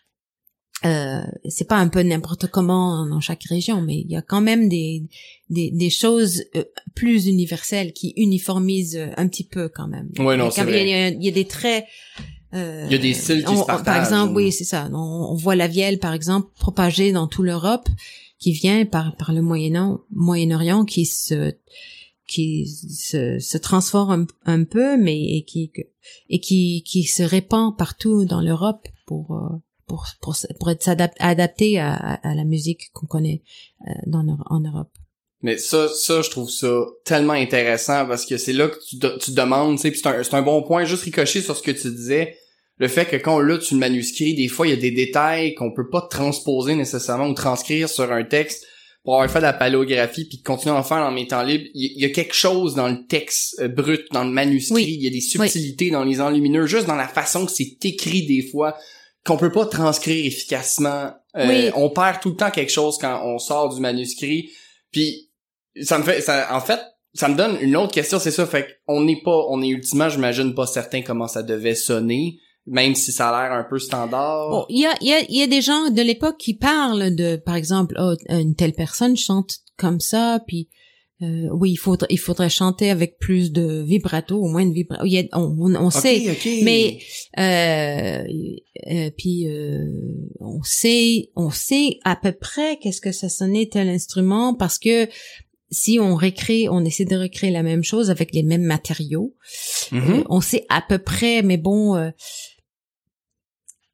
euh, 0.84 1.22
c'est 1.48 1.66
pas 1.66 1.78
un 1.78 1.88
peu 1.88 2.02
n'importe 2.02 2.46
comment 2.48 3.06
dans 3.06 3.20
chaque 3.20 3.44
région, 3.44 3.80
mais 3.80 4.00
il 4.00 4.10
y 4.10 4.16
a 4.16 4.22
quand 4.22 4.42
même 4.42 4.68
des 4.68 5.04
des, 5.48 5.70
des 5.70 5.88
choses 5.88 6.44
euh, 6.56 6.64
plus 6.94 7.26
universelles 7.26 7.92
qui 7.94 8.12
uniformisent 8.16 9.00
un 9.16 9.26
petit 9.28 9.46
peu 9.46 9.70
quand 9.70 9.88
même. 9.88 10.10
Ouais, 10.18 10.36
non, 10.36 10.50
c'est 10.50 10.64
vrai. 10.64 10.82
il 10.82 10.90
y 10.90 10.94
a, 10.94 11.08
il 11.08 11.24
y 11.24 11.28
a 11.28 11.32
des 11.32 11.46
traits. 11.46 11.86
Euh, 12.54 12.86
Il 12.88 12.92
y 12.92 12.94
a 12.94 12.98
des 12.98 13.14
styles 13.14 13.44
qui 13.44 13.50
on- 13.50 13.56
se 13.56 13.62
on- 13.62 13.66
Par 13.66 13.82
partagent. 13.82 14.04
exemple, 14.06 14.34
oui, 14.36 14.52
c'est 14.52 14.64
ça. 14.64 14.88
On, 14.92 14.96
on 14.96 15.34
voit 15.36 15.56
la 15.56 15.68
vielle, 15.68 15.98
par 15.98 16.12
exemple, 16.12 16.48
propagée 16.58 17.12
dans 17.12 17.26
toute 17.26 17.44
l'Europe, 17.46 17.88
qui 18.38 18.52
vient 18.52 18.84
par 18.86 19.16
par 19.16 19.32
le 19.32 19.42
Moyen 19.42 19.98
Moyen-Orient, 20.10 20.84
qui 20.84 21.06
se 21.06 21.52
qui 22.26 22.66
se, 22.66 23.38
se 23.38 23.58
transforme 23.58 24.26
un, 24.46 24.60
un 24.60 24.64
peu, 24.64 24.96
mais 24.96 25.20
et 25.36 25.44
qui 25.44 25.70
et 26.30 26.40
qui 26.40 26.82
qui 26.86 27.04
se 27.04 27.22
répand 27.22 27.76
partout 27.76 28.24
dans 28.24 28.40
l'Europe 28.40 28.86
pour 29.06 29.32
euh, 29.36 29.56
pour 29.86 30.06
pour 30.22 30.34
pour 30.58 30.70
être 30.70 30.88
adapté 31.18 31.78
à, 31.78 32.20
la 32.24 32.44
musique 32.44 32.90
qu'on 32.94 33.06
connaît 33.06 33.42
euh, 33.86 33.92
dans 34.06 34.24
en 34.46 34.60
Europe. 34.60 34.90
Mais 35.42 35.58
ça, 35.58 35.88
ça, 35.88 36.22
je 36.22 36.30
trouve 36.30 36.48
ça 36.48 36.74
tellement 37.04 37.34
intéressant 37.34 38.06
parce 38.06 38.24
que 38.24 38.38
c'est 38.38 38.54
là 38.54 38.68
que 38.68 38.78
tu, 38.88 38.98
tu 38.98 39.32
demandes, 39.32 39.76
tu 39.76 39.82
sais, 39.82 39.90
puis 39.90 40.00
c'est 40.02 40.08
un, 40.08 40.22
c'est 40.22 40.32
un 40.34 40.40
bon 40.40 40.62
point, 40.62 40.86
juste 40.86 41.02
ricocher 41.02 41.42
sur 41.42 41.54
ce 41.54 41.62
que 41.62 41.70
tu 41.70 41.90
disais. 41.90 42.38
Le 42.78 42.88
fait 42.88 43.06
que 43.06 43.16
quand 43.16 43.36
on 43.36 43.40
l'a 43.40 43.60
sur 43.60 43.76
le 43.76 43.80
manuscrit, 43.80 44.34
des 44.34 44.48
fois, 44.48 44.66
il 44.66 44.70
y 44.70 44.72
a 44.72 44.76
des 44.76 44.90
détails 44.90 45.54
qu'on 45.54 45.72
peut 45.72 45.88
pas 45.88 46.02
transposer 46.02 46.74
nécessairement 46.74 47.28
ou 47.28 47.34
transcrire 47.34 47.88
sur 47.88 48.10
un 48.10 48.24
texte 48.24 48.66
pour 49.04 49.14
avoir 49.14 49.30
fait 49.30 49.38
de 49.38 49.44
la 49.44 49.52
paléographie 49.52 50.24
puis 50.24 50.40
continuer 50.40 50.74
à 50.74 50.78
en 50.78 50.82
faire 50.82 50.98
dans 50.98 51.12
mes 51.12 51.26
temps 51.26 51.42
libres, 51.42 51.66
il 51.74 52.00
y, 52.00 52.06
a 52.06 52.08
quelque 52.08 52.34
chose 52.34 52.74
dans 52.74 52.88
le 52.88 53.06
texte 53.06 53.60
euh, 53.60 53.68
brut, 53.68 54.06
dans 54.12 54.24
le 54.24 54.30
manuscrit, 54.30 54.82
il 54.82 55.02
y 55.02 55.06
a 55.06 55.10
des 55.10 55.20
subtilités 55.20 55.90
dans 55.90 56.04
les 56.04 56.22
enlumineux, 56.22 56.66
juste 56.66 56.86
dans 56.86 56.96
la 56.96 57.06
façon 57.06 57.44
que 57.44 57.52
c'est 57.52 57.84
écrit 57.84 58.26
des 58.26 58.42
fois 58.42 58.76
qu'on 59.26 59.36
peut 59.36 59.52
pas 59.52 59.66
transcrire 59.66 60.24
efficacement. 60.24 61.12
Euh, 61.36 61.70
on 61.74 61.90
perd 61.90 62.20
tout 62.20 62.30
le 62.30 62.36
temps 62.36 62.50
quelque 62.50 62.72
chose 62.72 62.96
quand 62.98 63.22
on 63.24 63.38
sort 63.38 63.74
du 63.74 63.80
manuscrit. 63.80 64.50
Puis 64.90 65.30
ça 65.82 65.98
me 65.98 66.04
fait 66.04 66.20
ça 66.20 66.48
en 66.54 66.60
fait 66.60 66.80
ça 67.14 67.28
me 67.28 67.36
donne 67.36 67.58
une 67.60 67.76
autre 67.76 67.92
question, 67.92 68.18
c'est 68.18 68.30
ça. 68.30 68.46
Fait 68.46 68.80
qu'on 68.86 69.02
n'est 69.02 69.20
pas 69.22 69.44
on 69.48 69.62
est 69.62 69.68
ultimement 69.68 70.08
j'imagine 70.08 70.54
pas 70.54 70.66
certain 70.66 71.02
comment 71.02 71.28
ça 71.28 71.42
devait 71.42 71.74
sonner 71.74 72.38
même 72.66 72.94
si 72.94 73.12
ça 73.12 73.28
a 73.28 73.48
l'air 73.48 73.56
un 73.56 73.64
peu 73.64 73.78
standard. 73.78 74.66
il 74.68 74.80
y 74.80 74.86
a 74.86 74.94
il 75.00 75.08
y 75.08 75.12
a 75.12 75.20
il 75.28 75.36
y 75.36 75.42
a 75.42 75.46
des 75.46 75.60
gens 75.60 75.90
de 75.90 76.02
l'époque 76.02 76.38
qui 76.38 76.54
parlent 76.54 77.14
de 77.14 77.36
par 77.36 77.56
exemple 77.56 77.94
oh, 77.98 78.14
une 78.28 78.54
telle 78.54 78.72
personne 78.72 79.16
chante 79.16 79.58
comme 79.76 80.00
ça 80.00 80.40
puis 80.46 80.68
euh, 81.22 81.48
oui, 81.52 81.72
il 81.72 81.76
faudrait, 81.76 82.08
il 82.10 82.18
faudrait 82.18 82.48
chanter 82.48 82.90
avec 82.90 83.18
plus 83.18 83.52
de 83.52 83.82
vibrato, 83.82 84.36
au 84.36 84.48
moins 84.48 84.66
de 84.66 84.72
vibrato. 84.72 85.04
On, 85.32 85.56
on, 85.58 85.74
on 85.76 85.90
sait, 85.90 86.36
mais 86.62 86.98
euh, 87.38 88.24
euh, 88.90 89.10
puis 89.16 89.48
euh, 89.48 89.86
on 90.40 90.60
sait, 90.64 91.30
on 91.36 91.50
sait 91.50 91.98
à 92.04 92.16
peu 92.16 92.32
près 92.32 92.78
qu'est-ce 92.78 93.00
que 93.00 93.12
ça 93.12 93.28
sonnait 93.28 93.68
tel 93.70 93.88
instrument 93.88 94.54
parce 94.54 94.78
que 94.78 95.08
si 95.70 95.98
on 96.00 96.16
recrée, 96.16 96.68
on 96.68 96.84
essaie 96.84 97.04
de 97.04 97.16
recréer 97.16 97.50
la 97.50 97.62
même 97.62 97.84
chose 97.84 98.10
avec 98.10 98.34
les 98.34 98.42
mêmes 98.42 98.64
matériaux, 98.64 99.34
mm-hmm. 99.92 100.24
on 100.28 100.40
sait 100.40 100.66
à 100.68 100.82
peu 100.86 100.98
près, 100.98 101.42
mais 101.42 101.58
bon. 101.58 102.12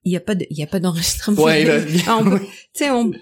Il 0.04 0.12
y 0.12 0.16
a 0.16 0.20
pas 0.20 0.34
de, 0.34 0.46
il 0.50 0.58
y 0.58 0.62
a 0.62 0.66
pas 0.66 0.80
d'enregistrement. 0.80 1.42
Ouais, 1.42 1.64
tu 1.92 1.98
sais, 2.72 2.90
on, 2.90 3.12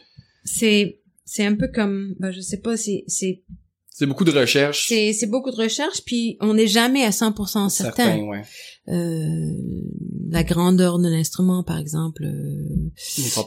c'est, 0.45 1.01
c'est 1.25 1.45
un 1.45 1.55
peu 1.55 1.69
comme, 1.69 2.15
ben, 2.19 2.31
je 2.31 2.41
sais 2.41 2.61
pas, 2.61 2.77
c'est, 2.77 3.05
c'est 3.07 3.43
c'est 3.99 4.07
beaucoup 4.07 4.23
de 4.23 4.31
recherche. 4.31 4.87
C'est, 4.87 5.13
c'est 5.13 5.27
beaucoup 5.27 5.51
de 5.51 5.57
recherche, 5.57 6.05
puis 6.05 6.37
on 6.41 6.55
n'est 6.55 6.69
jamais 6.69 7.03
à 7.03 7.11
100% 7.11 7.69
certain. 7.69 7.69
certain 7.69 8.19
ouais. 8.21 8.43
euh, 8.87 9.53
la 10.31 10.45
grandeur 10.45 11.01
de 11.01 11.09
l'instrument, 11.09 11.65
par 11.65 11.79
exemple. 11.79 12.23
Euh. 12.23 12.93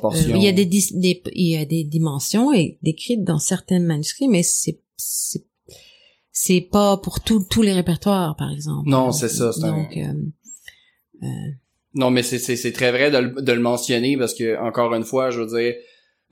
Euh, 0.04 0.24
il 0.28 0.44
y 0.44 0.50
a 0.50 0.52
des, 0.52 0.66
des, 0.66 1.24
il 1.32 1.48
y 1.52 1.56
a 1.56 1.64
des 1.64 1.86
dimensions 1.86 2.54
et 2.54 2.80
décrites 2.82 3.24
dans 3.24 3.40
certains 3.40 3.80
manuscrits, 3.80 4.28
mais 4.28 4.44
c'est, 4.44 4.82
c'est, 4.98 5.46
c'est 6.34 6.68
pas 6.70 6.98
pour 6.98 7.22
tous 7.22 7.46
tous 7.50 7.62
les 7.62 7.72
répertoires, 7.72 8.36
par 8.36 8.52
exemple. 8.52 8.90
Non, 8.90 9.14
c'est 9.14 9.30
ça. 9.30 9.52
Donc, 9.62 9.96
un... 9.96 10.18
Euh, 10.18 11.28
euh, 11.28 11.52
non, 11.94 12.10
mais 12.12 12.24
c'est, 12.24 12.40
c'est, 12.40 12.56
c'est 12.56 12.72
très 12.72 12.92
vrai 12.92 13.12
de 13.12 13.18
le, 13.18 13.42
de 13.42 13.52
le 13.52 13.60
mentionner 13.60 14.18
parce 14.18 14.34
que 14.34 14.58
encore 14.60 14.94
une 14.94 15.04
fois, 15.04 15.30
je 15.30 15.42
veux 15.42 15.48
dire 15.48 15.76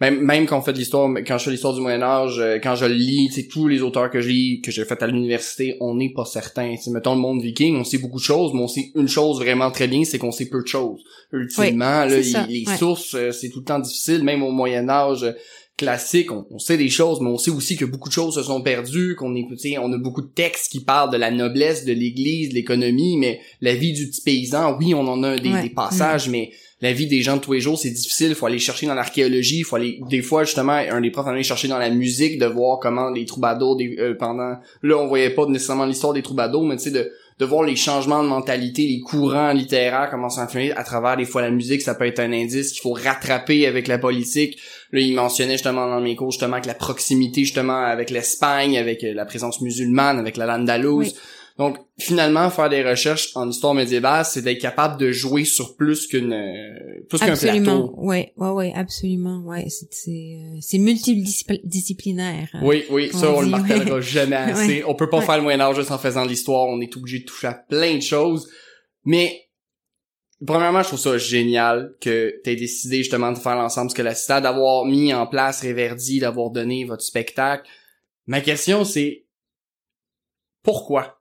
même 0.02 0.22
même 0.22 0.46
quand 0.46 0.58
on 0.58 0.62
fait 0.62 0.74
de 0.74 0.78
l'histoire 0.78 1.10
quand 1.28 1.38
je 1.38 1.46
fais 1.46 1.52
l'histoire 1.52 1.74
du 1.74 1.82
Moyen 1.82 2.02
Âge 2.02 2.40
euh, 2.40 2.58
quand 2.62 2.76
je 2.76 2.86
lis 2.86 3.30
c'est 3.34 3.48
tous 3.48 3.68
les 3.68 3.82
auteurs 3.82 4.10
que 4.10 4.22
je 4.22 4.30
lis 4.30 4.62
que 4.62 4.72
j'ai 4.72 4.86
fait 4.86 5.02
à 5.04 5.08
l'université 5.08 5.76
on 5.82 5.96
n'est 5.96 6.14
pas 6.14 6.26
certain. 6.26 6.76
C'est 6.82 6.92
mettons 6.92 7.16
le 7.16 7.22
monde 7.22 7.42
viking 7.42 7.76
on 7.76 7.84
sait 7.84 7.98
beaucoup 7.98 8.20
de 8.20 8.24
choses 8.24 8.54
mais 8.54 8.62
on 8.62 8.68
sait 8.68 8.92
une 8.96 9.08
chose 9.08 9.40
vraiment 9.40 9.72
très 9.72 9.88
bien 9.88 10.04
c'est 10.06 10.18
qu'on 10.18 10.32
sait 10.32 10.48
peu 10.48 10.62
de 10.62 10.68
choses. 10.68 11.02
Ultimement 11.34 12.06
là, 12.06 12.08
les, 12.08 12.66
sources 12.78 13.14
euh, 13.16 13.32
c'est 13.32 13.50
tout 13.50 13.60
le 13.60 13.66
temps 13.66 13.80
difficile 13.80 14.24
même 14.24 14.44
au 14.44 14.52
Moyen 14.52 14.88
Âge 14.90 15.26
classique, 15.80 16.30
on, 16.32 16.60
sait 16.60 16.76
des 16.76 16.90
choses, 16.90 17.22
mais 17.22 17.30
on 17.30 17.38
sait 17.38 17.52
aussi 17.52 17.78
que 17.78 17.86
beaucoup 17.86 18.10
de 18.10 18.14
choses 18.14 18.36
se 18.36 18.44
sont 18.44 18.62
perdues, 18.62 19.16
qu'on 19.16 19.34
est, 19.34 19.78
on 19.78 19.94
a 19.94 19.98
beaucoup 19.98 20.22
de 20.22 20.28
textes 20.28 20.70
qui 20.70 20.82
parlent 20.82 21.10
de 21.10 21.18
la 21.18 21.32
noblesse, 21.32 21.86
de 21.86 21.94
l'Église, 21.94 22.50
de 22.50 22.56
l'économie, 22.56 23.16
mais 23.18 23.40
la 23.62 23.74
vie 23.74 23.94
du 23.94 24.10
petit 24.10 24.22
paysan, 24.22 24.78
oui, 24.78 24.94
on 24.94 25.08
en 25.08 25.24
a 25.24 25.38
des, 25.38 25.70
passages, 25.74 26.28
mais 26.28 26.52
la 26.82 26.92
vie 26.92 27.08
des 27.08 27.22
gens 27.22 27.38
de 27.38 27.42
tous 27.42 27.54
les 27.54 27.62
jours, 27.62 27.80
c'est 27.80 27.92
difficile. 27.92 28.28
Il 28.30 28.36
faut 28.36 28.46
aller 28.46 28.60
chercher 28.60 28.88
dans 28.88 28.94
l'archéologie. 28.94 29.60
Il 29.60 29.64
faut 29.64 29.78
aller, 29.78 30.00
des 30.10 30.22
fois, 30.22 30.44
justement, 30.44 30.74
un 30.74 31.00
des 31.00 31.12
profs 31.12 31.28
aller 31.28 31.44
chercher 31.44 31.70
dans 31.70 31.78
la 31.78 31.90
musique, 31.90 32.38
de 32.38 32.46
voir 32.46 32.80
comment 32.80 33.10
les 33.10 33.26
troubadours, 33.26 33.78
des, 33.78 33.96
euh, 34.00 34.16
pendant, 34.18 34.58
là, 34.84 34.98
on 34.98 35.08
voyait 35.08 35.30
pas 35.30 35.46
nécessairement 35.46 35.86
l'histoire 35.86 36.14
des 36.14 36.22
troubadours, 36.22 36.66
mais 36.66 36.76
tu 36.76 36.84
sais, 36.84 36.92
de, 36.92 37.12
de 37.40 37.46
voir 37.46 37.64
les 37.64 37.78
changements 37.78 38.22
de 38.22 38.28
mentalité, 38.28 38.86
les 38.86 39.00
courants 39.00 39.54
littéraires, 39.54 40.10
comment 40.12 40.30
ça 40.30 40.42
influer 40.42 40.74
à 40.74 40.84
travers 40.84 41.16
des 41.16 41.24
fois 41.24 41.42
la 41.42 41.52
musique, 41.52 41.82
ça 41.82 41.96
peut 41.96 42.06
être 42.06 42.20
un 42.20 42.34
indice 42.34 42.74
qu'il 42.74 42.82
faut 42.82 42.92
rattraper 42.92 43.66
avec 43.66 43.88
la 43.88 43.98
politique. 43.98 44.60
Là, 44.92 45.00
il 45.00 45.16
mentionnait 45.16 45.54
justement 45.54 45.88
dans 45.88 46.02
mes 46.02 46.18
cours, 46.18 46.32
justement, 46.32 46.60
que 46.60 46.68
la 46.68 46.74
proximité, 46.74 47.46
justement, 47.46 47.82
avec 47.86 48.10
l'Espagne, 48.10 48.78
avec 48.78 49.06
euh, 49.06 49.14
la 49.14 49.26
présence 49.26 49.62
musulmane, 49.62 50.20
avec 50.20 50.36
la 50.36 50.46
l'Andalouse. 50.46 51.16
Donc, 51.60 51.78
finalement, 51.98 52.50
faire 52.50 52.70
des 52.70 52.90
recherches 52.90 53.36
en 53.36 53.50
histoire 53.50 53.74
médiévale, 53.74 54.24
c'est 54.24 54.42
d'être 54.42 54.62
capable 54.62 54.98
de 54.98 55.12
jouer 55.12 55.44
sur 55.44 55.76
plus 55.76 56.08
qu'une 56.08 56.32
euh, 56.32 57.04
plus 57.10 57.20
qu'un 57.20 57.36
plateau. 57.36 57.94
Ouais, 57.98 58.32
ouais, 58.38 58.50
ouais, 58.52 58.74
absolument. 58.74 59.42
Ouais, 59.42 59.68
c'est 59.68 59.90
c'est 59.92 60.78
euh, 60.78 60.82
multidisciplinaire. 60.82 62.48
Hein, 62.54 62.62
oui, 62.64 62.86
oui, 62.90 63.10
ça 63.12 63.34
on 63.34 63.42
le 63.42 63.48
martèlera 63.48 64.00
jamais 64.00 64.36
assez. 64.38 64.86
On 64.86 64.96
peut 64.96 65.10
pas 65.10 65.20
faire 65.20 65.36
le 65.36 65.44
Moyen 65.44 65.60
Âge 65.60 65.76
juste 65.76 65.92
en 65.92 65.98
faisant 65.98 66.24
de 66.24 66.30
l'histoire, 66.30 66.66
on 66.66 66.80
est 66.80 66.96
obligé 66.96 67.20
de 67.20 67.26
toucher 67.26 67.48
à 67.48 67.56
plein 67.56 67.98
de 67.98 68.02
choses. 68.02 68.50
Mais 69.04 69.50
premièrement, 70.48 70.82
je 70.82 70.88
trouve 70.88 71.00
ça 71.00 71.18
génial 71.18 71.94
que 72.00 72.40
tu 72.42 72.52
aies 72.52 72.56
décidé 72.56 73.00
justement 73.00 73.34
de 73.34 73.38
faire 73.38 73.58
l'ensemble 73.58 73.92
ce 73.92 73.96
que 73.96 74.02
la 74.02 74.16
cité 74.16 74.40
d'avoir 74.40 74.86
mis 74.86 75.14
en 75.14 75.28
place 75.28 75.60
Réverdi, 75.60 76.22
d'avoir 76.22 76.52
donné 76.52 76.86
votre 76.86 77.04
spectacle. 77.04 77.70
Ma 78.28 78.40
question 78.40 78.86
c'est 78.86 79.26
pourquoi? 80.64 81.19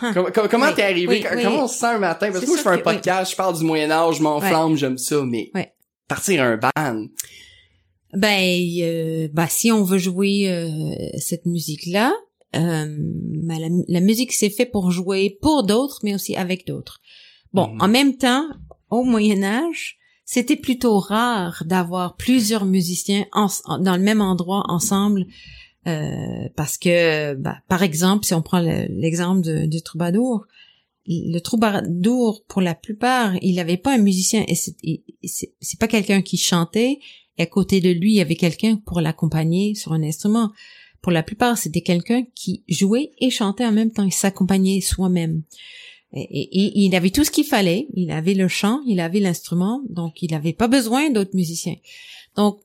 Hein. 0.00 0.12
Comment 0.50 0.72
t'es 0.72 0.82
arrivé? 0.82 1.24
comment 1.42 1.64
on 1.64 1.68
se 1.68 1.78
sent 1.78 1.86
un 1.86 1.98
matin? 1.98 2.30
Parce 2.30 2.44
que 2.44 2.48
moi, 2.48 2.56
je 2.56 2.62
fais 2.62 2.68
un 2.68 2.78
podcast, 2.78 3.32
je 3.32 3.36
parle 3.36 3.56
du 3.56 3.64
Moyen-Âge, 3.64 4.16
je 4.16 4.22
m'enflamme, 4.22 4.76
j'aime 4.76 4.98
ça, 4.98 5.22
mais 5.24 5.50
partir 6.08 6.42
un 6.42 6.56
ban. 6.56 7.06
Ben, 8.14 8.58
euh, 8.80 9.28
ben, 9.32 9.46
si 9.48 9.70
on 9.70 9.84
veut 9.84 9.98
jouer 9.98 10.48
euh, 10.48 10.94
cette 11.18 11.44
musique-là, 11.44 12.14
euh, 12.56 12.86
ben, 12.88 13.84
la, 13.86 14.00
musique 14.00 14.32
c'est 14.32 14.48
fait 14.48 14.64
pour 14.64 14.90
jouer 14.90 15.38
pour 15.42 15.64
d'autres, 15.64 16.00
mais 16.02 16.14
aussi 16.14 16.34
avec 16.34 16.66
d'autres. 16.66 17.00
Bon, 17.52 17.68
mhm. 17.68 17.82
en 17.82 17.88
même 17.88 18.16
temps, 18.16 18.46
au 18.90 19.02
Moyen 19.02 19.42
Âge, 19.42 19.98
c'était 20.24 20.56
plutôt 20.56 20.98
rare 20.98 21.62
d'avoir 21.66 22.16
plusieurs 22.16 22.64
musiciens 22.64 23.26
dans 23.34 23.96
le 23.96 24.02
même 24.02 24.22
endroit 24.22 24.64
ensemble 24.68 25.26
euh, 25.88 26.48
parce 26.54 26.78
que, 26.78 27.34
bah, 27.34 27.58
par 27.68 27.82
exemple, 27.82 28.24
si 28.24 28.34
on 28.34 28.42
prend 28.42 28.60
l'exemple 28.60 29.66
du 29.66 29.82
troubadour, 29.82 30.46
le 31.06 31.38
troubadour, 31.38 32.44
pour 32.46 32.60
la 32.60 32.74
plupart, 32.74 33.34
il 33.40 33.54
n'avait 33.54 33.78
pas 33.78 33.94
un 33.94 33.98
musicien 33.98 34.44
et 34.46 34.54
c'est 34.54 35.80
pas 35.80 35.88
quelqu'un 35.88 36.20
qui 36.20 36.36
chantait 36.36 36.98
et 37.38 37.42
à 37.42 37.46
côté 37.46 37.80
de 37.80 37.90
lui, 37.90 38.12
il 38.12 38.16
y 38.16 38.20
avait 38.20 38.36
quelqu'un 38.36 38.76
pour 38.84 39.00
l'accompagner 39.00 39.74
sur 39.74 39.92
un 39.92 40.02
instrument. 40.02 40.52
Pour 41.00 41.12
la 41.12 41.22
plupart, 41.22 41.56
c'était 41.56 41.80
quelqu'un 41.80 42.24
qui 42.34 42.64
jouait 42.68 43.12
et 43.18 43.30
chantait 43.30 43.64
en 43.64 43.72
même 43.72 43.92
temps, 43.92 44.04
il 44.04 44.12
s'accompagnait 44.12 44.80
soi-même. 44.80 45.42
Et, 46.12 46.48
il 46.52 46.94
avait 46.94 47.10
tout 47.10 47.22
ce 47.22 47.30
qu'il 47.30 47.44
fallait, 47.44 47.86
il 47.94 48.10
avait 48.10 48.34
le 48.34 48.48
chant, 48.48 48.80
il 48.86 48.98
avait 48.98 49.20
l'instrument, 49.20 49.82
donc 49.88 50.20
il 50.22 50.32
n'avait 50.32 50.54
pas 50.54 50.66
besoin 50.66 51.10
d'autres 51.10 51.36
musiciens. 51.36 51.76
Donc, 52.34 52.60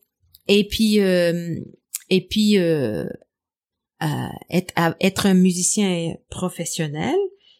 et 0.47 0.67
puis, 0.67 0.99
euh, 0.99 1.55
et 2.09 2.25
puis 2.25 2.57
euh, 2.57 3.05
être, 4.49 4.73
être 4.99 5.25
un 5.25 5.33
musicien 5.33 6.15
professionnel, 6.29 7.15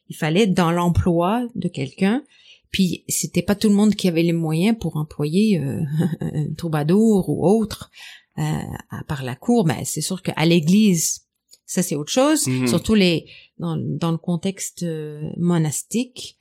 il 0.10 0.16
fallait 0.16 0.44
être 0.44 0.54
dans 0.54 0.72
l'emploi 0.72 1.48
de 1.56 1.68
quelqu'un. 1.68 2.24
Puis 2.72 3.04
c'était 3.08 3.44
pas 3.44 3.56
tout 3.56 3.70
le 3.70 3.76
monde 3.76 3.96
qui 3.96 4.08
avait 4.08 4.24
les 4.24 4.34
moyens 4.34 4.78
pour 4.80 4.98
employer 4.98 5.60
euh, 5.60 5.82
un 6.22 6.54
troubadour 6.56 7.30
ou 7.30 7.48
autre 7.48 7.92
euh, 8.40 8.42
à 8.90 9.04
part 9.08 9.24
la 9.24 9.36
cour. 9.36 9.66
Mais 9.66 9.86
c'est 9.86 10.02
sûr 10.02 10.22
qu'à 10.22 10.46
l'église, 10.46 11.28
ça 11.66 11.84
c'est 11.84 11.96
autre 11.96 12.12
chose. 12.12 12.48
Mhm. 12.48 12.68
Surtout 12.68 12.96
les 12.96 13.26
dans, 13.60 13.78
dans 13.78 14.12
le 14.12 14.18
contexte 14.18 14.84
euh, 14.84 15.30
monastique. 15.38 16.40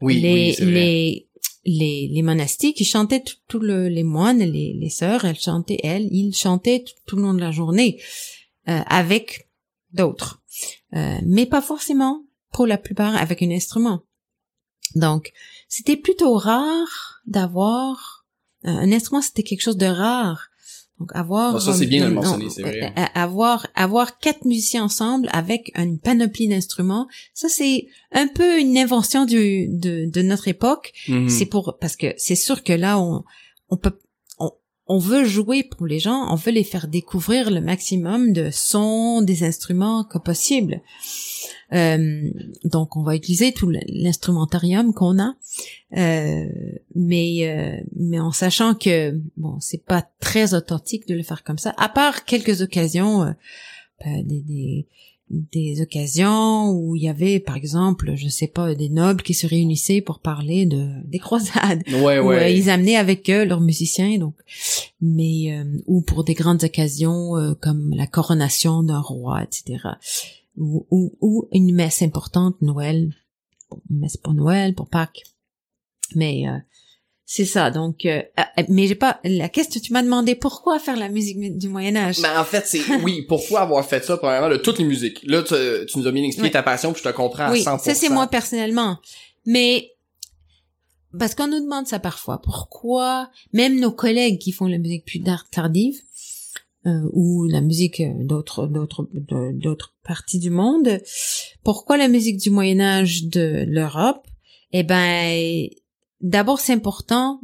Oui, 0.00 0.20
les 0.20 0.52
les 0.60 1.28
les, 1.64 2.08
les 2.08 2.22
monastiques, 2.22 2.80
ils 2.80 2.86
chantaient 2.86 3.24
tous 3.48 3.60
les 3.60 4.02
moines, 4.02 4.38
les, 4.38 4.74
les 4.74 4.90
sœurs, 4.90 5.24
elles 5.24 5.38
chantaient, 5.38 5.80
elles, 5.82 6.08
ils 6.10 6.34
chantaient 6.34 6.84
tout, 7.06 7.16
le 7.16 7.22
long 7.22 7.34
de 7.34 7.40
la 7.40 7.52
journée 7.52 8.00
euh, 8.68 8.80
avec 8.86 9.48
d'autres, 9.92 10.42
euh, 10.94 11.18
mais 11.24 11.46
pas 11.46 11.62
forcément 11.62 12.24
pour 12.52 12.66
la 12.66 12.78
plupart 12.78 13.16
avec 13.16 13.42
un 13.42 13.50
instrument. 13.50 14.02
Donc, 14.94 15.32
c'était 15.68 15.96
plutôt 15.96 16.34
rare 16.34 17.20
d'avoir 17.26 18.26
euh, 18.64 18.70
un 18.70 18.92
instrument, 18.92 19.22
c'était 19.22 19.42
quelque 19.42 19.62
chose 19.62 19.76
de 19.76 19.86
rare. 19.86 20.48
Donc 21.00 21.10
avoir 21.14 21.60
ça 21.60 21.72
c'est 21.72 21.86
bien 21.86 22.08
de 22.08 22.14
mentionner, 22.14 22.48
c'est 22.50 22.62
vrai. 22.62 22.92
Euh, 22.96 23.02
avoir 23.14 23.66
avoir 23.74 24.18
quatre 24.18 24.44
musiciens 24.44 24.84
ensemble 24.84 25.28
avec 25.32 25.72
une 25.76 25.98
panoplie 25.98 26.48
d'instruments, 26.48 27.08
ça 27.34 27.48
c'est 27.48 27.86
un 28.12 28.28
peu 28.28 28.60
une 28.60 28.76
invention 28.78 29.24
du 29.24 29.68
de, 29.68 30.08
de 30.08 30.22
notre 30.22 30.48
époque. 30.48 30.92
Mhm. 31.08 31.28
C'est 31.28 31.46
pour 31.46 31.76
parce 31.80 31.96
que 31.96 32.14
c'est 32.18 32.36
sûr 32.36 32.62
que 32.62 32.72
là 32.72 32.98
on 32.98 33.24
on 33.68 33.76
peut 33.76 33.98
on, 34.92 34.98
veut 34.98 35.24
jouer 35.24 35.62
pour 35.62 35.86
les 35.86 35.98
gens, 35.98 36.30
on 36.30 36.34
veut 36.34 36.52
les 36.52 36.64
faire 36.64 36.88
découvrir 36.88 37.50
le 37.50 37.60
maximum 37.60 38.32
de 38.32 38.50
sons, 38.50 39.22
des 39.22 39.44
instruments 39.44 40.04
que 40.04 40.18
possible. 40.18 40.80
Euh, 41.72 42.30
donc 42.64 42.96
on 42.96 43.02
va 43.02 43.16
utiliser 43.16 43.52
tout 43.52 43.70
l'instrumentarium 43.88 44.92
qu'on 44.92 45.18
a, 45.18 45.34
euh, 45.96 46.46
mais 46.94 47.48
euh, 47.48 47.82
mais 47.96 48.20
en 48.20 48.30
sachant 48.30 48.74
que 48.74 49.18
bon 49.38 49.58
c'est 49.60 49.82
pas 49.82 50.06
très 50.20 50.52
authentique 50.52 51.08
de 51.08 51.14
le 51.14 51.22
faire 51.22 51.44
comme 51.44 51.58
ça, 51.58 51.74
à 51.78 51.88
part 51.88 52.24
quelques 52.26 52.60
occasions, 52.60 53.34
ben, 54.04 54.26
des, 54.26 54.42
des 54.42 54.86
des 55.32 55.80
occasions 55.80 56.70
où 56.70 56.94
il 56.94 57.02
y 57.02 57.08
avait 57.08 57.40
par 57.40 57.56
exemple 57.56 58.14
je 58.16 58.28
sais 58.28 58.46
pas 58.46 58.74
des 58.74 58.90
nobles 58.90 59.22
qui 59.22 59.34
se 59.34 59.46
réunissaient 59.46 60.02
pour 60.02 60.20
parler 60.20 60.66
de 60.66 60.88
des 61.04 61.18
croisades. 61.18 61.82
Ouais, 62.02 62.18
où 62.18 62.28
ouais. 62.28 62.42
euh, 62.42 62.48
ils 62.48 62.70
amenaient 62.70 62.96
avec 62.96 63.28
eux 63.30 63.44
leurs 63.44 63.60
musiciens 63.60 64.18
donc. 64.18 64.34
Mais 65.00 65.52
euh, 65.52 65.64
ou 65.86 66.02
pour 66.02 66.24
des 66.24 66.34
grandes 66.34 66.64
occasions 66.64 67.36
euh, 67.36 67.54
comme 67.54 67.94
la 67.94 68.06
coronation 68.06 68.82
d'un 68.82 69.00
roi 69.00 69.42
etc 69.42 69.78
ou, 70.56 70.86
ou, 70.90 71.16
ou 71.20 71.48
une 71.52 71.74
messe 71.74 72.02
importante 72.02 72.60
Noël. 72.60 73.14
Messe 73.88 74.16
pour 74.16 74.34
Noël 74.34 74.74
pour 74.74 74.88
Pâques. 74.88 75.22
Mais 76.14 76.46
euh, 76.46 76.58
c'est 77.34 77.46
ça 77.46 77.70
donc 77.70 78.04
euh, 78.04 78.20
euh, 78.38 78.62
mais 78.68 78.86
j'ai 78.86 78.94
pas 78.94 79.18
la 79.24 79.48
question 79.48 79.80
tu 79.80 79.90
m'as 79.94 80.02
demandé 80.02 80.34
pourquoi 80.34 80.78
faire 80.78 80.96
la 80.96 81.08
musique 81.08 81.56
du 81.56 81.68
Moyen 81.70 81.96
Âge 81.96 82.20
Ben, 82.20 82.38
en 82.38 82.44
fait, 82.44 82.66
c'est, 82.66 82.82
oui, 83.02 83.22
pourquoi 83.26 83.60
avoir 83.60 83.82
fait 83.86 84.04
ça, 84.04 84.18
premièrement, 84.18 84.50
de 84.50 84.58
toutes 84.58 84.78
les 84.78 84.84
musiques. 84.84 85.20
Là, 85.24 85.42
tu, 85.42 85.54
tu 85.86 85.98
nous 85.98 86.06
as 86.06 86.12
bien 86.12 86.24
expliqué 86.24 86.48
Oui. 86.48 86.52
ta 86.52 86.62
passion, 86.62 86.92
puis 86.92 87.02
je 87.02 87.08
te 87.08 87.14
comprends 87.14 87.44
à 87.44 87.50
Oui, 87.52 87.62
100%. 87.62 87.78
ça 87.78 87.94
c'est 87.94 88.10
moi 88.10 88.26
personnellement. 88.26 88.98
Mais 89.46 89.92
parce 91.18 91.34
qu'on 91.34 91.48
nous 91.48 91.60
demande 91.60 91.86
ça 91.86 91.98
parfois, 91.98 92.42
pourquoi 92.42 93.30
même 93.54 93.80
nos 93.80 93.92
collègues 93.92 94.38
qui 94.38 94.52
font 94.52 94.66
la 94.66 94.76
musique 94.76 95.06
plus 95.06 95.22
tardive 95.50 95.98
euh, 96.86 97.08
ou 97.14 97.46
la 97.46 97.62
musique 97.62 98.00
euh, 98.00 98.12
d'autres 98.24 98.66
d'autres 98.66 99.08
d'autres 99.52 99.94
parties 100.04 100.38
du 100.38 100.50
monde, 100.50 101.00
pourquoi 101.64 101.96
la 101.96 102.08
musique 102.08 102.36
du 102.36 102.50
Moyen 102.50 102.80
Âge 102.80 103.24
de 103.24 103.64
l'Europe? 103.66 104.26
Eh 104.72 104.82
ben, 104.82 105.68
d'abord 106.22 106.60
c'est 106.60 106.72
important. 106.72 107.40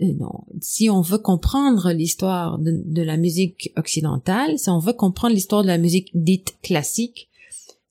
euh, 0.00 0.12
Non, 0.18 0.44
si 0.60 0.88
on 0.90 1.00
veut 1.02 1.18
comprendre 1.18 1.92
l'histoire 1.92 2.58
de, 2.58 2.82
de 2.84 3.02
la 3.02 3.16
musique 3.16 3.72
occidentale, 3.76 4.58
si 4.58 4.68
on 4.70 4.78
veut 4.78 4.92
comprendre 4.92 5.34
l'histoire 5.34 5.62
de 5.62 5.68
la 5.68 5.78
musique 5.78 6.10
dite 6.14 6.56
classique, 6.62 7.28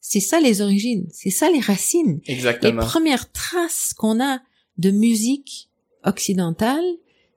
c'est 0.01 0.19
ça 0.19 0.39
les 0.39 0.61
origines, 0.61 1.07
c'est 1.11 1.31
ça 1.31 1.49
les 1.49 1.59
racines. 1.59 2.21
Les 2.27 2.33
Exactement. 2.35 2.83
premières 2.85 3.31
traces 3.31 3.93
qu'on 3.97 4.23
a 4.23 4.39
de 4.77 4.91
musique 4.91 5.69
occidentale, 6.03 6.83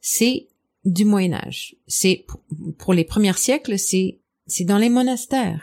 c'est 0.00 0.48
du 0.84 1.04
Moyen 1.04 1.32
Âge. 1.34 1.76
C'est 1.86 2.26
pour- 2.78 2.94
les 2.94 3.04
premiers 3.04 3.32
siècles, 3.34 3.78
c'est 3.78 4.18
c'est 4.46 4.64
dans 4.64 4.78
les 4.78 4.88
monastères. 4.88 5.62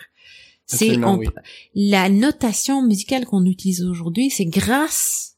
C'est 0.67 0.97
oui. 0.97 1.27
la 1.75 2.09
notation 2.09 2.81
musicale 2.83 3.25
qu'on 3.25 3.45
utilise 3.45 3.83
aujourd'hui, 3.83 4.29
c'est 4.31 4.45
grâce 4.45 5.34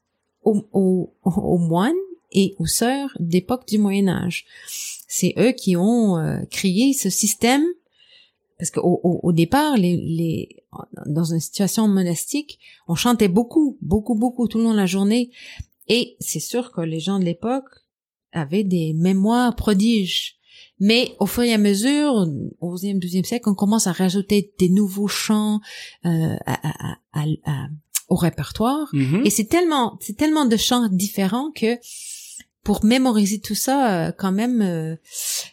aux, 0.50 0.68
aux, 0.74 1.14
aux 1.24 1.58
moines 1.58 1.94
et 2.32 2.56
aux 2.60 2.66
sœurs 2.66 3.12
d'époque 3.20 3.68
du 3.68 3.78
Moyen 3.78 4.08
Âge. 4.08 4.46
C'est 5.08 5.34
eux 5.38 5.52
qui 5.52 5.76
ont 5.76 6.18
euh, 6.18 6.40
créé 6.52 6.94
ce 6.94 7.10
système 7.10 7.66
parce 8.60 8.72
qu'au 8.72 9.00
au, 9.04 9.20
au 9.22 9.32
départ, 9.34 9.78
les, 9.78 9.96
les, 9.98 10.64
dans 11.06 11.26
une 11.32 11.40
situation 11.40 11.88
monastique, 11.88 12.60
on 12.88 12.96
chantait 12.96 13.28
beaucoup, 13.28 13.78
beaucoup, 13.82 14.16
beaucoup 14.16 14.48
tout 14.48 14.58
le 14.58 14.64
long 14.64 14.72
de 14.72 14.78
la 14.78 14.88
journée. 14.88 15.30
Et 15.88 16.18
c'est 16.20 16.40
sûr 16.40 16.72
que 16.72 16.82
les 16.82 17.00
gens 17.00 17.20
de 17.20 17.26
l'époque 17.26 17.70
avaient 18.32 18.64
des 18.64 18.94
mémoires 18.94 19.56
prodiges. 19.56 20.38
Mais 20.80 21.16
au 21.20 21.26
fur 21.28 21.44
et 21.44 21.54
à 21.54 21.58
mesure, 21.60 22.28
au 22.60 22.76
11e, 22.76 23.00
12e 23.00 23.24
siècle, 23.26 23.48
on 23.50 23.56
commence 23.56 23.86
à 23.88 23.92
rajouter 23.92 24.52
des 24.60 24.70
nouveaux 24.70 25.08
chants 25.08 25.60
euh, 26.06 26.36
à- 26.46 26.70
à- 27.14 27.22
à- 27.46 27.68
au 28.08 28.16
répertoire. 28.16 28.90
Mhm. 28.94 29.22
Et 29.26 29.30
c'est 29.30 29.46
tellement, 29.46 29.98
c'est 30.00 30.16
tellement 30.16 30.46
de 30.46 30.58
chants 30.58 30.88
différents 30.90 31.52
que 31.52 31.78
pour 32.64 32.84
mémoriser 32.84 33.40
tout 33.40 33.56
ça, 33.56 34.08
euh, 34.08 34.12
quand 34.12 34.32
même, 34.32 34.62
euh, 34.62 34.96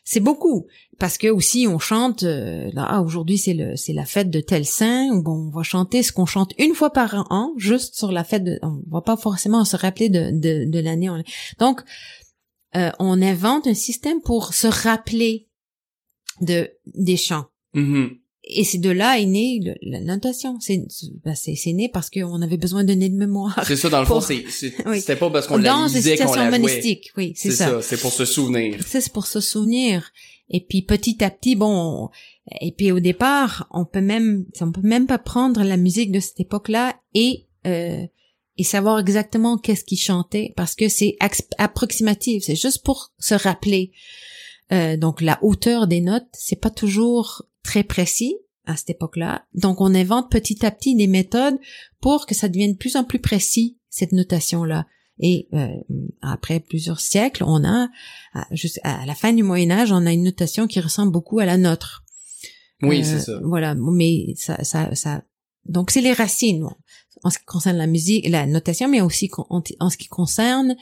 c'est 0.04 0.20
beaucoup. 0.20 0.66
Parce 0.98 1.18
que 1.18 1.28
aussi 1.28 1.66
on 1.68 1.78
chante, 1.78 2.22
euh, 2.22 2.70
là 2.72 2.86
ah, 2.88 3.02
aujourd'hui 3.02 3.38
c'est 3.38 3.54
le, 3.54 3.76
c'est 3.76 3.92
la 3.92 4.04
fête 4.04 4.30
de 4.30 4.40
tel 4.40 4.64
saint. 4.64 5.10
ou 5.12 5.22
Bon, 5.22 5.48
on 5.48 5.50
va 5.50 5.62
chanter 5.62 6.02
ce 6.02 6.12
qu'on 6.12 6.26
chante 6.26 6.52
une 6.58 6.74
fois 6.74 6.90
par 6.90 7.26
an, 7.30 7.52
juste 7.56 7.96
sur 7.96 8.12
la 8.12 8.24
fête. 8.24 8.44
De, 8.44 8.58
on 8.62 8.80
va 8.90 9.00
pas 9.00 9.16
forcément 9.16 9.64
se 9.64 9.76
rappeler 9.76 10.08
de, 10.08 10.30
de, 10.32 10.64
de 10.68 10.78
l'année. 10.80 11.08
Donc, 11.58 11.82
euh, 12.76 12.90
on 12.98 13.22
invente 13.22 13.66
un 13.66 13.74
système 13.74 14.20
pour 14.20 14.54
se 14.54 14.66
rappeler 14.66 15.48
de 16.40 16.70
des 16.86 17.16
chants. 17.16 17.46
Mhm. 17.74 18.18
Et 18.46 18.62
c'est 18.64 18.78
de 18.78 18.90
là 18.90 19.18
est 19.18 19.24
née 19.26 19.58
le- 19.62 19.74
la 19.82 20.00
notation. 20.00 20.58
C'est 20.60 20.84
ben, 21.24 21.34
c'est 21.34 21.54
c'est 21.54 21.72
né 21.72 21.88
parce 21.88 22.10
qu'on 22.10 22.42
avait 22.42 22.56
besoin 22.58 22.84
d'un 22.84 22.94
nez 22.96 23.08
de 23.08 23.16
mémoire. 23.16 23.58
C'est 23.66 23.76
ça, 23.76 23.88
dans 23.88 24.00
le 24.00 24.06
fond, 24.06 24.14
Pour- 24.14 24.22
c'est, 24.22 24.44
c'est- 24.50 24.74
Oui. 24.86 25.00
c'était 25.00 25.16
pas 25.16 25.30
parce 25.30 25.46
qu'on 25.46 25.56
la 25.56 25.70
Dans 25.70 25.86
des 25.86 25.94
lisait 25.94 26.16
qu'on 26.18 26.34
la 26.34 26.50
jouait. 26.50 26.58
monastiques, 26.58 27.10
oui, 27.16 27.32
c'est 27.36 27.50
ça. 27.52 27.68
ça, 27.68 27.82
c'est 27.82 28.00
pour 28.00 28.12
se 28.12 28.24
souvenir. 28.24 28.82
Ça, 28.86 29.00
c'est 29.00 29.12
pour 29.12 29.26
se 29.26 29.40
souvenir. 29.40 30.10
Et 30.50 30.60
puis 30.62 30.82
petit 30.82 31.24
à 31.24 31.30
petit, 31.30 31.56
bon, 31.56 31.70
on- 31.74 32.10
et 32.60 32.72
puis 32.72 32.92
au 32.92 33.00
départ, 33.00 33.66
on 33.70 33.86
peut 33.86 34.02
même, 34.02 34.44
on 34.60 34.72
peut 34.72 34.82
même 34.82 35.06
pas 35.06 35.18
prendre 35.18 35.62
la 35.64 35.78
musique 35.78 36.12
de 36.12 36.20
cette 36.20 36.40
époque-là 36.40 36.94
et 37.14 37.46
euh, 37.66 38.04
et 38.58 38.62
savoir 38.62 39.00
exactement 39.00 39.56
qu'est-ce 39.58 39.84
qu'ils 39.84 39.98
chantaient 39.98 40.52
parce 40.54 40.74
que 40.74 40.88
c'est 40.88 41.16
approximatif. 41.58 42.44
C'est 42.44 42.56
juste 42.56 42.84
pour 42.84 43.12
se 43.18 43.34
rappeler. 43.34 43.90
Euh, 44.72 44.96
donc 44.96 45.20
la 45.22 45.38
hauteur 45.42 45.86
des 45.86 46.00
notes, 46.00 46.28
c'est 46.32 46.60
pas 46.60 46.70
toujours 46.70 47.42
très 47.64 47.82
précis 47.82 48.36
à 48.66 48.76
cette 48.76 48.90
époque-là. 48.90 49.44
Donc 49.54 49.80
on 49.80 49.94
invente 49.94 50.30
petit 50.30 50.64
à 50.64 50.70
petit 50.70 50.94
des 50.94 51.08
méthodes 51.08 51.58
pour 52.00 52.26
que 52.26 52.34
ça 52.34 52.48
devienne 52.48 52.74
de 52.74 52.78
plus 52.78 52.94
en 52.96 53.02
plus 53.04 53.18
précis 53.18 53.78
cette 53.90 54.12
notation-là. 54.12 54.86
Et 55.20 55.48
euh, 55.52 55.68
après 56.22 56.60
plusieurs 56.60 57.00
siècles, 57.00 57.44
on 57.44 57.64
a 57.64 57.88
à, 58.32 58.46
à 58.82 59.06
la 59.06 59.14
fin 59.14 59.32
du 59.32 59.42
Moyen 59.42 59.70
Âge, 59.70 59.92
on 59.92 60.06
a 60.06 60.12
une 60.12 60.24
notation 60.24 60.66
qui 60.66 60.80
ressemble 60.80 61.12
beaucoup 61.12 61.38
à 61.40 61.44
la 61.46 61.56
nôtre. 61.56 62.04
Oui, 62.82 63.00
Euh, 63.00 63.04
c'est 63.04 63.20
ça. 63.20 63.40
Voilà, 63.44 63.74
mais 63.74 64.34
ça, 64.36 64.62
ça, 64.64 64.94
ça. 64.94 65.22
Donc 65.66 65.90
c'est 65.90 66.00
les 66.00 66.12
racines 66.12 66.66
en 67.22 67.30
ce 67.30 67.38
qui 67.38 67.44
concerne 67.44 67.76
la 67.76 67.86
musique, 67.86 68.28
la 68.28 68.44
notation, 68.46 68.88
mais 68.88 69.00
aussi 69.00 69.30
en, 69.36 69.62
en 69.80 69.90
ce 69.90 69.96
qui 69.96 70.08
concerne 70.08 70.76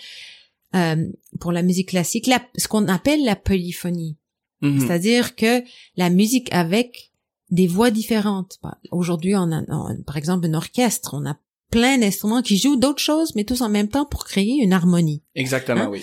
euh, 0.74 1.06
pour 1.38 1.52
la 1.52 1.62
musique 1.62 1.90
classique, 1.90 2.26
la, 2.26 2.40
ce 2.56 2.66
qu'on 2.68 2.88
appelle 2.88 3.22
la 3.24 3.36
polyphonie, 3.36 4.16
Mhm. 4.62 4.80
c'est-à-dire 4.80 5.36
que 5.36 5.62
la 5.96 6.08
musique 6.10 6.48
avec 6.52 7.10
des 7.50 7.66
voix 7.66 7.90
différentes. 7.90 8.58
Bah, 8.62 8.78
Aujourd'hui, 8.90 9.34
on 9.36 9.52
a, 9.52 9.62
on- 9.68 10.02
par 10.06 10.16
exemple, 10.16 10.46
un 10.46 10.54
orchestre, 10.54 11.10
on 11.14 11.26
a 11.26 11.36
plein 11.70 11.98
d'instruments 11.98 12.40
qui 12.42 12.56
jouent 12.56 12.76
d'autres 12.76 13.02
choses, 13.02 13.34
mais 13.34 13.44
tous 13.44 13.60
en 13.60 13.68
même 13.68 13.88
temps 13.88 14.06
pour 14.06 14.24
créer 14.24 14.56
une 14.62 14.72
harmonie. 14.72 15.22
Exactement, 15.34 15.82
Hein? 15.82 15.90
oui. 15.90 16.02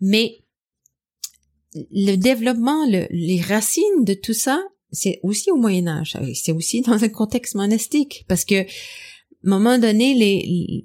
Mais 0.00 0.38
le 1.90 2.14
développement, 2.16 2.86
le- 2.86 3.06
les 3.10 3.40
racines 3.40 4.04
de 4.04 4.14
tout 4.14 4.32
ça, 4.34 4.62
c'est 4.92 5.18
aussi 5.24 5.50
au 5.50 5.56
Moyen 5.56 5.88
Âge. 5.88 6.16
C'est 6.34 6.52
aussi 6.52 6.82
dans 6.82 7.02
un 7.02 7.08
contexte 7.08 7.54
monastique, 7.56 8.24
parce 8.28 8.44
que 8.44 8.64
moment 9.50 9.78
donné, 9.78 10.14
les, 10.14 10.84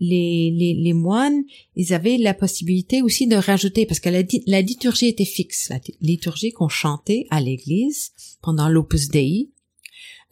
les, 0.00 0.50
les, 0.50 0.74
les 0.74 0.92
moines, 0.92 1.44
ils 1.76 1.92
avaient 1.92 2.18
la 2.18 2.34
possibilité 2.34 3.02
aussi 3.02 3.26
de 3.26 3.36
rajouter, 3.36 3.86
parce 3.86 4.00
que 4.00 4.08
la, 4.08 4.60
liturgie 4.60 5.08
était 5.08 5.24
fixe, 5.24 5.68
la 5.68 5.80
liturgie 6.00 6.52
qu'on 6.52 6.68
chantait 6.68 7.26
à 7.30 7.40
l'église 7.40 8.12
pendant 8.42 8.68
l'Opus 8.68 9.08
Dei, 9.08 9.50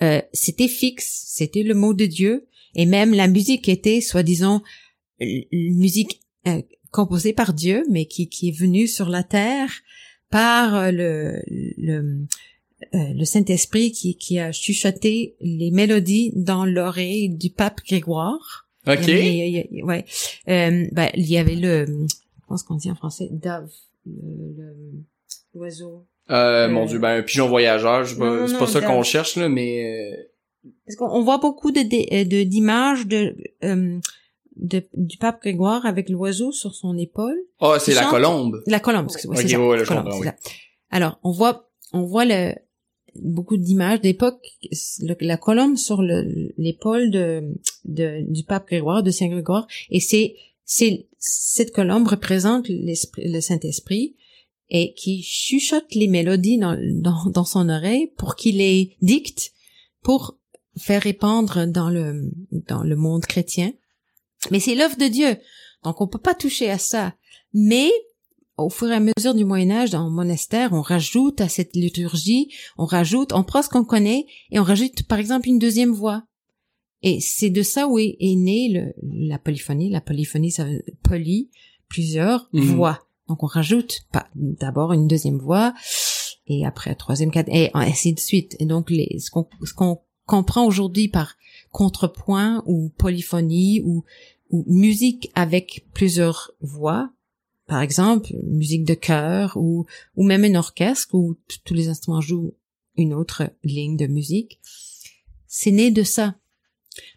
euh, 0.02 0.20
c'était 0.32 0.68
fixe, 0.68 1.24
c'était 1.26 1.62
le 1.62 1.74
mot 1.74 1.94
de 1.94 2.06
Dieu, 2.06 2.46
et 2.74 2.86
même 2.86 3.14
la 3.14 3.28
musique 3.28 3.68
était, 3.68 4.00
soi-disant, 4.00 4.62
musique 5.52 6.20
euh, 6.46 6.62
composée 6.90 7.32
par 7.32 7.52
Dieu, 7.52 7.84
mais 7.90 8.06
qui, 8.06 8.28
qui 8.28 8.48
est 8.48 8.58
venue 8.58 8.88
sur 8.88 9.08
la 9.08 9.22
terre 9.22 9.70
par 10.30 10.92
le, 10.92 11.42
le, 11.48 12.26
euh, 12.94 12.98
le 13.14 13.24
Saint-Esprit 13.24 13.92
qui, 13.92 14.16
qui 14.16 14.38
a 14.38 14.52
chuchoté 14.52 15.34
les 15.40 15.70
mélodies 15.70 16.32
dans 16.36 16.64
l'oreille 16.64 17.28
du 17.28 17.50
pape 17.50 17.80
Grégoire. 17.86 18.68
OK. 18.86 18.96
Il 19.02 19.08
y 19.08 19.12
avait- 19.12 19.26
il 19.28 19.36
y 19.54 19.58
a- 19.58 19.64
il 19.70 19.76
y 19.78 19.80
a- 19.82 19.84
ouais. 19.84 20.04
Euh, 20.48 20.86
ben, 20.92 21.10
il 21.14 21.26
y 21.30 21.36
avait 21.38 21.56
le, 21.56 21.84
comment 22.46 22.56
est-ce 22.56 22.64
qu'on 22.64 22.76
dit 22.76 22.90
en 22.90 22.94
français, 22.94 23.28
dove, 23.30 23.68
l'oiseau. 25.54 26.06
Euh, 26.30 26.68
mon 26.68 26.84
Euh, 26.84 26.86
dieu, 26.86 26.98
ben, 26.98 27.18
un 27.18 27.22
pigeon 27.22 27.48
voyageur, 27.48 28.04
je 28.04 28.14
sais 28.14 28.20
Non, 28.20 28.26
pas- 28.26 28.40
non, 28.40 28.46
c'est 28.48 28.58
pas 28.58 28.66
ça 28.66 28.80
qu'on 28.82 29.02
cherche, 29.02 29.36
là, 29.36 29.48
mais, 29.48 30.12
euh, 30.12 30.70
Parce 30.86 30.96
qu'on 30.96 31.06
on 31.10 31.22
voit 31.22 31.38
beaucoup 31.38 31.70
de 31.70 31.80
de 31.80 32.42
d'images 32.44 33.06
de, 33.06 33.34
euh, 33.64 33.98
de 34.56 34.82
du 34.94 35.16
pape 35.16 35.40
Grégoire 35.40 35.86
avec 35.86 36.08
l'oiseau 36.10 36.52
sur 36.52 36.74
son 36.74 36.98
épaule. 36.98 37.38
ah, 37.60 37.76
c'est 37.80 37.92
Il 37.92 37.94
la 37.94 38.04
colombe. 38.06 38.62
La 38.66 38.80
colombe, 38.80 39.06
excusez-moi, 39.06 39.36
Ok, 39.36 39.42
c'est 39.42 39.48
ça. 39.54 39.60
ouais, 39.66 39.78
je 39.78 39.84
c'est 39.84 40.20
oui. 40.20 40.28
Alors, 40.90 41.18
on 41.22 41.30
voit, 41.30 41.70
on 41.92 42.02
voit 42.02 42.24
le, 42.24 42.54
beaucoup 43.22 43.56
d'images 43.56 44.00
d'époque, 44.00 44.44
la 45.20 45.36
colombe 45.36 45.76
sur 45.76 46.02
le- 46.02 46.52
l'épaule 46.56 47.10
de, 47.10 47.54
de, 47.84 48.24
du 48.30 48.44
pape 48.44 48.66
Grégoire, 48.68 49.02
de 49.02 49.10
Saint 49.10 49.28
Grégoire, 49.28 49.66
et 49.90 50.00
c'est, 50.00 50.34
cette 50.64 51.72
colombe 51.72 52.08
représente 52.08 52.66
le 52.68 53.40
Saint-Esprit, 53.40 54.16
et 54.70 54.92
qui 54.94 55.22
chuchote 55.22 55.94
les 55.94 56.08
mélodies 56.08 56.58
dans, 56.58 56.78
dans, 57.00 57.30
dans 57.30 57.44
son 57.44 57.70
oreille 57.70 58.12
pour 58.18 58.36
qu'il 58.36 58.58
les 58.58 58.96
dicte 59.00 59.52
pour 60.02 60.36
faire 60.76 61.02
répandre 61.02 61.66
dans 61.66 61.88
le, 61.88 62.30
dans 62.52 62.82
le 62.82 62.94
monde 62.94 63.24
chrétien. 63.24 63.72
Mais 64.50 64.60
c'est 64.60 64.74
l'œuvre 64.74 64.98
de 64.98 65.08
Dieu. 65.08 65.38
Donc 65.84 66.02
on 66.02 66.06
peut 66.06 66.18
pas 66.18 66.34
toucher 66.34 66.68
à 66.70 66.76
ça. 66.78 67.14
Mais 67.54 67.90
au 68.59 68.70
fur 68.70 68.88
et 68.90 68.94
à 68.94 69.00
mesure 69.00 69.34
du 69.34 69.44
Moyen 69.44 69.70
Âge, 69.70 69.90
dans 69.90 70.04
le 70.04 70.11
monastère, 70.11 70.72
on 70.72 70.82
rajoute 70.82 71.40
à 71.40 71.48
cette 71.48 71.74
liturgie, 71.76 72.48
on 72.76 72.84
rajoute, 72.84 73.32
on 73.32 73.44
prend 73.44 73.62
ce 73.62 73.68
qu'on 73.68 73.84
connaît 73.84 74.26
et 74.50 74.59
on 74.59 74.64
rajoute 74.64 75.04
par 75.04 75.18
exemple 75.18 75.48
une 75.48 75.59
deuxième 75.59 75.92
voix. 75.92 76.24
Et 77.02 77.20
c'est 77.20 77.50
de 77.50 77.62
ça 77.62 77.86
où 77.86 77.98
est, 77.98 78.16
est 78.18 78.34
née 78.34 78.68
le, 78.70 78.92
la 79.28 79.38
polyphonie. 79.38 79.88
La 79.90 80.00
polyphonie, 80.00 80.50
ça 80.50 80.66
poly, 81.02 81.48
plusieurs 81.88 82.48
Mhm. 82.52 82.62
voix. 82.74 83.06
Donc 83.28 83.42
on 83.42 83.46
rajoute 83.46 84.00
pas 84.12 84.26
d'abord 84.34 84.92
une 84.92 85.06
deuxième 85.06 85.38
voix 85.38 85.74
et 86.46 86.64
après 86.66 86.94
troisième, 86.94 87.30
quatrième, 87.30 87.66
et 87.66 87.70
ainsi 87.74 88.14
de 88.14 88.18
suite. 88.20 88.56
Et 88.59 88.66
donc 88.66 88.90
les, 88.90 89.18
ce 89.20 89.30
qu'on 89.30 90.00
comprend 90.26 90.66
aujourd'hui 90.66 91.09
par 91.09 91.36
contrepoint 91.70 92.62
ou 92.66 92.90
polyphonie 92.98 93.80
ou, 93.84 94.04
ou 94.50 94.64
musique 94.66 95.30
avec 95.34 95.86
plusieurs 95.94 96.50
voix, 96.61 97.11
par 97.68 97.82
exemple 97.82 98.32
musique 98.42 98.84
de 98.84 98.94
chœur 98.94 99.56
ou 99.56 99.86
ou 100.16 100.24
même 100.24 100.44
un 100.44 100.56
orchestre 100.56 101.14
où 101.14 101.36
tous 101.64 101.74
les 101.74 101.88
instruments 101.88 102.20
jouent 102.20 102.54
une 102.96 103.14
autre 103.14 103.50
ligne 103.62 103.96
de 103.96 104.06
musique. 104.06 104.58
C'est 105.46 105.70
né 105.70 105.90
de 105.90 106.02
ça. 106.02 106.34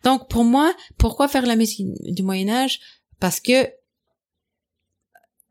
Donc 0.04 0.30
pour 0.30 0.44
moi, 0.44 0.74
pourquoi 0.98 1.28
faire 1.28 1.46
la 1.46 1.56
musique 1.56 1.88
du 2.04 2.22
Moyen 2.22 2.50
Âge 2.50 2.80
Parce 3.20 3.40
que 3.40 3.70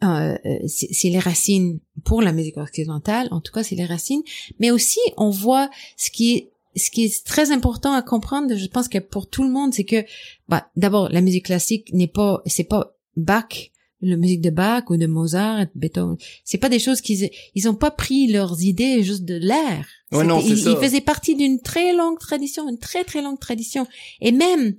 euh, 0.02 0.38
c'est 0.66 1.10
les 1.10 1.18
racines 1.18 1.80
pour 2.04 2.22
la 2.22 2.32
musique 2.32 2.56
occidentale, 2.56 3.28
en 3.32 3.40
tout 3.40 3.52
cas 3.52 3.62
c'est 3.62 3.74
les 3.74 3.84
racines, 3.84 4.22
mais 4.58 4.70
aussi 4.70 5.00
on 5.18 5.28
voit 5.28 5.68
ce 5.96 6.10
qui 6.10 6.36
est 6.36 6.52
ce 6.76 6.90
qui 6.90 7.04
est 7.04 7.24
très 7.26 7.50
important 7.50 7.92
à 7.92 8.00
comprendre, 8.00 8.54
je 8.54 8.66
pense 8.66 8.88
que 8.88 8.98
pour 8.98 9.28
tout 9.28 9.42
le 9.42 9.50
monde, 9.50 9.74
c'est 9.74 9.84
que 9.84 10.04
bah, 10.48 10.70
d'abord 10.76 11.08
la 11.08 11.20
musique 11.20 11.46
classique 11.46 11.92
n'est 11.92 12.06
pas 12.06 12.42
c'est 12.46 12.64
pas 12.64 12.96
Bach, 13.16 13.69
la 14.02 14.16
musique 14.16 14.40
de 14.40 14.50
Bach 14.50 14.84
ou 14.90 14.96
de 14.96 15.06
Mozart, 15.06 15.66
de 15.66 15.70
Beethoven, 15.74 16.16
c'est 16.44 16.58
pas 16.58 16.68
des 16.68 16.78
choses 16.78 17.00
qu'ils 17.00 17.30
ils 17.54 17.68
ont 17.68 17.74
pas 17.74 17.90
pris 17.90 18.28
leurs 18.28 18.62
idées 18.62 19.02
juste 19.02 19.24
de 19.24 19.34
l'air. 19.34 19.86
Ouais, 20.12 20.24
non, 20.24 20.40
ils, 20.40 20.58
ça. 20.58 20.70
ils 20.70 20.76
faisaient 20.76 21.00
partie 21.00 21.36
d'une 21.36 21.60
très 21.60 21.92
longue 21.92 22.18
tradition, 22.18 22.68
une 22.68 22.78
très 22.78 23.04
très 23.04 23.22
longue 23.22 23.38
tradition, 23.38 23.86
et 24.20 24.32
même 24.32 24.74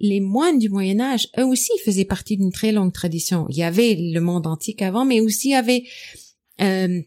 les 0.00 0.20
moines 0.20 0.58
du 0.58 0.68
Moyen 0.68 1.00
Âge, 1.00 1.28
eux 1.38 1.44
aussi 1.44 1.72
faisaient 1.84 2.04
partie 2.04 2.36
d'une 2.36 2.52
très 2.52 2.72
longue 2.72 2.92
tradition. 2.92 3.46
Il 3.50 3.56
y 3.56 3.62
avait 3.62 3.96
le 3.98 4.20
monde 4.20 4.46
antique 4.46 4.82
avant, 4.82 5.04
mais 5.04 5.20
aussi 5.20 5.48
il 5.48 5.52
y 5.52 5.54
avait 5.54 5.84
euh, 6.60 7.00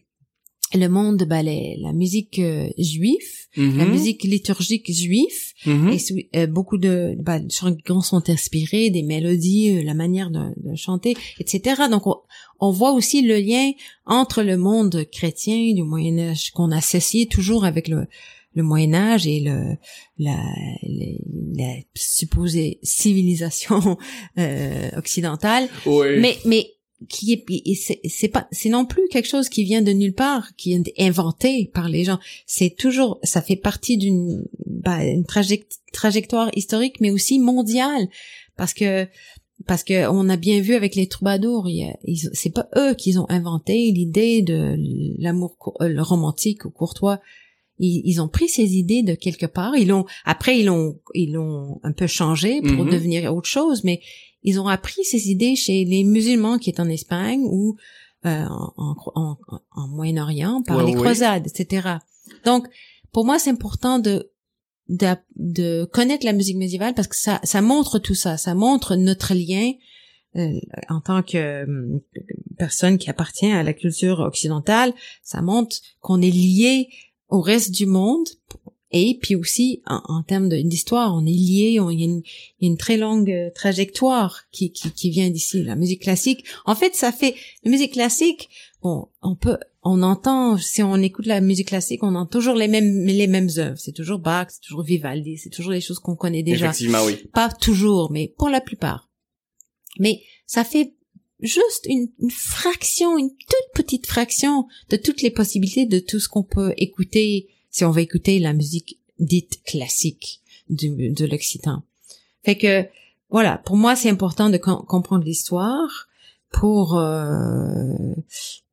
le 0.74 0.88
monde, 0.88 1.24
bah, 1.24 1.42
les- 1.42 1.76
la 1.80 1.92
musique 1.92 2.38
euh, 2.38 2.68
juive, 2.78 3.18
la 3.56 3.62
Mhm. 3.84 3.90
musique 3.90 4.22
liturgique 4.24 4.90
juive, 4.92 5.28
Mhm. 5.66 5.88
et 5.90 5.98
euh, 6.36 6.46
beaucoup 6.46 6.78
de 6.78 7.14
bah, 7.18 7.38
chants 7.50 8.00
sont 8.00 8.28
inspirés 8.30 8.90
des 8.90 9.02
mélodies, 9.02 9.76
euh, 9.78 9.82
la 9.84 9.94
manière 9.94 10.30
de, 10.30 10.40
de 10.56 10.74
chanter, 10.74 11.14
etc. 11.38 11.82
Donc 11.90 12.06
on, 12.06 12.16
on 12.60 12.70
voit 12.70 12.92
aussi 12.92 13.22
le 13.22 13.38
lien 13.38 13.72
entre 14.06 14.42
le 14.42 14.56
monde 14.56 15.04
chrétien 15.12 15.74
du 15.74 15.82
Moyen 15.82 16.18
Âge 16.18 16.50
qu'on 16.52 16.70
associe 16.72 17.28
toujours 17.28 17.64
avec 17.64 17.88
le, 17.88 18.06
le 18.54 18.62
Moyen 18.62 18.94
Âge 18.94 19.26
et 19.26 19.40
le 19.40 19.76
la, 20.18 20.36
la, 20.82 21.06
la 21.56 21.74
supposée 21.94 22.78
civilisation 22.82 23.96
euh, 24.38 24.90
occidentale, 24.96 25.68
Ouais. 25.86 26.18
mais 26.20 26.36
mais 26.44 26.71
qui 27.08 27.32
est 27.32 27.44
et 27.48 27.74
c'est 28.08 28.28
pas 28.28 28.46
c'est 28.50 28.68
non 28.68 28.84
plus 28.84 29.02
quelque 29.10 29.28
chose 29.28 29.48
qui 29.48 29.64
vient 29.64 29.82
de 29.82 29.92
nulle 29.92 30.14
part 30.14 30.54
qui 30.56 30.72
est 30.72 30.92
inventé 30.98 31.70
par 31.72 31.88
les 31.88 32.04
gens. 32.04 32.18
C'est 32.46 32.76
toujours 32.76 33.18
ça 33.22 33.42
fait 33.42 33.56
partie 33.56 33.96
d'une 33.96 34.44
bah, 34.66 35.04
une 35.04 35.24
traject- 35.24 35.80
trajectoire 35.92 36.50
historique 36.56 37.00
mais 37.00 37.10
aussi 37.10 37.38
mondiale. 37.38 38.08
Parce 38.56 38.74
que 38.74 39.06
parce 39.66 39.84
que 39.84 40.08
on 40.08 40.28
a 40.28 40.36
bien 40.36 40.60
vu 40.60 40.74
avec 40.74 40.94
les 40.94 41.06
troubadours 41.06 41.68
c'est 42.32 42.52
pas 42.52 42.68
eux 42.76 42.94
qui 42.94 43.16
ont 43.18 43.26
inventé 43.30 43.92
l'idée 43.92 44.42
de 44.42 44.76
l'amour 45.18 45.56
euh, 45.80 46.02
romantique 46.02 46.64
ou 46.64 46.70
courtois. 46.70 47.20
Ils, 47.78 48.02
ils 48.04 48.20
ont 48.20 48.28
pris 48.28 48.48
ces 48.48 48.74
idées 48.76 49.02
de 49.02 49.14
quelque 49.14 49.46
part. 49.46 49.76
Ils 49.76 49.88
l'ont 49.88 50.04
après 50.24 50.58
ils 50.58 50.66
l'ont 50.66 50.98
ils 51.14 51.32
l'ont 51.32 51.80
un 51.82 51.92
peu 51.92 52.06
changé 52.06 52.60
pour 52.60 52.84
Mhm. 52.84 52.90
devenir 52.92 53.34
autre 53.34 53.48
chose 53.48 53.82
mais 53.84 54.00
ils 54.42 54.58
ont 54.60 54.66
appris 54.68 55.04
ces 55.04 55.30
idées 55.30 55.56
chez 55.56 55.84
les 55.84 56.04
musulmans 56.04 56.58
qui 56.58 56.70
étaient 56.70 56.80
en 56.80 56.88
Espagne 56.88 57.42
ou 57.44 57.76
euh, 58.26 58.44
en, 58.48 58.72
en, 58.76 58.96
en- 59.14 59.38
en 59.72 59.88
Moyen-Orient 59.88 60.62
par 60.62 60.78
Ouais, 60.78 60.84
les 60.86 60.92
oui. 60.92 60.98
croisades, 61.00 61.46
etc. 61.46 61.88
Donc, 62.44 62.66
pour 63.12 63.24
moi, 63.24 63.38
c'est 63.38 63.50
important 63.50 63.98
de, 63.98 64.30
de 64.88 65.06
de 65.36 65.84
connaître 65.92 66.24
la 66.24 66.32
musique 66.32 66.56
médiévale 66.56 66.94
parce 66.94 67.08
que 67.08 67.16
ça 67.16 67.40
ça 67.44 67.60
montre 67.62 67.98
tout 67.98 68.14
ça, 68.14 68.36
ça 68.36 68.54
montre 68.54 68.96
notre 68.96 69.34
lien 69.34 69.72
euh, 70.36 70.58
en 70.88 71.00
tant 71.00 71.22
que 71.22 71.36
euh, 71.36 71.98
personne 72.58 72.96
qui 72.98 73.10
appartient 73.10 73.50
à 73.50 73.62
la 73.62 73.72
culture 73.74 74.20
occidentale, 74.20 74.92
ça 75.22 75.42
montre 75.42 75.76
qu'on 76.00 76.20
est 76.22 76.30
lié 76.30 76.88
au 77.28 77.40
reste 77.40 77.70
du 77.70 77.86
monde 77.86 78.26
et 78.92 79.18
puis 79.20 79.34
aussi 79.34 79.82
en, 79.86 80.00
en 80.06 80.22
termes 80.22 80.48
d'histoire, 80.48 81.14
on 81.14 81.24
est 81.26 81.30
lié, 81.30 81.70
il 81.70 81.74
y, 81.74 81.78
a 81.78 81.90
une- 82.04 82.22
il 82.60 82.64
y 82.64 82.66
a 82.66 82.70
une 82.70 82.76
très 82.78 82.96
longue 82.96 83.30
euh, 83.30 83.50
trajectoire 83.54 84.42
qui, 84.52 84.70
qui, 84.72 84.90
qui 84.92 85.10
vient 85.10 85.30
d'ici. 85.30 85.62
La 85.62 85.76
musique 85.76 86.02
classique, 86.02 86.44
en 86.66 86.74
fait, 86.74 86.94
ça 86.94 87.10
fait 87.12 87.34
la 87.64 87.70
musique 87.70 87.92
classique. 87.92 88.48
Bon, 88.82 89.08
on 89.22 89.34
peut, 89.36 89.58
on 89.82 90.02
entend 90.02 90.58
si 90.58 90.82
on 90.82 90.96
écoute 90.96 91.26
la 91.26 91.40
musique 91.40 91.68
classique, 91.68 92.02
on 92.02 92.14
entend 92.14 92.26
toujours 92.38 92.54
les 92.56 92.68
mêmes 92.68 93.06
les 93.06 93.26
mêmes 93.28 93.48
œuvres. 93.58 93.78
C'est 93.78 93.92
toujours 93.92 94.18
Bach, 94.18 94.48
c'est 94.50 94.60
toujours 94.60 94.82
Vivaldi, 94.82 95.38
c'est 95.38 95.50
toujours 95.50 95.72
les 95.72 95.80
choses 95.80 95.98
qu'on 96.00 96.16
connaît 96.16 96.42
déjà 96.42 96.66
Effectivement, 96.66 97.04
oui. 97.04 97.16
pas 97.32 97.48
toujours, 97.48 98.10
mais 98.10 98.28
pour 98.36 98.48
la 98.48 98.60
plupart. 98.60 99.08
Mais 99.98 100.22
ça 100.46 100.64
fait 100.64 100.94
juste 101.40 101.86
une, 101.88 102.08
une 102.20 102.30
fraction, 102.30 103.18
une 103.18 103.30
toute 103.30 103.84
petite 103.84 104.06
fraction 104.06 104.66
de 104.90 104.96
toutes 104.96 105.22
les 105.22 105.30
possibilités 105.30 105.86
de 105.86 105.98
tout 105.98 106.18
ce 106.20 106.28
qu'on 106.28 106.42
peut 106.44 106.72
écouter 106.76 107.48
si 107.72 107.84
on 107.84 107.90
veut 107.90 108.02
écouter 108.02 108.38
la 108.38 108.52
musique 108.52 109.00
dite 109.18 109.60
classique 109.64 110.40
du, 110.70 111.10
de 111.10 111.26
l'Occitan. 111.26 111.82
Fait 112.44 112.56
que, 112.56 112.84
voilà, 113.30 113.58
pour 113.58 113.76
moi, 113.76 113.96
c'est 113.96 114.10
important 114.10 114.48
de 114.50 114.58
com- 114.58 114.84
comprendre 114.86 115.24
l'histoire 115.24 116.08
pour 116.52 116.96
euh, 116.98 118.14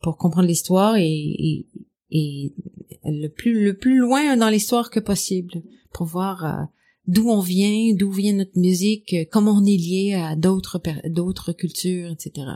pour 0.01 0.17
comprendre 0.17 0.47
l'histoire 0.47 0.95
et, 0.97 1.05
et, 1.07 1.65
et 2.11 2.53
le 3.05 3.27
plus 3.29 3.63
le 3.63 3.75
plus 3.77 3.97
loin 3.97 4.35
dans 4.37 4.49
l'histoire 4.49 4.89
que 4.91 4.99
possible 4.99 5.63
pour 5.93 6.05
voir 6.05 6.45
euh, 6.45 6.63
d'où 7.07 7.29
on 7.29 7.39
vient, 7.39 7.93
d'où 7.95 8.11
vient 8.11 8.33
notre 8.33 8.59
musique, 8.59 9.15
comment 9.31 9.53
on 9.53 9.65
est 9.65 9.77
lié 9.77 10.13
à 10.13 10.35
d'autres 10.35 10.81
d'autres 11.07 11.53
cultures, 11.53 12.11
etc. 12.11 12.47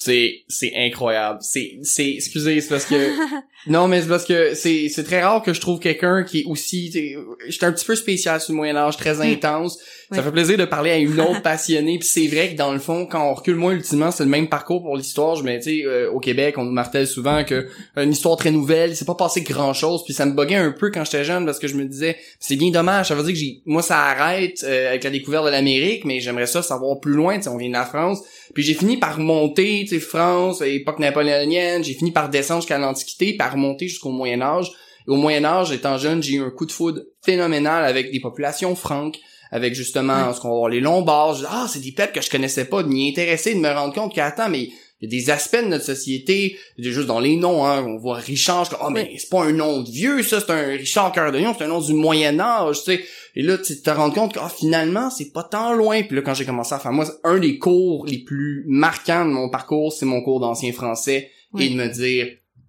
C'est 0.00 0.44
c'est 0.46 0.72
incroyable. 0.76 1.40
C'est 1.42 1.80
c'est 1.82 2.08
excusez, 2.08 2.60
c'est 2.60 2.68
parce 2.68 2.84
que 2.84 2.94
non 3.66 3.88
mais 3.88 4.00
c'est 4.00 4.08
parce 4.08 4.24
que 4.24 4.54
c'est 4.54 4.88
c'est 4.88 5.02
très 5.02 5.20
rare 5.20 5.42
que 5.42 5.52
je 5.52 5.60
trouve 5.60 5.80
quelqu'un 5.80 6.22
qui 6.22 6.40
est 6.40 6.44
aussi 6.44 6.92
j'étais 7.48 7.66
un 7.66 7.72
petit 7.72 7.84
peu 7.84 7.96
spécial 7.96 8.40
sur 8.40 8.52
le 8.52 8.58
Moyen 8.58 8.76
Âge, 8.76 8.96
très 8.96 9.20
intense. 9.20 9.76
Ça 10.12 10.22
fait 10.22 10.30
plaisir 10.30 10.56
de 10.56 10.64
parler 10.64 10.90
à 10.92 10.96
une 10.96 11.20
autre 11.20 11.42
passionnée. 11.42 11.98
Puis 11.98 12.08
c'est 12.08 12.28
vrai 12.28 12.52
que 12.52 12.56
dans 12.56 12.72
le 12.72 12.78
fond, 12.78 13.06
quand 13.06 13.28
on 13.28 13.34
recule 13.34 13.56
moins 13.56 13.72
ultimement, 13.72 14.12
c'est 14.12 14.22
le 14.22 14.30
même 14.30 14.48
parcours 14.48 14.82
pour 14.82 14.96
l'histoire. 14.96 15.34
Je 15.34 15.42
me 15.42 15.56
tu 15.56 15.62
sais 15.62 15.82
euh, 15.84 16.10
au 16.12 16.20
Québec, 16.20 16.54
on 16.58 16.64
nous 16.64 16.70
martèle 16.70 17.08
souvent 17.08 17.42
que 17.42 17.68
une 17.96 18.12
histoire 18.12 18.36
très 18.36 18.52
nouvelle, 18.52 18.90
il 18.90 18.96
s'est 18.96 19.04
pas 19.04 19.16
passé 19.16 19.40
grand 19.40 19.72
chose. 19.72 20.04
Puis 20.04 20.14
ça 20.14 20.26
me 20.26 20.32
buguait 20.32 20.54
un 20.54 20.70
peu 20.70 20.92
quand 20.92 21.04
j'étais 21.04 21.24
jeune 21.24 21.44
parce 21.44 21.58
que 21.58 21.66
je 21.66 21.74
me 21.74 21.84
disais 21.84 22.16
c'est 22.38 22.56
bien 22.56 22.70
dommage. 22.70 23.08
Ça 23.08 23.16
veut 23.16 23.24
dire 23.24 23.32
que 23.32 23.38
j'ai 23.38 23.62
moi 23.66 23.82
ça 23.82 23.98
arrête 23.98 24.60
euh, 24.62 24.90
avec 24.90 25.02
la 25.02 25.10
découverte 25.10 25.44
de 25.44 25.50
l'Amérique, 25.50 26.04
mais 26.04 26.20
j'aimerais 26.20 26.46
ça 26.46 26.62
savoir 26.62 27.00
plus 27.00 27.14
loin. 27.14 27.40
On 27.48 27.56
vient 27.56 27.68
de 27.68 27.72
la 27.72 27.84
France. 27.84 28.22
Puis 28.54 28.62
j'ai 28.62 28.74
fini 28.74 28.96
par 28.96 29.18
monter, 29.18 29.80
tu 29.82 29.94
sais, 29.94 30.00
France, 30.00 30.62
époque 30.62 30.98
napoléonienne, 30.98 31.84
j'ai 31.84 31.94
fini 31.94 32.12
par 32.12 32.28
descendre 32.28 32.62
jusqu'à 32.62 32.78
l'Antiquité, 32.78 33.34
par 33.34 33.52
remonter 33.52 33.88
jusqu'au 33.88 34.10
Moyen 34.10 34.40
Âge. 34.40 34.72
Et 35.06 35.10
au 35.10 35.16
Moyen 35.16 35.44
Âge, 35.44 35.72
étant 35.72 35.98
jeune, 35.98 36.22
j'ai 36.22 36.34
eu 36.34 36.42
un 36.42 36.50
coup 36.50 36.66
de 36.66 36.72
foudre 36.72 37.02
phénoménal 37.24 37.84
avec 37.84 38.10
des 38.12 38.20
populations 38.20 38.74
franques, 38.74 39.18
avec 39.50 39.74
justement 39.74 40.32
ce 40.32 40.40
qu'on 40.40 40.48
va 40.48 40.54
voir 40.54 40.68
les 40.68 40.80
Lombards. 40.80 41.34
Je 41.34 41.40
dis, 41.40 41.46
ah, 41.50 41.66
c'est 41.68 41.80
des 41.80 41.92
peuples 41.92 42.12
que 42.12 42.20
je 42.20 42.30
connaissais 42.30 42.66
pas, 42.66 42.82
de 42.82 42.88
m'y 42.88 43.08
intéresser, 43.08 43.54
de 43.54 43.60
me 43.60 43.70
rendre 43.70 43.94
compte 43.94 44.14
qu'attends, 44.14 44.48
mais 44.48 44.68
il 45.00 45.12
y 45.12 45.16
a 45.16 45.20
des 45.20 45.30
aspects 45.30 45.62
de 45.62 45.68
notre 45.68 45.84
société, 45.84 46.58
juste 46.76 47.06
dans 47.06 47.20
les 47.20 47.36
noms, 47.36 47.64
hein, 47.64 47.84
on 47.86 47.98
voit 47.98 48.16
Richard, 48.16 48.64
je 48.64 48.70
dis, 48.70 48.76
ah, 48.80 48.90
mais 48.90 49.14
c'est 49.16 49.28
pas 49.28 49.44
un 49.44 49.52
nom 49.52 49.82
de 49.82 49.90
vieux, 49.90 50.22
ça, 50.22 50.40
c'est 50.40 50.50
un 50.50 50.70
Richard 50.70 51.12
Cœur 51.12 51.30
de 51.30 51.38
Lion, 51.38 51.54
c'est 51.56 51.64
un 51.64 51.68
nom 51.68 51.80
du 51.80 51.94
Moyen 51.94 52.40
Âge, 52.40 52.78
tu 52.78 52.92
sais. 52.92 53.04
Et 53.36 53.42
là, 53.42 53.56
tu 53.56 53.80
te 53.80 53.90
rends 53.90 54.10
compte 54.10 54.34
que 54.34 54.40
ah, 54.42 54.48
finalement, 54.48 55.10
c'est 55.10 55.32
pas 55.32 55.44
tant 55.44 55.72
loin. 55.72 56.02
Puis 56.02 56.16
là, 56.16 56.22
quand 56.22 56.34
j'ai 56.34 56.44
commencé 56.44 56.74
à 56.74 56.80
faire, 56.80 56.92
moi, 56.92 57.06
un 57.22 57.38
des 57.38 57.58
cours 57.58 58.04
les 58.06 58.18
plus 58.18 58.64
marquants 58.66 59.24
de 59.24 59.30
mon 59.30 59.48
parcours, 59.48 59.92
c'est 59.92 60.06
mon 60.06 60.22
cours 60.22 60.40
d'ancien 60.40 60.72
français. 60.72 61.30
Oui. 61.52 61.66
Et 61.66 61.70
de 61.70 61.74
me 61.76 61.86
dire, 61.86 62.26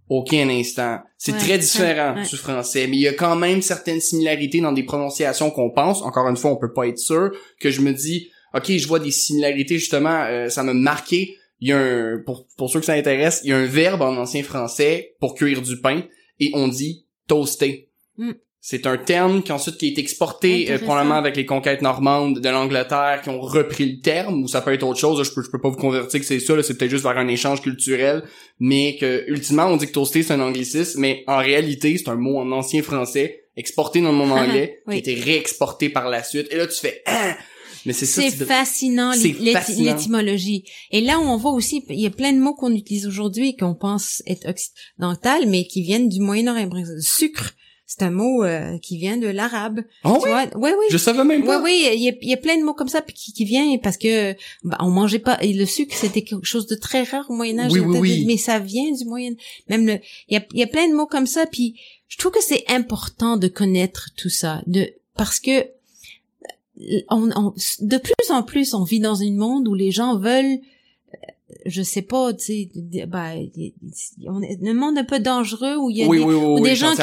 OK, 0.09 0.33
un 0.33 0.49
instant, 0.49 0.99
c'est 1.17 1.31
Ouais, 1.31 1.39
très 1.39 1.57
différent 1.57 2.13
ouais, 2.13 2.21
ouais. 2.21 2.27
du 2.27 2.35
français, 2.35 2.85
mais 2.87 2.97
il 2.97 3.01
y 3.01 3.07
a 3.07 3.13
quand 3.13 3.35
même 3.35 3.63
certaines 3.63 3.99
similarités 3.99 4.61
dans 4.61 4.71
des 4.71 4.83
prononciations 4.83 5.49
qu'on 5.49 5.71
pense. 5.71 6.03
Encore 6.03 6.27
une 6.29 6.37
fois, 6.37 6.51
on 6.51 6.57
peut 6.57 6.73
pas 6.73 6.87
être 6.87 6.99
sûr. 6.99 7.31
Que 7.59 7.71
je 7.71 7.81
me 7.81 7.91
dis, 7.91 8.29
OK, 8.53 8.71
je 8.71 8.87
vois 8.87 8.99
des 8.99 9.11
similarités, 9.11 9.79
justement, 9.79 10.25
euh, 10.25 10.49
ça 10.49 10.61
m'a 10.61 10.73
marqué. 10.75 11.35
Il 11.61 11.69
y 11.69 11.71
a 11.71 11.77
un, 11.77 12.21
pour, 12.25 12.47
pour 12.57 12.69
ceux 12.69 12.79
que 12.79 12.85
ça 12.85 12.93
intéresse, 12.93 13.41
il 13.43 13.49
y 13.49 13.53
a 13.53 13.57
un 13.57 13.65
verbe 13.65 14.01
en 14.01 14.15
ancien 14.17 14.43
français 14.43 15.15
pour 15.19 15.35
cuire 15.35 15.61
du 15.61 15.79
pain 15.79 16.03
et 16.39 16.51
on 16.53 16.67
dit 16.67 17.05
toaster. 17.27 17.89
Mm. 18.17 18.31
C'est 18.61 18.85
un 18.87 18.97
terme 18.97 19.41
qui 19.41 19.53
ensuite 19.53 19.77
qui 19.77 19.85
a 19.85 19.89
été 19.89 20.01
exporté 20.01 20.69
euh, 20.69 20.79
probablement 20.79 21.15
avec 21.15 21.37
les 21.37 21.45
conquêtes 21.45 21.81
normandes 21.81 22.41
de 22.41 22.49
l'Angleterre 22.49 23.21
qui 23.23 23.29
ont 23.29 23.39
repris 23.39 23.89
le 23.89 24.01
terme 24.01 24.43
ou 24.43 24.47
ça 24.49 24.59
peut 24.61 24.73
être 24.73 24.83
autre 24.83 24.99
chose. 24.99 25.25
Je 25.25 25.33
peux, 25.33 25.41
je 25.41 25.49
peux 25.49 25.61
pas 25.61 25.69
vous 25.69 25.77
convertir 25.77 26.19
que 26.19 26.25
c'est 26.25 26.41
ça. 26.41 26.61
C'est 26.61 26.77
peut-être 26.77 26.91
juste 26.91 27.03
vers 27.03 27.17
un 27.17 27.29
échange 27.29 27.61
culturel, 27.61 28.23
mais 28.59 28.97
que 28.99 29.23
ultimement 29.29 29.67
on 29.67 29.77
dit 29.77 29.87
que 29.87 29.93
toaster 29.93 30.23
c'est 30.23 30.33
un 30.33 30.41
anglicisme, 30.41 30.99
mais 30.99 31.23
en 31.27 31.37
réalité 31.37 31.97
c'est 31.97 32.09
un 32.09 32.15
mot 32.15 32.37
en 32.37 32.51
ancien 32.51 32.83
français 32.83 33.45
exporté 33.55 34.01
dans 34.01 34.11
le 34.11 34.17
monde 34.17 34.31
anglais 34.37 34.81
Oui. 34.87 35.01
qui 35.01 35.09
a 35.09 35.13
été 35.13 35.23
réexporté 35.23 35.87
par 35.87 36.09
la 36.09 36.23
suite. 36.23 36.47
Et 36.51 36.57
là 36.57 36.67
tu 36.67 36.79
fais 36.79 37.01
ah! 37.05 37.37
Mais 37.85 37.93
c'est. 37.93 38.05
C'est 38.05 38.31
fascinant, 38.45 39.11
l'étymologie. 39.13 40.63
Et 40.91 41.01
là, 41.01 41.19
on 41.19 41.37
voit 41.37 41.51
aussi, 41.51 41.83
il 41.89 41.99
y 41.99 42.05
a 42.05 42.09
plein 42.11 42.33
de 42.33 42.39
mots 42.39 42.53
qu'on 42.53 42.73
utilise 42.73 43.07
aujourd'hui 43.07 43.55
qu'on 43.55 43.75
pense 43.75 44.21
être 44.27 44.47
occidental, 44.47 45.47
mais 45.47 45.65
qui 45.65 45.81
viennent 45.81 46.09
du 46.09 46.19
Moyen-Orient. 46.19 46.69
Sucre, 46.99 47.53
c'est 47.85 48.03
un 48.03 48.11
mot 48.11 48.43
euh, 48.43 48.77
qui 48.79 48.97
vient 48.99 49.17
de 49.17 49.27
l'arabe. 49.27 49.81
Ah 50.03 50.13
Tu 50.21 50.25
oui? 50.25 50.29
vois? 50.29 50.45
Oui, 50.55 50.69
oui. 50.77 50.85
Je 50.91 50.97
savais 50.97 51.23
même 51.23 51.41
Oui, 51.41 51.47
pas. 51.47 51.61
oui, 51.61 51.87
il 51.95 52.01
y 52.03 52.09
a, 52.09 52.13
il 52.21 52.29
y 52.29 52.33
a 52.33 52.37
plein 52.37 52.57
de 52.57 52.63
mots 52.63 52.75
comme 52.75 52.87
ça 52.87 53.01
qui, 53.01 53.33
qui 53.33 53.45
viennent 53.45 53.79
parce 53.81 53.97
que 53.97 54.33
bah, 54.63 54.77
on 54.81 54.89
mangeait 54.91 55.17
pas 55.19 55.37
et 55.41 55.53
le 55.53 55.65
sucre 55.65 55.95
c'était 55.95 56.21
quelque 56.21 56.45
chose 56.45 56.67
de 56.67 56.75
très 56.75 57.01
rare 57.03 57.25
au 57.29 57.33
Moyen 57.33 57.57
Âge 57.59 57.71
Oui, 57.71 57.79
oui, 57.79 57.97
oui. 57.99 58.25
mais 58.27 58.37
ça 58.37 58.59
vient 58.59 58.91
du 58.91 59.05
Moyen 59.05 59.31
même 59.69 59.87
le 59.87 59.93
il 60.27 60.35
y 60.35 60.37
a, 60.37 60.45
il 60.53 60.59
y 60.59 60.63
a 60.63 60.67
plein 60.67 60.87
de 60.87 60.93
mots 60.93 61.07
comme 61.07 61.25
ça 61.25 61.47
puis 61.47 61.79
je 62.07 62.17
trouve 62.17 62.31
que 62.31 62.43
c'est 62.43 62.63
important 62.69 63.37
de 63.37 63.47
connaître 63.47 64.09
tout 64.15 64.29
ça 64.29 64.61
de 64.67 64.87
parce 65.17 65.39
que 65.39 65.65
on, 67.09 67.29
on- 67.35 67.53
de 67.81 67.97
plus 67.97 68.29
en 68.31 68.43
plus 68.43 68.73
on 68.73 68.83
vit 68.83 68.99
dans 68.99 69.21
un 69.21 69.31
monde 69.31 69.67
où 69.67 69.73
les 69.75 69.91
gens 69.91 70.17
veulent 70.17 70.59
euh, 71.13 71.17
je 71.65 71.81
sais 71.81 72.01
pas 72.01 72.33
tu 72.33 72.45
sais 72.45 73.05
bah, 73.07 73.35
y- 73.35 73.73
on 74.27 74.41
est 74.41 74.59
un 74.67 74.73
monde 74.73 74.97
un 74.97 75.03
peu 75.03 75.19
dangereux 75.19 75.75
où 75.77 75.89
il 75.89 75.97
y 75.97 76.03
a 76.03 76.07
oui, 76.07 76.19
des, 76.19 76.23
oui, 76.23 76.35
oui, 76.61 76.75
gens 76.75 76.93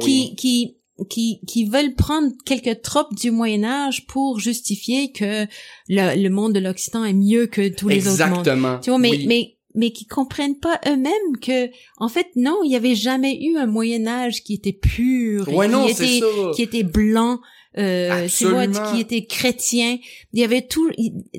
qui- 0.00 0.34
qui, 0.34 0.34
qui, 0.36 0.76
qui, 1.08 1.40
qui 1.46 1.64
veulent 1.64 1.94
prendre 1.94 2.30
quelques 2.44 2.82
tropes 2.82 3.14
du 3.14 3.30
Moyen 3.30 3.64
Âge 3.64 4.06
pour 4.06 4.38
justifier 4.38 5.12
que 5.12 5.46
le, 5.88 6.22
le 6.22 6.28
monde 6.28 6.52
de 6.54 6.60
l'Occident 6.60 7.04
est 7.04 7.12
mieux 7.14 7.46
que 7.46 7.68
tous 7.74 7.88
les 7.88 8.06
autres 8.06 8.26
mondes. 8.26 8.38
Exactement. 8.40 8.78
Tu 8.80 8.90
vois, 8.90 8.98
mais, 8.98 9.18
mais, 9.26 9.56
mais 9.74 9.92
qui 9.92 10.04
comprennent 10.04 10.58
pas 10.58 10.78
eux-mêmes 10.86 11.36
que, 11.40 11.70
en 11.96 12.08
fait, 12.10 12.26
non, 12.36 12.58
il 12.64 12.70
y 12.70 12.76
avait 12.76 12.94
jamais 12.94 13.42
eu 13.42 13.56
un 13.56 13.64
Moyen 13.66 14.06
Âge 14.06 14.42
qui 14.44 14.52
était 14.54 14.74
pur, 14.74 15.48
Ouais, 15.48 15.68
non, 15.68 15.86
qui 15.86 15.94
c'est 15.94 16.16
était, 16.18 16.20
ça. 16.20 16.50
qui 16.54 16.62
était 16.62 16.82
blanc, 16.82 17.40
euh, 17.78 18.26
tu 18.28 18.46
vois, 18.46 18.66
qui 18.66 19.00
était 19.00 19.24
chrétien. 19.26 19.98
Il 20.32 20.40
y 20.40 20.44
avait 20.44 20.62
tout, 20.66 20.90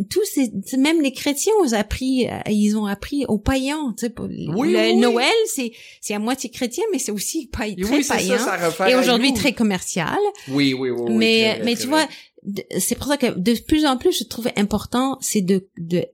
tous 0.10 0.24
ces, 0.34 0.52
même 0.78 1.02
les 1.02 1.12
chrétiens 1.12 1.52
ont 1.64 1.74
appris, 1.74 2.28
euh, 2.28 2.40
ils 2.50 2.76
ont 2.78 2.86
appris 2.86 3.26
aux 3.28 3.38
païens, 3.38 3.94
tu 3.98 4.06
sais, 4.06 4.10
pour- 4.10 4.28
Oui, 4.28 4.72
le 4.72 4.80
oui. 4.80 4.96
Noël, 4.96 5.34
c'est, 5.48 5.72
c'est 6.00 6.14
à 6.14 6.20
moitié 6.20 6.50
chrétien, 6.50 6.84
mais 6.92 7.00
c'est 7.00 7.12
aussi 7.12 7.50
très 7.50 7.76
oui, 7.78 8.04
païen. 8.08 8.38
ça, 8.38 8.72
ça 8.72 8.90
et 8.90 8.96
aujourd'hui 8.96 9.34
très 9.34 9.54
commercial. 9.54 10.18
Oui, 10.50 10.74
oui, 10.74 10.90
oui. 10.90 11.14
mais 11.14 11.60
mais 11.66 11.76
tu 11.76 11.88
vrai. 11.88 12.06
vois, 12.06 12.08
c'est 12.80 12.96
pour 12.98 13.08
ça 13.08 13.18
que 13.18 13.38
de 13.38 13.54
plus 13.68 13.86
en 13.86 13.98
plus 13.98 14.18
je 14.18 14.24
trouvais 14.24 14.58
important, 14.58 15.18
c'est 15.22 15.42
de 15.42 15.68
de 15.78 16.06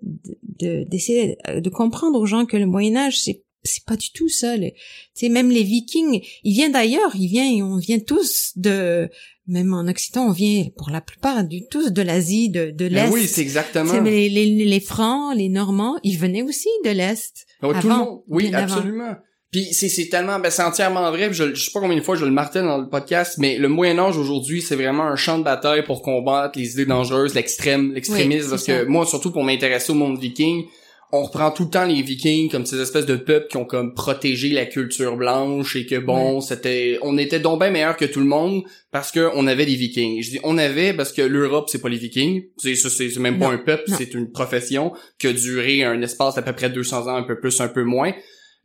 de- 0.59 0.83
d'essayer 0.89 1.37
de, 1.47 1.59
de 1.59 1.69
comprendre 1.69 2.19
aux 2.19 2.25
gens 2.25 2.45
que 2.45 2.57
le 2.57 2.65
Moyen 2.65 2.95
Âge 2.97 3.21
c'est 3.21 3.43
c'est 3.63 3.83
pas 3.85 3.97
du 3.97 4.11
tout 4.11 4.29
ça. 4.29 4.57
Tu 4.57 4.71
sais, 5.13 5.29
même 5.29 5.49
les 5.51 5.63
Vikings, 5.63 6.21
ils 6.43 6.53
viennent 6.53 6.71
d'ailleurs, 6.71 7.13
ils 7.15 7.27
viennent, 7.27 7.61
on 7.63 7.77
vient 7.77 7.99
tous 7.99 8.53
de, 8.55 9.09
même 9.47 9.73
en 9.73 9.87
Occident, 9.87 10.25
on 10.27 10.31
vient 10.31 10.65
pour 10.77 10.89
la 10.89 11.01
plupart 11.01 11.43
du 11.43 11.65
tous 11.67 11.91
de 11.91 12.01
l'Asie, 12.01 12.49
de 12.49 12.71
de 12.71 12.89
Ben 12.89 12.93
l'Est. 12.93 13.09
oui, 13.11 13.27
c'est 13.27 13.41
exactement. 13.41 13.93
Mais 14.01 14.29
les, 14.29 14.29
les, 14.29 14.65
les 14.65 14.79
Francs, 14.79 15.35
les 15.35 15.49
Normands, 15.49 15.97
ils 16.03 16.17
venaient 16.17 16.41
aussi 16.43 16.69
de 16.85 16.91
l'Est. 16.91 17.45
Ouais, 17.63 17.79
tout 17.79 17.87
le 17.87 17.95
monde. 17.95 18.19
Oui, 18.27 18.53
avant. 18.53 18.75
absolument. 18.75 19.15
Puis 19.51 19.65
c'est 19.71 19.87
c'est 19.87 20.09
tellement 20.09 20.39
ben 20.39 20.51
c'est 20.51 20.61
entièrement 20.61 21.09
vrai, 21.09 21.31
je, 21.31 21.55
je 21.55 21.63
sais 21.63 21.71
pas 21.73 21.79
combien 21.79 21.95
de 21.95 22.01
fois 22.01 22.17
je 22.17 22.25
le 22.25 22.31
martèle 22.31 22.65
dans 22.65 22.77
le 22.77 22.89
podcast, 22.89 23.35
mais 23.37 23.57
le 23.57 23.69
Moyen 23.69 23.97
Âge 23.97 24.17
aujourd'hui, 24.17 24.61
c'est 24.61 24.75
vraiment 24.75 25.03
un 25.03 25.15
champ 25.15 25.39
de 25.39 25.43
bataille 25.45 25.85
pour 25.85 26.01
combattre 26.01 26.59
les 26.59 26.73
idées 26.73 26.85
dangereuses, 26.85 27.33
l'extrême, 27.33 27.93
l'extrémisme 27.93 28.43
Oui, 28.43 28.49
parce 28.49 28.65
que 28.65 28.83
moi 28.83 29.05
surtout 29.05 29.31
pour 29.31 29.45
m'intéresser 29.45 29.93
au 29.93 29.95
monde 29.95 30.19
viking, 30.19 30.65
on 31.11 31.23
reprend 31.23 31.51
tout 31.51 31.63
le 31.63 31.69
temps 31.69 31.85
les 31.85 32.01
vikings 32.01 32.49
comme 32.49 32.65
ces 32.65 32.81
espèces 32.81 33.05
de 33.05 33.15
peuples 33.15 33.47
qui 33.47 33.57
ont 33.57 33.65
comme 33.65 33.93
protégé 33.93 34.49
la 34.49 34.65
culture 34.65 35.15
blanche 35.15 35.75
et 35.75 35.85
que 35.85 35.97
bon, 35.97 36.41
c'était 36.41 36.99
on 37.01 37.17
était 37.17 37.39
donc 37.39 37.59
bien 37.59 37.71
meilleur 37.71 37.95
que 37.95 38.05
tout 38.05 38.19
le 38.19 38.25
monde 38.25 38.63
parce 38.91 39.11
que 39.11 39.29
on 39.35 39.47
avait 39.47 39.65
des 39.65 39.75
vikings. 39.75 40.21
Je 40.21 40.31
dis 40.31 40.39
on 40.43 40.57
avait 40.57 40.93
parce 40.93 41.13
que 41.13 41.21
l'Europe 41.21 41.69
c'est 41.69 41.81
pas 41.81 41.89
les 41.89 41.97
vikings, 41.97 42.43
c'est 42.57 42.75
c'est 42.75 43.17
même 43.19 43.39
pas 43.39 43.47
un 43.49 43.57
peuple, 43.57 43.83
c'est 43.97 44.13
une 44.13 44.31
profession 44.31 44.93
qui 45.17 45.27
a 45.27 45.33
duré 45.33 45.83
un 45.83 46.01
espace 46.01 46.35
d'à 46.35 46.41
peu 46.41 46.53
près 46.53 46.69
200 46.69 47.07
ans, 47.07 47.15
un 47.15 47.23
peu 47.23 47.39
plus, 47.39 47.59
un 47.61 47.69
peu 47.69 47.83
moins. 47.83 48.11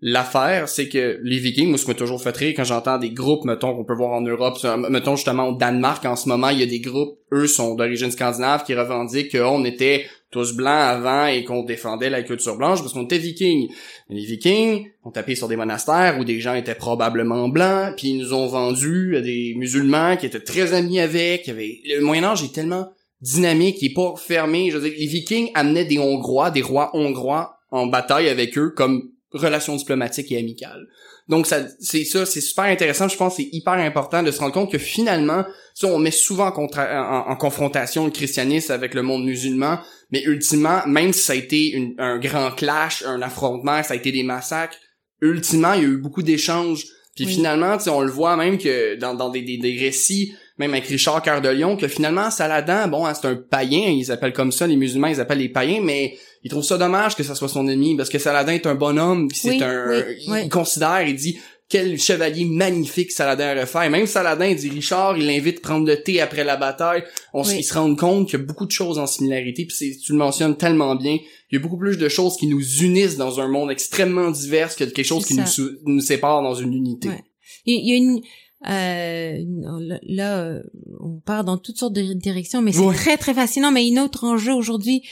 L'affaire, 0.05 0.68
c'est 0.68 0.88
que 0.88 1.20
les 1.22 1.38
Vikings, 1.38 1.68
moi, 1.68 1.78
ce 1.78 1.84
qui 1.84 1.90
m'a 1.93 1.95
toujours 1.95 2.20
fait 2.20 2.36
rire 2.36 2.55
quand 2.57 2.64
j'entends 2.64 2.99
des 2.99 3.11
groupes, 3.11 3.45
mettons, 3.45 3.76
qu'on 3.76 3.84
peut 3.84 3.95
voir 3.95 4.11
en 4.11 4.20
Europe, 4.20 4.59
mettons 4.90 5.14
justement 5.14 5.47
au 5.47 5.57
Danemark 5.57 6.05
en 6.05 6.16
ce 6.16 6.28
moment, 6.28 6.49
il 6.49 6.59
y 6.59 6.62
a 6.64 6.66
des 6.66 6.80
groupes, 6.80 7.20
eux 7.32 7.47
sont 7.47 7.76
d'origine 7.76 8.11
scandinave, 8.11 8.64
qui 8.64 8.74
revendiquent 8.74 9.30
qu'on 9.38 9.64
était 9.64 10.07
tous 10.33 10.55
blancs 10.55 10.72
avant 10.72 11.26
et 11.26 11.45
qu'on 11.45 11.62
défendait 11.62 12.11
la 12.11 12.22
culture 12.22 12.57
blanche 12.57 12.80
parce 12.80 12.95
qu'on 12.95 13.05
était 13.05 13.18
Vikings. 13.18 13.68
Les 14.09 14.24
Vikings 14.24 14.89
ont 15.05 15.11
tapé 15.11 15.35
sur 15.35 15.47
des 15.47 15.57
monastères 15.57 16.18
où 16.18 16.24
des 16.24 16.41
gens 16.41 16.55
étaient 16.55 16.74
probablement 16.74 17.49
blancs, 17.49 17.95
puis 17.97 18.09
ils 18.09 18.18
nous 18.18 18.33
ont 18.33 18.47
vendu 18.47 19.16
à 19.16 19.20
des 19.20 19.55
musulmans 19.57 20.16
qui 20.16 20.26
étaient 20.26 20.41
très 20.41 20.72
amis 20.72 20.99
avec. 20.99 21.49
Avait... 21.49 21.80
Le 21.85 22.01
Moyen 22.01 22.24
Âge 22.24 22.43
est 22.43 22.53
tellement 22.53 22.89
dynamique, 23.20 23.76
il 23.83 23.93
est 23.93 23.95
pas 23.95 24.14
fermé. 24.16 24.70
Je 24.70 24.78
veux 24.78 24.89
les 24.89 25.07
Vikings 25.07 25.51
amenaient 25.55 25.85
des 25.85 25.99
Hongrois, 25.99 26.51
des 26.51 26.62
rois 26.62 26.91
hongrois 26.95 27.59
en 27.70 27.87
bataille 27.87 28.28
avec 28.28 28.57
eux 28.57 28.70
comme 28.70 29.11
relation 29.33 29.76
diplomatique 29.76 30.33
et 30.33 30.39
amicale. 30.39 30.89
Donc 31.33 31.47
ça, 31.47 31.61
c'est 31.80 32.05
ça, 32.05 32.26
c'est 32.26 32.43
super 32.43 32.64
intéressant. 32.64 33.09
Je 33.09 33.16
pense 33.16 33.37
que 33.37 33.43
c'est 33.43 33.49
hyper 33.53 33.72
important 33.72 34.22
de 34.22 34.30
se 34.30 34.39
rendre 34.39 34.53
compte 34.53 34.70
que 34.70 34.76
finalement, 34.78 35.45
ça, 35.74 35.87
on 35.87 35.99
met 35.99 36.11
souvent 36.11 36.49
en, 36.49 36.53
contra- 36.53 37.24
en- 37.26 37.33
en 37.33 37.37
confrontation 37.37 38.05
le 38.05 38.11
christianisme 38.11 38.70
avec 38.70 38.93
le 38.93 39.01
monde 39.01 39.24
musulman, 39.24 39.78
mais 40.11 40.22
ultimement, 40.24 40.80
même 40.87 41.14
si 41.14 41.22
ça 41.22 41.33
a 41.33 41.37
été 41.37 41.70
une- 41.70 41.95
un 41.99 42.18
grand 42.18 42.51
clash, 42.51 43.03
un 43.07 43.22
affrontement, 43.22 43.83
ça 43.83 43.95
a 43.95 43.97
été 43.97 44.12
des 44.12 44.22
massacres, 44.24 44.76
ultimement, 45.22 45.72
il 45.72 45.83
y 45.83 45.85
a 45.87 45.89
eu 45.89 45.97
beaucoup 45.97 46.22
d'échanges. 46.22 46.85
Puis 47.16 47.24
Oui. 47.26 47.35
finalement, 47.35 47.76
on 47.89 48.01
le 48.03 48.11
voit 48.11 48.37
même 48.37 48.59
que 48.59 48.97
dans, 48.97 49.14
dans 49.14 49.30
des, 49.30 49.43
des, 49.43 49.57
des 49.57 49.76
récits, 49.78 50.35
même 50.63 50.73
avec 50.73 50.87
Richard 50.87 51.21
Cœur 51.23 51.41
de 51.41 51.49
Lion, 51.49 51.77
que 51.77 51.89
finalement, 51.89 52.31
Saladin, 52.31 52.87
bon, 52.89 53.05
hein, 53.05 53.15
c'est 53.15 53.27
un 53.29 53.35
païen, 53.35 53.89
ils 53.89 54.11
appellent 54.13 54.33
comme 54.33 54.53
ça, 54.53 54.67
les 54.67 54.77
musulmans, 54.77 55.09
ils 55.09 55.21
appellent 55.21 55.39
les 55.39 55.49
païens, 55.49 55.81
mais 55.83 56.17
ils 56.45 56.51
trouvent 56.51 56.65
ça 56.65 56.79
dommage 56.79 57.17
que 57.17 57.23
ça 57.23 57.35
soit 57.35 57.49
son 57.49 57.67
ennemi, 57.69 57.97
parce 57.97 58.09
que 58.09 58.19
Saladin 58.19 58.53
est 58.53 58.67
un 58.67 58.75
bonhomme, 58.75 59.29
c'est 59.35 59.51
Oui, 59.51 59.63
un... 59.63 59.89
oui, 59.91 59.97
il, 60.27 60.33
oui. 60.33 60.49
considère, 60.49 61.03
il 61.07 61.15
dit, 61.17 61.39
quel 61.69 61.99
chevalier 61.99 62.45
magnifique 62.45 63.11
Saladin 63.13 63.53
aurait 63.57 63.67
fait. 63.67 63.87
Et 63.87 63.89
même 63.89 64.07
Saladin 64.07 64.47
il 64.47 64.57
dit 64.57 64.69
Richard, 64.69 65.17
il 65.17 65.27
l'invite 65.27 65.59
à 65.59 65.61
prendre 65.63 65.87
le 65.87 66.03
thé 66.03 66.21
après 66.21 66.45
la 66.45 66.57
bataille. 66.57 67.03
On 67.33 67.43
Oui. 67.45 67.57
ils 67.61 67.65
se 67.65 67.73
rendent 67.73 67.99
compte 67.99 68.29
qu'il 68.29 68.39
y 68.39 68.43
a 68.43 68.45
beaucoup 68.45 68.67
de 68.67 68.71
choses 68.71 68.99
en 68.99 69.07
similarité. 69.07 69.65
Puis 69.65 69.75
c'est- 69.75 69.99
tu 70.05 70.13
le 70.13 70.19
mentionnes 70.19 70.57
tellement 70.59 70.95
bien. 70.97 71.17
Il 71.51 71.55
y 71.55 71.57
a 71.57 71.61
beaucoup 71.61 71.79
plus 71.79 71.97
de 71.97 72.09
choses 72.11 72.37
qui 72.37 72.47
nous 72.47 72.63
unissent 72.83 73.17
dans 73.17 73.41
un 73.41 73.49
monde 73.49 73.71
extrêmement 73.71 74.31
divers 74.31 74.77
que 74.77 74.85
quelque 74.85 75.03
chose 75.03 75.25
qui 75.25 75.35
nous, 75.35 75.45
nous 75.87 76.01
sépare 76.03 76.43
dans 76.43 76.55
une 76.55 76.75
unité. 76.75 77.09
Ouais. 77.09 77.25
Il 77.65 77.75
il 77.81 77.89
y 77.89 77.93
a 77.95 77.97
une 77.97 78.21
euh, 78.69 79.39
là- 79.81 80.01
là 80.03 80.39
euh, 80.43 80.63
on 81.01 81.19
part 81.21 81.45
dans 81.45 81.59
toutes 81.59 81.79
sortes 81.79 81.95
de 81.95 82.13
directions 82.15 82.63
mais 82.63 82.73
c'est 82.73 82.81
Ouais. 82.81 82.95
très 82.95 83.17
très 83.17 83.35
fascinant 83.35 83.71
mais 83.73 83.89
un 83.93 84.03
autre 84.05 84.25
enjeu 84.25 84.53
aujourd'hui 84.53 85.03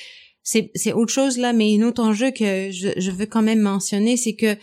c'est 0.43 0.71
c'est 0.75 0.93
autre 0.93 1.13
chose 1.13 1.37
là 1.39 1.53
mais 1.53 1.77
un 1.79 1.83
autre 1.87 2.03
enjeu 2.03 2.31
que 2.31 2.71
je, 2.71 2.89
je 2.97 3.11
veux 3.11 3.27
quand 3.27 3.43
même 3.43 3.61
mentionner 3.61 4.17
c'est 4.17 4.35
que 4.35 4.57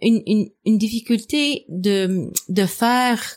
une, 0.00 0.22
une 0.26 0.48
une 0.64 0.78
difficulté 0.78 1.64
de 1.68 2.30
de 2.48 2.66
faire 2.66 3.36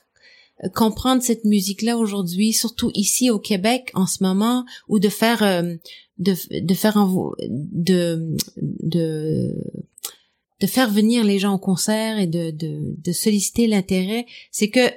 comprendre 0.76 1.24
cette 1.24 1.44
musique 1.46 1.82
là 1.82 1.98
aujourd'hui 1.98 2.54
surtout 2.54 2.92
ici 2.94 3.32
au 3.32 3.39
Québec 3.39 3.89
en 3.96 4.06
ce 4.06 4.24
moment 4.24 4.64
ou 4.88 5.00
de 5.00 5.10
faire 5.10 5.42
euh, 5.42 5.74
de 6.20 6.36
de 6.62 6.74
faire 6.76 6.98
envo- 6.98 7.34
de 7.50 8.36
de 8.84 9.56
de 10.62 10.68
faire 10.68 10.89
venir 10.89 11.24
les 11.24 11.39
gens 11.39 11.55
au 11.55 11.59
concert 11.59 12.20
et 12.20 12.28
de, 12.28 12.51
de, 12.51 12.95
de 12.97 13.12
solliciter 13.12 13.68
l'intérêt, 13.68 14.26
c'est 14.51 14.70
que 14.70 14.88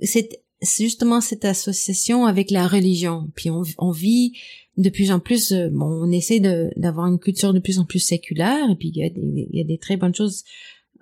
c'est 0.00 0.30
justement 0.62 1.20
cette 1.20 1.44
association 1.44 2.24
avec 2.24 2.50
la 2.50 2.66
religion. 2.66 3.30
Puis 3.36 3.50
on, 3.50 3.62
on 3.78 3.90
vit 3.92 4.32
de 4.78 4.88
plus 4.88 5.10
en 5.10 5.20
plus, 5.20 5.52
euh, 5.52 5.68
bon, 5.70 5.86
on 5.86 6.10
essaie 6.10 6.40
d'avoir 6.76 7.06
une 7.06 7.18
culture 7.18 7.52
de 7.52 7.58
plus 7.58 7.78
en 7.78 7.84
plus 7.84 7.98
séculaire, 7.98 8.70
et 8.70 8.76
puis 8.76 8.88
il 8.88 8.96
y 8.96 9.04
a 9.04 9.10
des, 9.10 9.48
il 9.52 9.58
y 9.58 9.60
a 9.60 9.64
des 9.64 9.76
très 9.76 9.98
bonnes 9.98 10.14
choses 10.14 10.44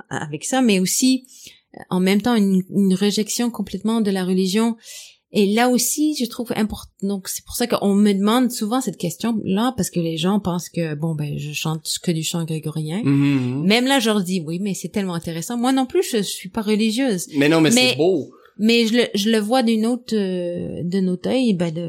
avec 0.08 0.44
ça, 0.44 0.60
mais 0.60 0.80
aussi 0.80 1.24
euh, 1.76 1.82
en 1.90 2.00
même 2.00 2.20
temps 2.20 2.34
une, 2.34 2.64
une 2.74 2.94
rejection 2.94 3.48
complètement 3.50 4.00
de 4.00 4.10
la 4.10 4.24
religion. 4.24 4.76
Et 5.32 5.46
là 5.46 5.68
aussi, 5.68 6.16
je 6.18 6.24
trouve 6.26 6.52
important. 6.56 6.90
Donc 7.02 7.28
c'est 7.28 7.44
pour 7.44 7.54
ça 7.54 7.66
qu'on 7.68 7.94
me 7.94 8.12
demande 8.12 8.50
souvent 8.50 8.80
cette 8.80 8.96
question-là 8.96 9.72
parce 9.76 9.88
que 9.90 10.00
les 10.00 10.16
gens 10.16 10.40
pensent 10.40 10.68
que 10.68 10.94
bon 10.96 11.14
ben 11.14 11.38
je 11.38 11.52
chante 11.52 11.88
que 12.02 12.10
du 12.10 12.24
chant 12.24 12.44
grégorien. 12.44 13.00
Mhm. 13.04 13.64
Même 13.64 13.86
là, 13.86 14.00
je 14.00 14.06
leur 14.10 14.22
dis 14.22 14.42
oui, 14.44 14.58
mais 14.60 14.74
c'est 14.74 14.88
tellement 14.88 15.14
intéressant. 15.14 15.56
Moi 15.56 15.72
non 15.72 15.86
plus, 15.86 16.02
je 16.10 16.22
suis 16.22 16.48
pas 16.48 16.62
religieuse, 16.62 17.28
Mais 17.36 17.48
non, 17.48 17.60
mais, 17.60 17.70
Mais- 17.70 17.90
c'est 17.90 17.96
beau. 17.96 18.30
mais 18.58 18.86
je 18.88 18.94
le, 18.94 19.04
je 19.14 19.30
le 19.30 19.38
vois 19.38 19.62
d'une 19.62 19.86
autre, 19.86 20.16
euh, 20.16 20.82
de 20.82 20.98
notre 20.98 21.28
œil, 21.30 21.54
ben 21.54 21.72
de 21.72 21.88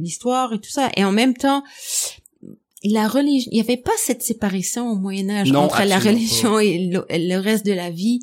l'histoire 0.00 0.52
et 0.52 0.58
tout 0.58 0.70
ça. 0.70 0.90
Et 0.96 1.04
en 1.04 1.12
même 1.12 1.34
temps, 1.36 1.62
la 2.84 3.06
religion, 3.06 3.48
il 3.52 3.58
y 3.58 3.60
avait 3.60 3.76
pas 3.76 3.92
cette 3.96 4.22
séparation 4.22 4.90
au 4.90 4.96
Moyen 4.96 5.30
Âge 5.30 5.52
Non, 5.52 5.60
entre 5.60 5.84
la 5.84 6.00
religion 6.00 6.58
et 6.58 6.78
le, 6.88 7.04
le 7.08 7.36
reste 7.38 7.64
de 7.64 7.72
la 7.72 7.90
vie. 7.90 8.18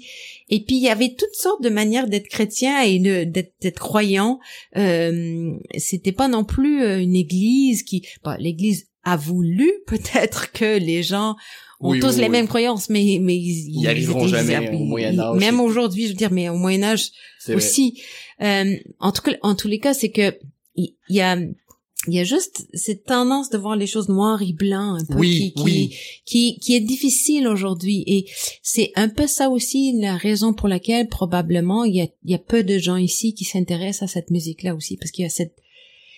Et 0.50 0.64
puis 0.64 0.76
il 0.78 0.82
y 0.82 0.90
avait 0.90 1.16
toutes 1.18 1.34
sortes 1.34 1.62
de 1.64 1.70
manières 1.70 2.08
d'être 2.08 2.28
chrétien 2.28 2.82
et 2.82 3.00
d'être 3.00 3.80
croyant. 3.80 4.40
Euh, 4.78 5.52
C'était 5.78 6.12
pas 6.12 6.28
non 6.28 6.44
plus 6.44 6.84
euh, 6.84 7.00
une 7.00 7.16
église 7.16 7.84
qui, 7.84 8.06
bon, 8.24 8.36
l'église 8.40 8.88
a 9.04 9.16
voulu 9.16 9.72
peut-être 9.88 10.52
que 10.52 10.78
les 10.78 11.04
gens 11.04 11.36
ont 11.80 11.92
Oui, 11.92 12.00
tous 12.00 12.16
oui, 12.16 12.18
les 12.18 12.24
oui. 12.24 12.30
mêmes 12.30 12.48
croyances, 12.48 12.90
mais 12.90 13.20
mais 13.22 13.36
ils, 13.38 13.80
Ils 13.82 13.88
arriveront 13.88 14.28
jamais 14.28 14.70
au 14.72 14.80
Moyen 14.80 15.18
Âge. 15.18 15.40
Même 15.40 15.60
aujourd'hui, 15.60 16.04
je 16.04 16.10
veux 16.10 16.16
dire, 16.16 16.32
mais 16.32 16.50
au 16.50 16.56
Moyen 16.56 16.84
Âge, 16.84 17.12
aussi. 17.48 18.02
Euh, 18.42 18.76
en 19.00 19.12
tout 19.12 19.22
cas, 19.22 19.32
en 19.42 19.56
tous 19.56 19.68
les 19.68 19.80
cas, 19.80 19.94
c'est 19.94 20.12
que 20.12 20.38
il 20.76 20.96
il 21.10 21.16
y 21.16 21.22
a 21.22 21.38
il 22.12 22.16
y 22.18 22.20
a 22.20 22.24
juste 22.24 22.68
cette 22.74 23.06
tendance 23.06 23.50
de 23.50 23.58
voir 23.58 23.76
les 23.76 23.88
choses 23.88 24.10
noires 24.10 24.42
et 24.42 24.54
blancs 24.54 25.02
un 25.02 25.06
peu 25.06 25.20
Oui, 25.20 25.38
qui, 25.38 25.54
qui, 25.54 25.64
oui. 25.64 25.96
qui 26.26 26.60
qui 26.60 26.76
est 26.76 26.80
difficile 26.82 27.48
aujourd'hui 27.48 28.04
et 28.08 28.26
c'est 28.62 28.92
un 28.96 29.10
peu 29.10 29.28
ça 29.28 29.50
aussi 29.50 29.94
la 30.00 30.16
raison 30.18 30.54
pour 30.54 30.68
laquelle 30.68 31.08
probablement 31.08 31.84
il 31.84 31.96
y 31.96 32.02
a 32.02 32.08
il 32.26 32.32
y 32.32 32.36
a 32.36 32.40
peu 32.40 32.64
de 32.64 32.78
gens 32.78 32.98
ici 32.98 33.34
qui 33.34 33.46
s'intéressent 33.46 34.10
à 34.10 34.14
cette 34.14 34.32
musique 34.32 34.64
là 34.64 34.76
aussi 34.76 34.98
parce 34.98 35.12
qu'il 35.12 35.24
y 35.24 35.26
a 35.26 35.30
cette 35.30 35.56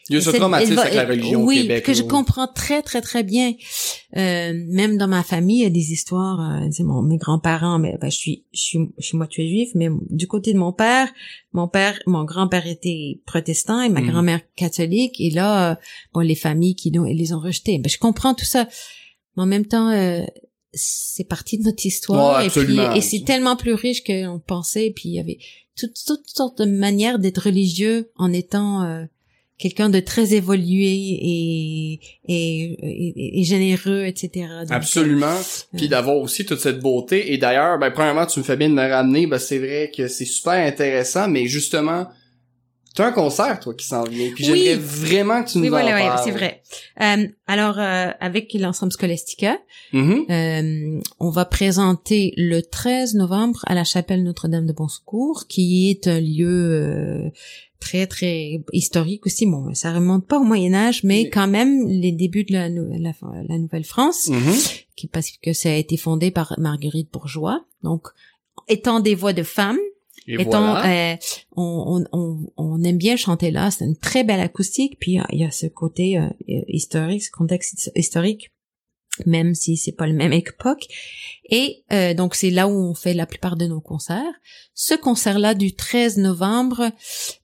Il 0.10 0.16
y 0.16 0.18
a 0.18 0.22
ce 0.22 0.32
traumatisme 0.32 0.78
avec 0.78 0.94
la 0.94 1.06
religion 1.06 1.44
oui, 1.44 1.60
au 1.60 1.62
Québec. 1.62 1.86
que 1.86 1.94
je 1.94 2.02
comprends 2.04 2.48
très 2.48 2.82
très 2.82 3.02
très 3.02 3.24
bien. 3.24 3.54
Euh, 4.18 4.52
même 4.68 4.98
dans 4.98 5.08
ma 5.08 5.24
famille, 5.24 5.60
il 5.60 5.64
y 5.64 5.66
a 5.66 5.70
des 5.70 5.92
histoires. 5.94 6.40
Euh, 6.64 6.68
c'est 6.72 6.84
mon 6.84 7.02
mes 7.02 7.18
grands-parents, 7.18 7.80
mais 7.80 7.98
ben, 8.02 8.10
je 8.12 8.18
suis 8.18 8.44
je 8.54 8.60
suis 8.62 8.80
je 8.98 9.06
suis 9.06 9.18
moitié 9.18 9.48
juif, 9.48 9.70
mais 9.76 9.88
du 10.10 10.28
côté 10.28 10.52
de 10.54 10.58
mon 10.58 10.74
père, 10.74 11.08
mon 11.54 11.68
père, 11.68 11.98
mon 12.08 12.24
grand-père 12.26 12.68
était 12.68 13.22
protestant 13.26 13.82
et 13.82 13.90
ma 13.90 14.02
Mhm. 14.02 14.10
grand-mère 14.12 14.42
catholique. 14.56 15.22
Et 15.22 15.30
là, 15.30 15.72
euh, 15.72 15.76
bon, 16.14 16.22
les 16.22 16.36
familles 16.36 16.76
qui 16.76 16.92
l'ont, 16.92 17.04
les 17.04 17.32
ont 17.34 17.40
rejetés. 17.40 17.78
Ben, 17.78 17.90
je 17.90 17.98
comprends 18.00 18.34
tout 18.34 18.46
ça, 18.46 18.68
mais 19.38 19.44
en 19.44 19.48
même 19.48 19.66
temps. 19.66 19.90
Euh, 19.92 20.24
c'est 20.74 21.26
partie 21.28 21.58
de 21.58 21.64
notre 21.64 21.86
histoire 21.86 22.38
Ouais, 22.40 22.48
et 22.48 22.50
puis 22.50 22.62
absolument. 22.62 22.94
et 22.94 23.02
c'est 23.02 23.26
tellement 23.26 23.58
plus 23.58 23.74
riche 23.74 24.06
qu'on 24.06 24.40
pensait 24.40 24.88
et 24.88 24.92
puis 24.94 25.10
il 25.10 25.16
y 25.16 25.20
avait 25.20 25.38
toutes, 25.78 25.98
toutes 26.08 26.30
sortes 26.30 26.60
de 26.60 26.66
manières 26.66 27.20
d'être 27.20 27.40
religieux 27.44 28.10
en 28.16 28.32
étant 28.32 28.82
euh, 28.84 29.04
quelqu'un 29.62 29.90
de 29.90 30.00
très 30.00 30.34
évolué 30.34 30.88
et, 30.88 32.00
et, 32.28 32.78
et, 32.82 33.40
et 33.40 33.44
généreux, 33.44 34.04
etc. 34.06 34.48
Donc, 34.62 34.72
Absolument. 34.72 35.38
Puis 35.78 35.86
euh, 35.86 35.90
d'avoir 35.90 36.18
aussi 36.18 36.46
toute 36.46 36.60
cette 36.60 36.80
beauté. 36.80 37.34
Et 37.34 37.38
d'ailleurs, 37.38 37.78
ben, 37.80 37.92
premièrement, 37.92 38.26
tu 38.26 38.40
me 38.40 38.44
fais 38.44 38.58
bien 38.58 38.70
de 38.70 38.74
me 38.74 38.90
ramener. 38.90 39.28
Ben, 39.28 39.38
c'est 39.40 39.60
vrai 39.60 39.92
que 39.96 40.08
c'est 40.08 40.26
super 40.26 40.54
intéressant, 40.54 41.28
mais 41.28 41.46
justement, 41.46 42.08
t'as 42.96 43.08
un 43.08 43.12
concert, 43.14 43.60
toi, 43.60 43.74
qui 43.74 43.86
s'en 43.86 44.04
vient. 44.04 44.32
Puis 44.36 44.50
Oui. 44.52 44.64
j'aimerais 44.66 44.76
vraiment 44.76 45.44
que 45.44 45.52
tu 45.52 45.58
nous 45.60 45.64
Oui, 45.66 45.70
en 45.70 45.72
voilà, 45.72 45.98
parles. 45.98 46.22
c'est 46.26 46.32
vrai. 46.32 46.62
Euh, 47.02 47.28
alors, 47.48 47.80
euh, 47.80 48.08
avec 48.20 48.54
l'ensemble 48.54 48.92
Scholastica, 48.92 49.58
Mhm. 49.94 50.26
euh, 50.30 51.00
on 51.20 51.30
va 51.30 51.46
présenter 51.46 52.34
le 52.36 52.62
13 52.62 53.14
novembre 53.16 53.62
à 53.68 53.76
la 53.76 53.84
chapelle 53.86 54.24
Notre-Dame 54.24 54.66
de 54.66 54.74
Bon 54.74 54.88
Secours, 54.88 55.46
qui 55.48 55.90
est 55.90 56.08
un 56.08 56.20
lieu 56.20 56.48
euh, 56.50 57.30
très 57.82 58.08
très 58.08 58.62
historique 58.72 59.26
aussi. 59.26 59.46
Bon, 59.46 59.74
ça 59.74 59.92
remonte 59.94 60.26
pas 60.26 60.40
au 60.40 60.44
Moyen 60.44 60.74
Âge, 60.74 61.04
mais 61.04 61.24
Mais- 61.24 61.30
quand 61.30 61.48
même 61.50 61.86
les 61.88 62.14
débuts 62.14 62.46
de 62.46 62.54
la, 62.54 62.70
la, 62.70 63.12
la 63.50 63.58
Nouvelle-France. 63.58 64.30
Mhm. 64.30 64.54
qui 64.96 65.08
parce 65.08 65.32
que 65.42 65.52
ça 65.52 65.70
a 65.72 65.76
été 65.76 65.98
fondé 65.98 66.32
par 66.32 66.54
Marguerite 66.60 67.12
Bourgeois. 67.12 67.66
Donc, 67.84 68.08
étant 68.68 69.00
des 69.00 69.16
voix 69.16 69.34
de 69.34 69.42
femmes, 69.44 69.80
Et 70.28 70.36
étant, 70.36 70.74
voilà. 70.74 71.14
euh, 71.14 71.18
on, 71.58 72.04
on, 72.14 72.38
on, 72.56 72.84
aime 72.84 72.98
bien 72.98 73.16
chanter 73.16 73.50
là. 73.50 73.72
C'est 73.72 73.86
une 73.86 73.98
très 73.98 74.24
belle 74.24 74.40
acoustique. 74.40 74.98
Puis 75.00 75.18
il 75.32 75.40
y 75.40 75.44
a 75.44 75.50
ce 75.52 75.66
côté 75.66 76.20
euh, 76.20 76.28
historique, 76.68 77.24
ce 77.24 77.32
contexte 77.32 77.74
his- 77.74 77.92
historique, 77.96 78.52
même 79.26 79.54
si 79.56 79.78
c'est 79.78 79.92
pas 79.92 80.08
le 80.08 80.14
même 80.14 80.34
époque. 80.34 80.86
Et 81.50 81.84
euh, 81.92 82.14
donc 82.14 82.36
c'est 82.36 82.50
là 82.50 82.68
où 82.68 82.72
on 82.90 82.94
fait 82.96 83.14
la 83.14 83.26
plupart 83.26 83.56
de 83.58 83.66
nos 83.68 83.82
concerts. 83.82 84.34
Ce 84.74 84.94
concert-là 84.96 85.54
du 85.54 85.76
13 85.76 86.18
novembre. 86.18 86.92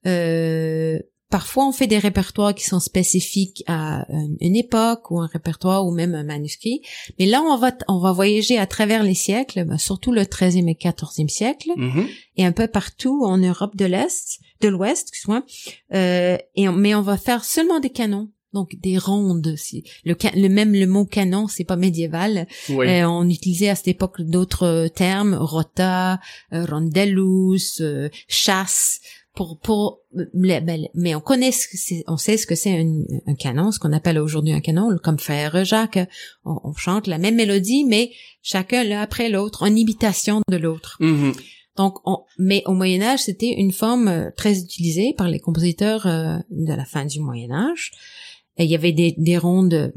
Euh, 0.05 0.99
Parfois, 1.29 1.67
on 1.67 1.73
fait 1.73 1.87
des 1.87 1.97
répertoires 1.99 2.55
qui 2.55 2.63
sont 2.63 2.79
spécifiques 2.79 3.61
à 3.67 4.05
une, 4.39 4.55
époque 4.55 5.11
ou 5.11 5.19
un 5.19 5.27
répertoire 5.27 5.85
ou 5.85 5.91
même 5.91 6.15
un 6.15 6.23
manuscrit. 6.23 6.79
Mais 7.19 7.25
là, 7.25 7.41
on 7.41 7.57
va, 7.57 7.73
on 7.89 7.99
va 7.99 8.13
voyager 8.13 8.57
à 8.57 8.65
travers 8.65 9.03
les 9.03 9.13
siècles, 9.13 9.65
ben, 9.65 9.77
surtout 9.77 10.13
le 10.13 10.21
13e 10.21 10.69
et 10.69 10.75
14e 10.75 11.27
siècle, 11.27 11.69
Mhm. 11.75 12.07
et 12.37 12.45
un 12.45 12.53
peu 12.53 12.69
partout 12.69 13.25
en 13.25 13.37
Europe 13.37 13.75
de 13.75 13.83
l'Est, 13.83 14.39
de 14.61 14.69
l'Ouest, 14.69 15.09
excuse-moi. 15.09 15.43
Euh, 15.93 16.37
et 16.55 16.69
on- 16.69 16.71
mais 16.71 16.95
on 16.95 17.01
va 17.01 17.17
faire 17.17 17.43
seulement 17.43 17.81
des 17.81 17.89
canons. 17.89 18.29
Donc 18.53 18.75
des 18.81 18.97
rondes, 18.97 19.55
le, 20.05 20.15
le 20.35 20.47
même 20.47 20.73
le 20.73 20.87
mot 20.87 21.05
canon, 21.05 21.47
c'est 21.47 21.65
pas 21.65 21.75
médiéval. 21.75 22.47
Oui. 22.69 22.87
Euh, 22.87 23.07
on 23.07 23.29
utilisait 23.29 23.69
à 23.69 23.75
cette 23.75 23.89
époque 23.89 24.21
d'autres 24.21 24.63
euh, 24.63 24.87
termes, 24.87 25.33
rota, 25.33 26.19
euh, 26.53 26.65
rondellus, 26.65 27.81
euh, 27.81 28.09
chasse, 28.29 29.01
pour 29.35 29.59
pour 29.59 29.99
mais, 30.33 30.61
ben, 30.61 30.87
mais 30.95 31.13
on 31.13 31.19
connaît 31.19 31.51
ce 31.51 31.67
on 32.07 32.15
sait 32.17 32.37
ce 32.37 32.47
que 32.47 32.55
c'est 32.55 32.79
un, 32.79 33.03
un 33.27 33.35
canon, 33.35 33.71
ce 33.71 33.79
qu'on 33.79 33.91
appelle 33.91 34.17
aujourd'hui 34.17 34.53
un 34.53 34.61
canon, 34.61 34.97
comme 35.03 35.19
frère 35.19 35.65
Jacques. 35.65 35.99
On, 36.45 36.57
on 36.63 36.73
chante 36.73 37.07
la 37.07 37.17
même 37.17 37.35
mélodie, 37.35 37.83
mais 37.83 38.11
chacun 38.41 38.85
l'un 38.85 39.01
après 39.01 39.29
l'autre, 39.29 39.63
en 39.63 39.75
imitation 39.75 40.41
de 40.49 40.57
l'autre. 40.57 40.97
Mhm. 41.01 41.33
Donc, 41.75 41.95
on, 42.05 42.23
mais 42.39 42.63
au 42.65 42.73
Moyen 42.73 43.03
Âge, 43.03 43.19
c'était 43.19 43.51
une 43.51 43.71
forme 43.71 44.31
très 44.35 44.57
utilisée 44.57 45.13
par 45.15 45.27
les 45.27 45.39
compositeurs 45.39 46.07
de 46.49 46.73
la 46.73 46.85
fin 46.85 47.05
du 47.05 47.19
Moyen 47.19 47.51
Âge. 47.51 47.91
Et 48.57 48.63
il 48.65 48.69
y 48.69 48.75
avait 48.75 48.91
des, 48.91 49.13
des 49.17 49.37
rondes 49.37 49.93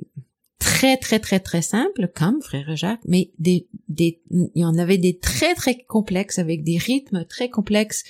très 0.59 0.97
très 0.97 1.19
très 1.19 1.41
très 1.41 1.63
simples, 1.63 2.11
comme 2.15 2.41
Frère 2.43 2.77
Jacques, 2.77 3.01
mais 3.07 3.31
des, 3.39 3.69
des, 3.89 4.21
il 4.31 4.51
y 4.55 4.65
en 4.65 4.77
avait 4.79 4.99
des 4.99 5.19
très 5.19 5.55
très 5.55 5.83
complexes 5.83 6.39
avec 6.39 6.65
des 6.65 6.77
rythmes 6.79 7.25
très 7.25 7.49
complexes, 7.49 8.05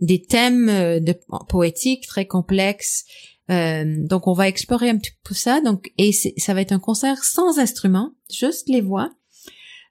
des 0.00 0.20
thèmes 0.22 0.68
euh, 0.68 1.00
de 1.00 1.14
poétiques 1.48 2.06
très 2.06 2.26
complexes. 2.26 3.04
Euh, 3.50 4.06
donc, 4.06 4.26
on 4.28 4.32
va 4.32 4.48
explorer 4.48 4.88
un 4.88 4.96
petit 4.96 5.10
peu 5.24 5.34
ça. 5.34 5.60
Donc, 5.60 5.92
et 5.98 6.12
ça 6.12 6.54
va 6.54 6.60
être 6.60 6.72
un 6.72 6.78
concert 6.78 7.24
sans 7.24 7.58
instrument, 7.58 8.12
juste 8.32 8.68
les 8.68 8.80
voix. 8.80 9.10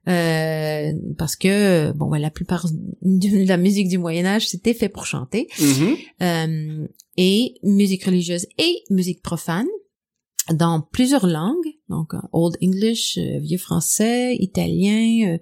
Euh, 0.08 0.94
parce 1.18 1.36
que 1.36 1.92
bon, 1.92 2.10
la 2.12 2.32
plupart 2.32 2.66
de 3.02 3.46
la 3.48 3.58
musique 3.58 3.90
du 3.90 3.98
Moyen 3.98 4.26
Âge 4.26 4.48
c'était 4.48 4.74
fait 4.74 4.88
pour 4.90 5.06
chanter 5.06 5.50
Mhm. 5.60 5.98
euh, 6.24 6.88
et 7.18 7.56
musique 7.64 8.06
religieuse 8.06 8.48
et 8.58 8.82
musique 8.90 9.22
profane 9.22 9.68
dans 10.54 10.82
plusieurs 10.82 11.28
langues, 11.28 11.76
donc 11.90 12.14
euh, 12.14 12.20
Old 12.34 12.58
English, 12.64 13.18
euh, 13.18 13.40
vieux 13.40 13.58
français, 13.58 14.36
italien, 14.40 15.34
euh, 15.34 15.38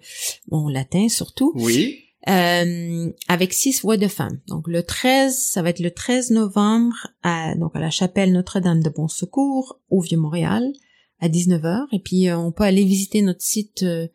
bon 0.47 0.67
latin 0.67 1.07
surtout, 1.09 1.51
Oui. 1.55 1.99
euh, 2.29 3.11
avec 3.27 3.53
six 3.53 3.81
voix 3.81 3.97
de 3.97 4.07
femmes. 4.07 4.39
Donc 4.47 4.67
le 4.67 4.83
13, 4.83 5.37
ça 5.37 5.61
va 5.61 5.69
être 5.69 5.79
le 5.79 5.91
13 5.91 6.31
novembre 6.31 6.95
à 7.23 7.55
donc 7.55 7.75
à 7.75 7.79
la 7.79 7.89
chapelle 7.89 8.31
Notre-Dame 8.33 8.81
de 8.83 8.89
Bon 8.89 9.07
Secours 9.07 9.79
au 9.89 10.01
Vieux-Montréal 10.01 10.71
à 11.19 11.29
19h 11.29 11.85
et 11.93 11.99
puis 11.99 12.27
euh, 12.27 12.37
on 12.37 12.51
peut 12.51 12.63
aller 12.63 12.83
visiter 12.85 13.21
notre 13.21 13.41
site 13.41 13.83
euh, 13.83 14.07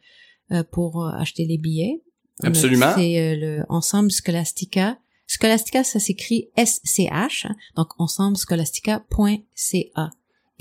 pour 0.70 1.04
acheter 1.06 1.46
les 1.46 1.58
billets. 1.58 2.02
Absolument. 2.42 2.92
C'est 2.96 3.36
le 3.36 3.64
ensemble 3.68 4.10
Scholastica. 4.10 4.98
Scholastica 5.26 5.82
ça 5.84 5.98
s'écrit 5.98 6.50
SCH 6.58 7.46
hein, 7.46 7.56
donc 7.76 7.88
ensemblescholastica.ca. 7.98 10.10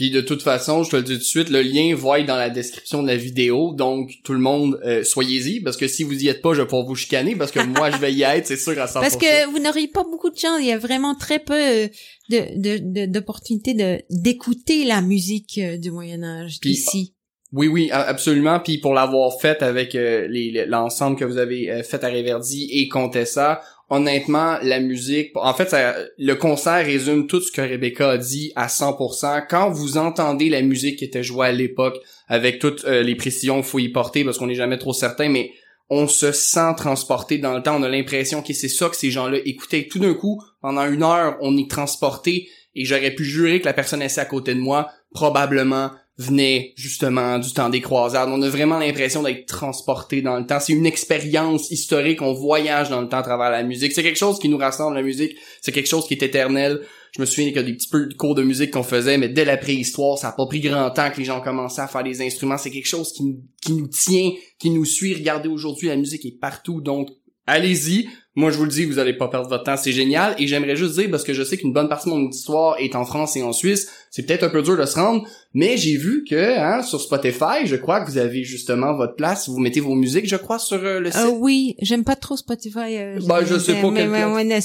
Puis 0.02 0.10
de 0.10 0.22
toute 0.22 0.42
façon, 0.42 0.82
je 0.82 0.90
te 0.90 0.96
le 0.96 1.04
dis 1.04 1.12
tout 1.14 1.20
de 1.20 1.24
suite, 1.24 1.50
le 1.52 1.62
lien 1.62 1.94
va 1.96 2.20
être 2.20 2.26
dans 2.26 2.36
la 2.36 2.50
description 2.50 3.04
de 3.04 3.08
la 3.08 3.16
vidéo, 3.16 3.72
donc 3.76 4.10
tout 4.24 4.34
le 4.34 4.40
monde, 4.40 4.80
euh, 4.84 5.04
soyez-y, 5.04 5.60
parce 5.60 5.78
que 5.78 5.88
si 5.88 6.02
vous 6.02 6.24
y 6.24 6.28
êtes 6.28 6.42
pas, 6.42 6.56
je 6.56 6.62
vais 6.62 6.66
pouvoir 6.68 6.88
vous 6.88 6.96
chicaner, 6.96 7.36
parce 7.36 7.52
que 7.52 7.60
moi, 7.60 7.92
je 7.92 7.98
vais 7.98 8.12
y 8.12 8.24
être, 8.24 8.48
c'est 8.48 8.58
sûr 8.58 8.72
à 8.82 8.88
100%. 8.88 8.94
Parce 9.00 9.16
que 9.16 9.52
vous 9.52 9.60
n'auriez 9.60 9.90
pas 9.90 10.04
beaucoup 10.04 10.32
de 10.32 10.36
chance. 10.36 10.58
Il 10.60 10.66
y 10.66 10.72
a 10.72 10.80
vraiment 10.80 11.14
très 11.14 11.38
peu 11.38 11.54
euh, 11.54 11.88
de 12.32 12.40
de- 12.60 12.80
de- 12.82 13.06
d'opportunités 13.12 13.76
de 13.76 14.02
d'écouter 14.10 14.86
la 14.86 15.02
musique 15.04 15.60
euh, 15.60 15.78
du 15.78 15.92
Moyen 15.92 16.24
Âge 16.24 16.58
Puis- 16.60 16.72
ici. 16.72 17.14
Oui, 17.54 17.68
oui, 17.68 17.92
a- 17.92 18.02
absolument. 18.08 18.60
Puis 18.60 18.80
pour 18.80 18.94
l'avoir 18.96 19.40
fait 19.40 19.62
avec 19.62 19.94
euh, 19.94 20.26
l'ensemble 20.68 21.16
que 21.16 21.26
vous 21.26 21.38
avez 21.38 21.70
euh, 21.70 21.84
fait 21.84 22.04
à 22.04 22.08
Réverdy 22.08 22.70
et 22.72 22.88
Contessa, 22.88 23.62
honnêtement, 23.92 24.58
la 24.64 24.80
musique, 24.80 25.32
en 25.36 25.54
fait, 25.54 25.76
le 26.18 26.34
concert 26.36 26.84
résume 26.84 27.28
tout 27.28 27.42
ce 27.42 27.52
que 27.52 27.62
Rebecca 27.62 28.12
a 28.12 28.18
dit 28.18 28.54
à 28.56 28.68
100%. 28.68 29.46
Quand 29.50 29.70
vous 29.70 29.98
entendez 29.98 30.50
la 30.50 30.62
musique 30.62 31.00
qui 31.00 31.06
était 31.06 31.24
jouée 31.24 31.48
à 31.48 31.52
l'époque, 31.52 31.98
avec 32.30 32.60
toutes 32.60 32.86
euh, 32.86 33.04
les 33.04 33.16
précisions 33.16 33.56
qu'il 33.56 33.66
faut 33.66 33.80
y 33.80 33.90
porter, 33.90 34.24
parce 34.24 34.38
qu'on 34.38 34.48
n'est 34.48 34.56
jamais 34.56 34.78
trop 34.78 34.94
certain, 34.94 35.28
mais 35.28 35.52
on 35.90 36.08
se 36.08 36.32
sent 36.32 36.74
transporté 36.78 37.38
dans 37.38 37.54
le 37.54 37.62
temps. 37.62 37.76
On 37.78 37.84
a 37.84 37.90
l'impression 37.90 38.42
que 38.42 38.54
c'est 38.54 38.70
ça 38.70 38.88
que 38.88 38.96
ces 38.96 39.12
gens-là 39.12 39.40
écoutaient. 39.44 39.90
Tout 39.92 40.00
d'un 40.00 40.14
coup, 40.14 40.42
pendant 40.62 40.86
une 40.86 41.04
heure, 41.04 41.38
on 41.42 41.58
est 41.58 41.70
transporté 41.70 42.48
et 42.74 42.86
j'aurais 42.86 43.12
pu 43.12 43.26
jurer 43.26 43.60
que 43.60 43.66
la 43.66 43.74
personne 43.74 44.02
assise 44.02 44.20
à 44.20 44.26
côté 44.26 44.56
de 44.56 44.62
moi, 44.62 44.90
probablement, 45.14 45.92
venait 46.22 46.74
justement 46.76 47.40
du 47.40 47.52
temps 47.52 47.70
des 47.70 47.82
croisades. 47.82 48.30
On 48.32 48.42
a 48.42 48.50
vraiment 48.50 48.78
l'impression 48.78 49.24
d'être 49.24 49.46
transporté 49.46 50.22
dans 50.22 50.38
le 50.38 50.46
temps. 50.46 50.60
C'est 50.60 50.74
une 50.74 50.86
expérience 50.86 51.72
historique. 51.72 52.22
On 52.22 52.34
voyage 52.34 52.90
dans 52.90 53.02
le 53.02 53.10
temps 53.10 53.18
à 53.18 53.24
travers 53.24 53.50
la 53.50 53.64
musique. 53.64 53.92
C'est 53.92 54.04
quelque 54.04 54.20
chose 54.20 54.40
qui 54.40 54.50
nous 54.50 54.58
rassemble, 54.58 54.96
la 54.96 55.02
musique. 55.02 55.36
C'est 55.62 55.72
quelque 55.72 55.90
chose 55.90 56.08
qui 56.08 56.14
est 56.14 56.24
éternel. 56.24 56.82
Je 57.16 57.22
me 57.22 57.26
souviens 57.26 57.48
qu'il 57.48 57.58
y 57.58 57.60
a 57.60 57.64
des 57.64 57.74
petits 57.74 57.90
peu 57.90 58.06
de 58.08 58.14
cours 58.14 58.36
de 58.36 58.44
musique 58.44 58.72
qu'on 58.72 58.84
faisait, 58.84 59.18
mais 59.18 59.28
dès 59.28 59.44
la 59.44 59.58
préhistoire, 59.58 60.18
ça 60.18 60.30
a 60.30 60.32
pas 60.32 60.46
pris 60.46 60.62
grand 60.62 60.90
temps 60.92 61.12
que 61.12 61.18
les 61.18 61.26
gens 61.26 61.42
commencé 61.42 61.82
à 61.82 61.88
faire 61.88 62.04
des 62.04 62.22
instruments. 62.22 62.58
C'est 62.58 62.72
quelque 62.72 62.88
chose 62.88 63.12
qui, 63.12 63.36
qui 63.62 63.74
nous 63.74 63.88
tient, 63.88 64.32
qui 64.60 64.70
nous 64.70 64.86
suit. 64.86 65.14
Regardez 65.14 65.50
aujourd'hui, 65.50 65.90
la 65.90 65.98
musique 65.98 66.26
est 66.26 66.40
partout, 66.40 66.80
donc 66.80 67.10
allez-y. 67.48 68.08
Moi, 68.34 68.50
je 68.50 68.58
vous 68.58 68.64
le 68.64 68.70
dis, 68.70 68.86
vous 68.86 68.98
allez 68.98 69.12
pas 69.12 69.28
perdre 69.28 69.50
votre 69.50 69.66
temps, 69.66 69.76
c'est 69.76 69.92
génial. 69.92 70.36
Et 70.40 70.48
j'aimerais 70.48 70.78
juste 70.78 70.98
dire, 70.98 71.10
parce 71.12 71.26
que 71.26 71.34
je 71.34 71.44
sais 71.44 71.58
qu'une 71.58 71.74
bonne 71.74 71.90
partie 71.90 72.10
de 72.10 72.14
mon 72.16 72.30
histoire 72.30 72.78
est 72.80 72.96
en 72.96 73.04
France 73.04 73.36
et 73.36 73.44
en 73.44 73.52
Suisse, 73.52 73.90
c'est 74.10 74.26
peut-être 74.26 74.44
un 74.44 74.50
peu 74.50 74.62
dur 74.62 74.78
de 74.78 74.86
se 74.86 74.96
rendre, 74.98 75.28
mais 75.54 75.76
j'ai 75.76 75.98
vu 75.98 76.24
que 76.24 76.58
hein, 76.58 76.82
sur 76.82 77.02
Spotify, 77.02 77.66
je 77.66 77.76
crois 77.76 78.00
que 78.00 78.10
vous 78.10 78.18
avez 78.18 78.46
justement 78.46 78.94
votre 78.96 79.16
place, 79.18 79.50
vous 79.50 79.60
mettez 79.60 79.82
vos 79.82 79.96
musiques, 79.96 80.30
je 80.30 80.38
crois, 80.38 80.60
sur 80.60 80.78
euh, 80.82 81.02
le 81.02 81.12
site. 81.12 81.20
Euh, 81.20 81.30
oui, 81.30 81.76
j'aime 81.82 82.06
pas 82.06 82.16
trop 82.16 82.38
Spotify. 82.38 82.96
euh, 82.98 83.20
Bah, 83.26 83.44
je 83.44 83.58
sais 83.60 83.74
pas 83.82 83.92
mais, 83.92 84.08
mais, 84.08 84.60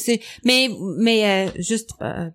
mais, 0.45 0.69
mais 0.99 1.49
euh, 1.49 1.51
juste 1.59 1.91
euh, 2.03 2.29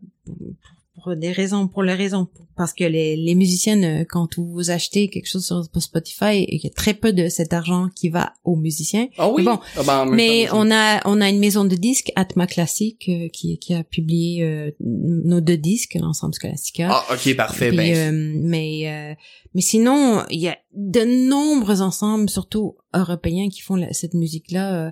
pour 1.03 1.15
des 1.15 1.31
raisons, 1.31 1.67
pour 1.67 1.83
les 1.83 1.93
raisons, 1.93 2.27
parce 2.55 2.73
que 2.73 2.83
les, 2.83 3.15
les 3.15 3.35
musiciennes, 3.35 3.83
euh, 3.83 4.03
quand 4.07 4.37
vous 4.37 4.69
achetez 4.71 5.09
quelque 5.09 5.27
chose 5.27 5.45
sur 5.45 5.63
Spotify, 5.81 6.45
il 6.47 6.59
y 6.63 6.67
a 6.67 6.69
très 6.69 6.93
peu 6.93 7.11
de 7.13 7.27
cet 7.29 7.53
argent 7.53 7.87
qui 7.95 8.09
va 8.09 8.33
aux 8.43 8.55
musiciens. 8.55 9.07
Ah 9.17 9.29
oui? 9.29 9.43
bon, 9.43 9.59
Ah 9.77 9.83
ben, 9.85 10.05
même 10.05 10.15
Mais 10.15 10.45
temps, 10.47 10.59
on 10.61 10.71
a 10.71 11.01
on 11.05 11.21
a 11.21 11.29
une 11.29 11.39
maison 11.39 11.65
de 11.65 11.75
disques, 11.75 12.11
Atma 12.15 12.47
Classique, 12.47 13.05
euh, 13.09 13.27
qui 13.33 13.57
qui 13.59 13.73
a 13.73 13.83
publié 13.83 14.43
euh, 14.43 14.71
nos 14.79 15.41
deux 15.41 15.57
disques, 15.57 15.95
l'ensemble 15.99 16.33
Scholastica. 16.39 16.89
Ah, 16.91 17.13
ok, 17.13 17.35
parfait. 17.35 17.69
Puis, 17.69 17.77
ben, 17.77 17.95
euh, 17.95 18.33
mais 18.43 18.83
euh, 18.89 19.13
mais 19.53 19.61
sinon, 19.61 20.23
il 20.29 20.39
y 20.39 20.47
a 20.47 20.57
de 20.73 21.01
nombreux 21.29 21.81
ensembles, 21.81 22.29
surtout 22.29 22.75
européens, 22.93 23.49
qui 23.49 23.61
font 23.61 23.75
la- 23.75 23.91
cette 23.93 24.13
musique-là. 24.13 24.87
euh, 24.87 24.91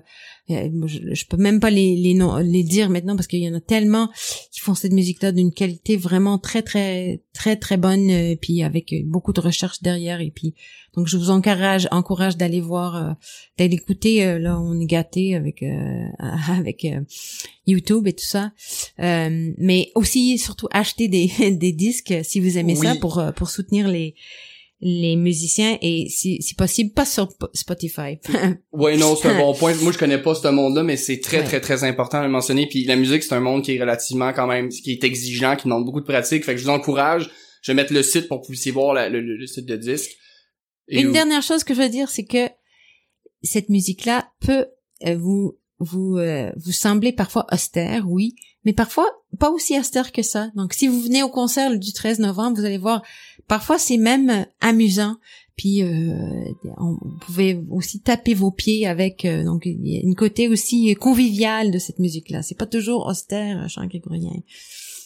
je, 0.86 1.14
je 1.14 1.24
peux 1.26 1.36
même 1.36 1.60
pas 1.60 1.70
les 1.70 1.96
les, 1.96 2.18
les 2.42 2.62
dire 2.62 2.90
maintenant 2.90 3.16
parce 3.16 3.26
qu'il 3.26 3.40
y 3.40 3.48
en 3.48 3.54
a 3.54 3.60
tellement 3.60 4.08
qui 4.52 4.60
font 4.60 4.74
cette 4.74 4.92
musique-là 4.92 5.32
d'une 5.32 5.52
qualité 5.52 5.96
vraiment 5.96 6.38
très 6.38 6.62
très 6.62 7.22
très 7.32 7.56
très 7.56 7.76
bonne, 7.76 8.10
euh, 8.10 8.36
puis 8.40 8.62
avec 8.62 8.92
euh, 8.92 9.02
beaucoup 9.04 9.32
de 9.32 9.40
recherche 9.40 9.82
derrière. 9.82 10.20
Et 10.20 10.30
puis 10.30 10.54
donc 10.96 11.06
je 11.06 11.16
vous 11.16 11.30
encourage 11.30 11.88
encourage 11.90 12.36
d'aller 12.36 12.60
voir, 12.60 12.96
euh, 12.96 13.12
d'aller 13.58 13.74
écouter. 13.76 14.24
euh, 14.24 14.38
là, 14.38 14.60
on 14.60 14.78
est 14.80 14.86
gâté 14.86 15.34
avec 15.36 15.62
euh, 15.62 16.04
avec 16.48 16.84
euh, 16.84 17.00
YouTube 17.66 18.06
et 18.08 18.12
tout 18.12 18.24
ça. 18.24 18.52
Euh, 19.00 19.52
mais 19.58 19.90
aussi 19.94 20.38
surtout 20.38 20.68
acheter 20.72 21.08
des, 21.08 21.30
des 21.52 21.72
disques 21.72 22.14
si 22.22 22.40
vous 22.40 22.58
aimez 22.58 22.74
ça 22.74 22.94
pour 22.96 23.18
euh, 23.18 23.32
pour 23.32 23.50
soutenir 23.50 23.88
les 23.88 24.14
les 24.82 25.14
musiciens 25.16 25.76
et 25.82 26.08
si, 26.08 26.40
si 26.40 26.54
possible 26.54 26.92
pas 26.92 27.04
sur 27.04 27.28
Spotify. 27.54 28.18
Ouais, 28.72 28.96
non, 28.96 29.14
c'est 29.14 29.28
un 29.28 29.38
bon 29.38 29.52
point. 29.54 29.74
Moi, 29.82 29.92
je 29.92 29.98
connais 29.98 30.16
pas 30.22 30.34
ce 30.34 30.48
monde-là, 30.48 30.82
mais 30.82 30.96
c'est 30.96 31.20
très, 31.20 31.38
Ouais. 31.40 31.44
très, 31.44 31.60
très 31.60 31.84
important 31.84 32.18
de 32.20 32.24
le 32.24 32.30
mentionner. 32.30 32.66
Puis 32.66 32.84
la 32.84 32.96
musique, 32.96 33.22
c'est 33.22 33.34
un 33.34 33.40
monde 33.40 33.62
qui 33.62 33.74
est 33.76 33.80
relativement 33.80 34.32
quand 34.32 34.46
même, 34.46 34.68
qui 34.70 34.92
est 34.92 35.04
exigeant, 35.04 35.54
qui 35.56 35.64
demande 35.64 35.84
beaucoup 35.84 36.00
de 36.00 36.06
pratique. 36.06 36.44
Fait 36.44 36.54
que 36.54 36.58
je 36.60 36.64
vous 36.64 36.70
encourage. 36.70 37.30
Je 37.62 37.72
vais 37.72 37.76
mettre 37.76 37.92
le 37.92 38.02
site 38.02 38.26
pour 38.26 38.40
que 38.40 38.46
vous 38.46 38.52
puissiez 38.52 38.72
voir 38.72 38.94
la- 38.94 39.10
le, 39.10 39.46
site 39.46 39.66
de 39.66 39.76
disque. 39.76 40.12
Et 40.88 41.00
Une 41.00 41.08
vous- 41.08 41.12
dernière 41.12 41.42
chose 41.42 41.62
que 41.62 41.74
je 41.74 41.82
veux 41.82 41.88
dire, 41.90 42.08
c'est 42.08 42.24
que 42.24 42.48
cette 43.42 43.68
musique-là 43.68 44.30
peut 44.40 44.66
euh, 45.06 45.16
vous 45.16 45.58
vous 45.78 46.16
euh, 46.18 46.50
vous 46.56 46.72
sembler 46.72 47.12
parfois 47.12 47.46
austère, 47.52 48.04
oui, 48.08 48.34
mais 48.64 48.72
parfois 48.72 49.06
pas 49.38 49.50
aussi 49.50 49.78
austère 49.78 50.12
que 50.12 50.22
ça. 50.22 50.50
Donc 50.54 50.74
si 50.74 50.86
vous 50.86 51.00
venez 51.00 51.22
au 51.22 51.28
concert 51.28 51.76
du 51.78 51.92
13 51.92 52.18
novembre, 52.18 52.58
vous 52.58 52.64
allez 52.64 52.78
voir, 52.78 53.02
parfois 53.48 53.78
c'est 53.78 53.96
même 53.96 54.30
euh, 54.30 54.44
amusant. 54.60 55.16
Puis 55.56 55.82
euh, 55.82 56.44
on, 56.78 56.96
vous 57.00 57.18
pouvez 57.20 57.60
aussi 57.70 58.00
taper 58.00 58.34
vos 58.34 58.50
pieds 58.50 58.86
avec 58.86 59.24
euh, 59.24 59.44
donc 59.44 59.66
une 59.66 60.14
côté 60.14 60.48
aussi 60.48 60.94
convivial 60.94 61.70
de 61.70 61.78
cette 61.78 61.98
musique-là. 61.98 62.42
C'est 62.42 62.56
pas 62.56 62.66
toujours 62.66 63.06
austère, 63.06 63.68
chant 63.68 63.86
grégorien. 63.86 64.32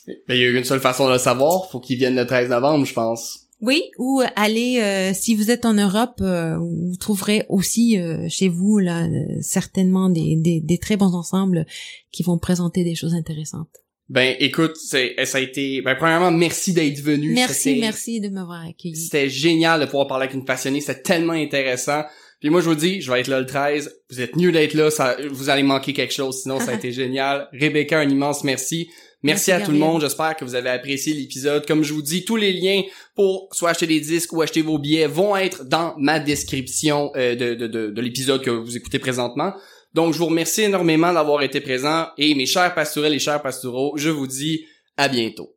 Ben, 0.07 0.35
il 0.35 0.37
y 0.37 0.45
a 0.45 0.51
une 0.51 0.65
seule 0.65 0.81
façon 0.81 1.07
de 1.07 1.13
le 1.13 1.19
savoir. 1.19 1.71
Faut 1.71 1.81
qu'ils 1.81 1.97
viennent 1.97 2.15
le 2.15 2.27
13 2.27 2.51
novembre, 2.51 2.85
je 2.85 2.93
pense. 2.93 3.44
Oui, 3.65 3.83
ou 3.99 4.21
allez 4.37 4.79
euh, 4.79 5.13
si 5.15 5.35
vous 5.35 5.51
êtes 5.51 5.65
en 5.65 5.73
Europe, 5.73 6.21
euh, 6.21 6.59
vous 6.59 6.97
trouverez 7.01 7.47
aussi 7.49 7.99
euh, 7.99 8.27
chez 8.29 8.49
vous 8.49 8.79
là 8.79 9.07
euh, 9.07 9.39
certainement 9.41 10.11
des, 10.11 10.37
des, 10.37 10.61
des 10.61 10.77
très 10.77 10.99
bons 10.99 11.15
ensembles 11.15 11.65
qui 12.13 12.23
vont 12.23 12.37
présenter 12.39 12.85
des 12.85 12.95
choses 12.95 13.15
intéressantes. 13.15 13.71
Ben, 14.11 14.37
écoute, 14.39 14.77
c'est, 14.77 15.15
ça 15.25 15.39
a 15.39 15.41
été, 15.41 15.81
ben, 15.81 15.95
premièrement, 15.95 16.31
merci 16.31 16.75
d'être 16.75 17.01
venu. 17.01 17.33
Merci, 17.33 17.79
merci 17.81 18.21
de 18.21 18.29
m'avoir 18.29 18.67
accueilli. 18.67 18.97
C'était 18.97 19.31
génial 19.31 19.81
de 19.81 19.87
pouvoir 19.87 20.09
parler 20.09 20.25
avec 20.25 20.35
une 20.35 20.45
passionnée. 20.45 20.83
C'était 20.83 21.01
tellement 21.01 21.33
intéressant. 21.33 22.03
Puis 22.41 22.51
moi, 22.51 22.61
je 22.61 22.69
vous 22.69 22.75
dis, 22.75 23.01
je 23.01 23.11
vais 23.11 23.21
être 23.21 23.29
là 23.29 23.41
le 23.41 23.47
13. 23.47 23.91
Vous 24.11 24.21
êtes 24.21 24.37
mieux 24.37 24.53
d'être 24.53 24.75
là. 24.75 24.91
Ça, 24.91 25.17
vous 25.31 25.49
allez 25.49 25.63
manquer 25.63 25.95
quelque 25.95 26.13
chose. 26.13 26.43
Sinon, 26.43 26.61
ça 26.61 26.73
a 26.73 26.75
été 26.75 26.93
génial. 26.93 27.49
Rebecca, 27.59 27.99
un 27.99 28.09
immense 28.11 28.45
merci. 28.45 28.91
Merci, 29.25 29.51
Merci, 29.51 29.63
à 29.63 29.65
tout 29.65 29.73
le 29.73 29.79
monde. 29.79 30.03
J'espère 30.03 30.37
que 30.37 30.45
vous 30.45 30.55
avez 30.55 30.69
apprécié 30.69 31.15
l'épisode. 31.15 31.67
Comme 31.67 31.83
je 31.83 31.95
vous 31.95 32.03
dis, 32.03 32.27
tous 32.27 32.37
les 32.37 32.53
liens 32.53 32.83
pour 33.15 33.49
soit 33.53 33.71
acheter 33.71 33.87
des 33.87 33.99
disques 33.99 34.35
ou 34.35 34.43
acheter 34.43 34.61
vos 34.61 34.79
billets 34.79 35.07
vont 35.07 35.35
être 35.35 35.65
dans 35.65 35.95
ma 35.97 36.21
description 36.21 37.11
euh, 37.17 37.35
de, 37.35 37.55
de, 37.55 37.67
de, 37.67 37.89
de 37.89 38.01
l'épisode 38.03 38.43
que 38.43 38.51
vous 38.51 38.77
écoutez 38.77 38.99
présentement. 38.99 39.55
Donc, 39.95 40.13
je 40.13 40.19
vous 40.19 40.27
remercie 40.27 40.65
énormément 40.65 41.11
d'avoir 41.11 41.41
été 41.43 41.63
présent. 41.63 42.09
Et 42.19 42.35
mes 42.35 42.45
chers 42.45 42.75
pastourelles 42.75 43.15
et 43.15 43.19
chers 43.19 43.41
pastoraux, 43.41 43.95
je 43.97 44.11
vous 44.11 44.27
dis 44.27 44.67
à 44.99 45.09
bientôt. 45.09 45.57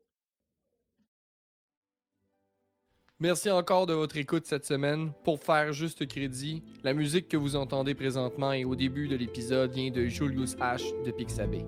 Merci 3.19 3.49
encore 3.49 3.85
de 3.85 3.93
votre 3.93 4.15
écoute 4.15 4.45
cette 4.45 4.65
semaine. 4.65 5.11
Pour 5.25 5.43
faire 5.43 5.73
juste 5.73 6.07
crédit, 6.07 6.63
la 6.85 6.93
musique 6.93 7.27
que 7.27 7.35
vous 7.35 7.57
entendez 7.57 7.95
présentement 7.95 8.53
et 8.53 8.63
au 8.63 8.75
début 8.75 9.09
de 9.09 9.17
l'épisode 9.17 9.73
vient 9.73 9.91
de 9.91 10.05
Julius 10.05 10.55
H 10.55 10.83
de 11.03 11.11
Pixabay. 11.11 11.65